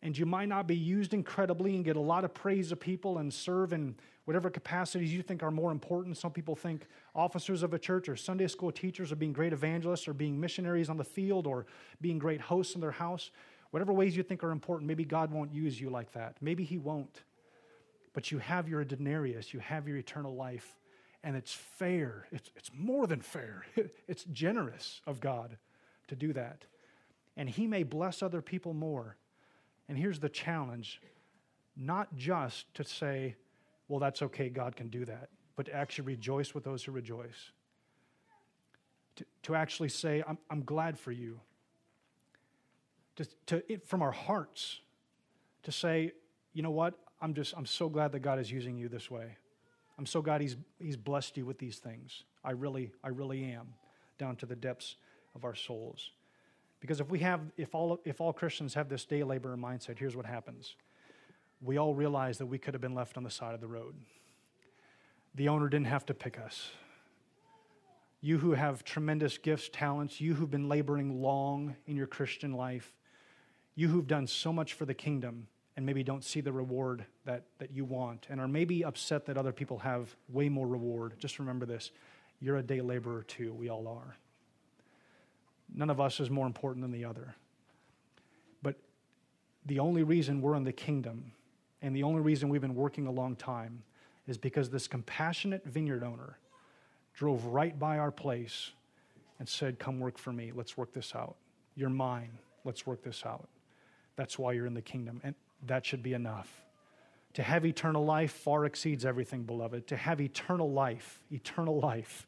and 0.02 0.16
you 0.16 0.24
might 0.24 0.48
not 0.48 0.68
be 0.68 0.76
used 0.76 1.12
incredibly 1.12 1.74
and 1.74 1.84
get 1.84 1.96
a 1.96 2.00
lot 2.00 2.24
of 2.24 2.32
praise 2.32 2.70
of 2.70 2.78
people 2.78 3.18
and 3.18 3.34
serve 3.34 3.72
in 3.72 3.96
whatever 4.26 4.50
capacities 4.50 5.12
you 5.12 5.22
think 5.22 5.42
are 5.42 5.50
more 5.50 5.72
important. 5.72 6.16
Some 6.16 6.30
people 6.30 6.54
think 6.54 6.86
officers 7.14 7.62
of 7.62 7.72
a 7.72 7.78
church 7.78 8.08
or 8.08 8.14
Sunday 8.14 8.46
school 8.46 8.70
teachers 8.70 9.10
or 9.10 9.16
being 9.16 9.32
great 9.32 9.54
evangelists 9.54 10.06
or 10.06 10.12
being 10.12 10.38
missionaries 10.38 10.90
on 10.90 10.98
the 10.98 11.04
field 11.04 11.46
or 11.46 11.64
being 12.02 12.18
great 12.18 12.42
hosts 12.42 12.74
in 12.74 12.80
their 12.80 12.92
house. 12.92 13.30
whatever 13.70 13.92
ways 13.92 14.16
you 14.16 14.22
think 14.22 14.44
are 14.44 14.50
important, 14.50 14.86
maybe 14.86 15.04
God 15.04 15.30
won't 15.30 15.52
use 15.52 15.80
you 15.80 15.90
like 15.90 16.12
that. 16.12 16.36
Maybe 16.40 16.62
He 16.64 16.78
won't. 16.78 17.22
But 18.12 18.30
you 18.30 18.38
have 18.38 18.68
your 18.68 18.84
denarius, 18.84 19.52
you 19.52 19.60
have 19.60 19.86
your 19.86 19.96
eternal 19.96 20.34
life, 20.34 20.76
and 21.22 21.36
it's 21.36 21.52
fair. 21.52 22.26
It's, 22.32 22.50
it's 22.56 22.70
more 22.74 23.06
than 23.06 23.20
fair, 23.20 23.64
it's 24.08 24.24
generous 24.24 25.00
of 25.06 25.20
God 25.20 25.56
to 26.08 26.16
do 26.16 26.32
that. 26.32 26.64
And 27.36 27.48
He 27.48 27.66
may 27.66 27.82
bless 27.82 28.22
other 28.22 28.42
people 28.42 28.74
more. 28.74 29.16
And 29.88 29.96
here's 29.96 30.18
the 30.18 30.28
challenge 30.28 31.00
not 31.76 32.16
just 32.16 32.72
to 32.74 32.84
say, 32.84 33.36
well, 33.86 34.00
that's 34.00 34.20
okay, 34.20 34.48
God 34.48 34.74
can 34.74 34.88
do 34.88 35.04
that, 35.04 35.28
but 35.54 35.66
to 35.66 35.74
actually 35.74 36.06
rejoice 36.06 36.54
with 36.54 36.64
those 36.64 36.84
who 36.84 36.92
rejoice. 36.92 37.52
To, 39.16 39.24
to 39.44 39.54
actually 39.54 39.88
say, 39.88 40.22
I'm, 40.26 40.38
I'm 40.50 40.62
glad 40.64 40.98
for 40.98 41.12
you. 41.12 41.40
To, 43.16 43.26
to, 43.46 43.72
it, 43.72 43.86
from 43.86 44.02
our 44.02 44.12
hearts, 44.12 44.80
to 45.62 45.72
say, 45.72 46.12
you 46.52 46.62
know 46.62 46.70
what, 46.70 46.94
I'm 47.20 47.34
just, 47.34 47.54
I'm 47.56 47.66
so 47.66 47.88
glad 47.88 48.12
that 48.12 48.20
God 48.20 48.38
is 48.38 48.50
using 48.50 48.76
you 48.76 48.88
this 48.88 49.10
way. 49.10 49.36
I'm 49.98 50.06
so 50.06 50.22
glad 50.22 50.40
he's, 50.40 50.56
he's 50.78 50.96
blessed 50.96 51.36
you 51.36 51.44
with 51.44 51.58
these 51.58 51.78
things. 51.78 52.22
I 52.44 52.52
really, 52.52 52.92
I 53.02 53.08
really 53.08 53.44
am, 53.44 53.74
down 54.18 54.36
to 54.36 54.46
the 54.46 54.54
depths 54.54 54.96
of 55.34 55.44
our 55.44 55.54
souls. 55.54 56.12
Because 56.80 57.00
if 57.00 57.10
we 57.10 57.18
have, 57.20 57.40
if 57.56 57.74
all, 57.74 58.00
if 58.04 58.20
all 58.20 58.32
Christians 58.32 58.74
have 58.74 58.88
this 58.88 59.04
day 59.04 59.24
laborer 59.24 59.56
mindset, 59.56 59.98
here's 59.98 60.14
what 60.14 60.26
happens. 60.26 60.76
We 61.60 61.76
all 61.76 61.94
realize 61.94 62.38
that 62.38 62.46
we 62.46 62.58
could 62.58 62.74
have 62.74 62.80
been 62.80 62.94
left 62.94 63.16
on 63.16 63.24
the 63.24 63.30
side 63.30 63.54
of 63.54 63.60
the 63.60 63.66
road. 63.66 63.96
The 65.34 65.48
owner 65.48 65.68
didn't 65.68 65.88
have 65.88 66.06
to 66.06 66.14
pick 66.14 66.38
us. 66.38 66.70
You 68.20 68.38
who 68.38 68.52
have 68.52 68.84
tremendous 68.84 69.38
gifts, 69.38 69.68
talents, 69.72 70.20
you 70.20 70.34
who've 70.34 70.50
been 70.50 70.68
laboring 70.68 71.20
long 71.20 71.76
in 71.86 71.96
your 71.96 72.06
Christian 72.06 72.52
life, 72.52 72.92
you 73.74 73.88
who've 73.88 74.06
done 74.06 74.26
so 74.28 74.52
much 74.52 74.74
for 74.74 74.84
the 74.84 74.94
kingdom 74.94 75.48
and 75.78 75.86
maybe 75.86 76.02
don't 76.02 76.24
see 76.24 76.40
the 76.40 76.50
reward 76.50 77.06
that, 77.24 77.44
that 77.58 77.70
you 77.70 77.84
want 77.84 78.26
and 78.28 78.40
are 78.40 78.48
maybe 78.48 78.84
upset 78.84 79.26
that 79.26 79.38
other 79.38 79.52
people 79.52 79.78
have 79.78 80.12
way 80.28 80.48
more 80.48 80.66
reward, 80.66 81.14
just 81.20 81.38
remember 81.38 81.64
this 81.64 81.92
you're 82.40 82.56
a 82.56 82.62
day 82.64 82.80
laborer 82.80 83.22
too. 83.22 83.54
We 83.54 83.68
all 83.68 83.86
are. 83.86 84.16
None 85.72 85.88
of 85.88 86.00
us 86.00 86.18
is 86.18 86.30
more 86.30 86.48
important 86.48 86.82
than 86.82 86.90
the 86.90 87.04
other. 87.04 87.36
But 88.60 88.74
the 89.66 89.78
only 89.78 90.02
reason 90.02 90.42
we're 90.42 90.56
in 90.56 90.64
the 90.64 90.72
kingdom 90.72 91.30
and 91.80 91.94
the 91.94 92.02
only 92.02 92.22
reason 92.22 92.48
we've 92.48 92.60
been 92.60 92.74
working 92.74 93.06
a 93.06 93.12
long 93.12 93.36
time 93.36 93.84
is 94.26 94.36
because 94.36 94.70
this 94.70 94.88
compassionate 94.88 95.64
vineyard 95.64 96.02
owner 96.02 96.38
drove 97.14 97.44
right 97.44 97.78
by 97.78 97.98
our 97.98 98.10
place 98.10 98.72
and 99.38 99.48
said, 99.48 99.78
Come 99.78 100.00
work 100.00 100.18
for 100.18 100.32
me. 100.32 100.50
Let's 100.52 100.76
work 100.76 100.92
this 100.92 101.14
out. 101.14 101.36
You're 101.76 101.88
mine. 101.88 102.36
Let's 102.64 102.84
work 102.84 103.04
this 103.04 103.22
out. 103.24 103.48
That's 104.16 104.40
why 104.40 104.54
you're 104.54 104.66
in 104.66 104.74
the 104.74 104.82
kingdom. 104.82 105.20
And 105.22 105.36
that 105.66 105.84
should 105.84 106.02
be 106.02 106.12
enough. 106.12 106.62
To 107.34 107.42
have 107.42 107.64
eternal 107.64 108.04
life 108.04 108.32
far 108.32 108.64
exceeds 108.64 109.04
everything, 109.04 109.42
beloved. 109.42 109.86
To 109.88 109.96
have 109.96 110.20
eternal 110.20 110.72
life, 110.72 111.20
eternal 111.30 111.78
life, 111.78 112.26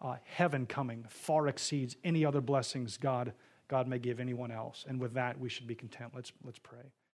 uh, 0.00 0.16
heaven 0.24 0.66
coming 0.66 1.04
far 1.08 1.48
exceeds 1.48 1.96
any 2.04 2.24
other 2.24 2.40
blessings 2.40 2.96
God, 2.96 3.32
God 3.68 3.88
may 3.88 3.98
give 3.98 4.20
anyone 4.20 4.50
else. 4.50 4.84
And 4.88 5.00
with 5.00 5.14
that, 5.14 5.38
we 5.38 5.48
should 5.48 5.66
be 5.66 5.74
content. 5.74 6.12
Let's, 6.14 6.32
let's 6.44 6.58
pray. 6.58 6.92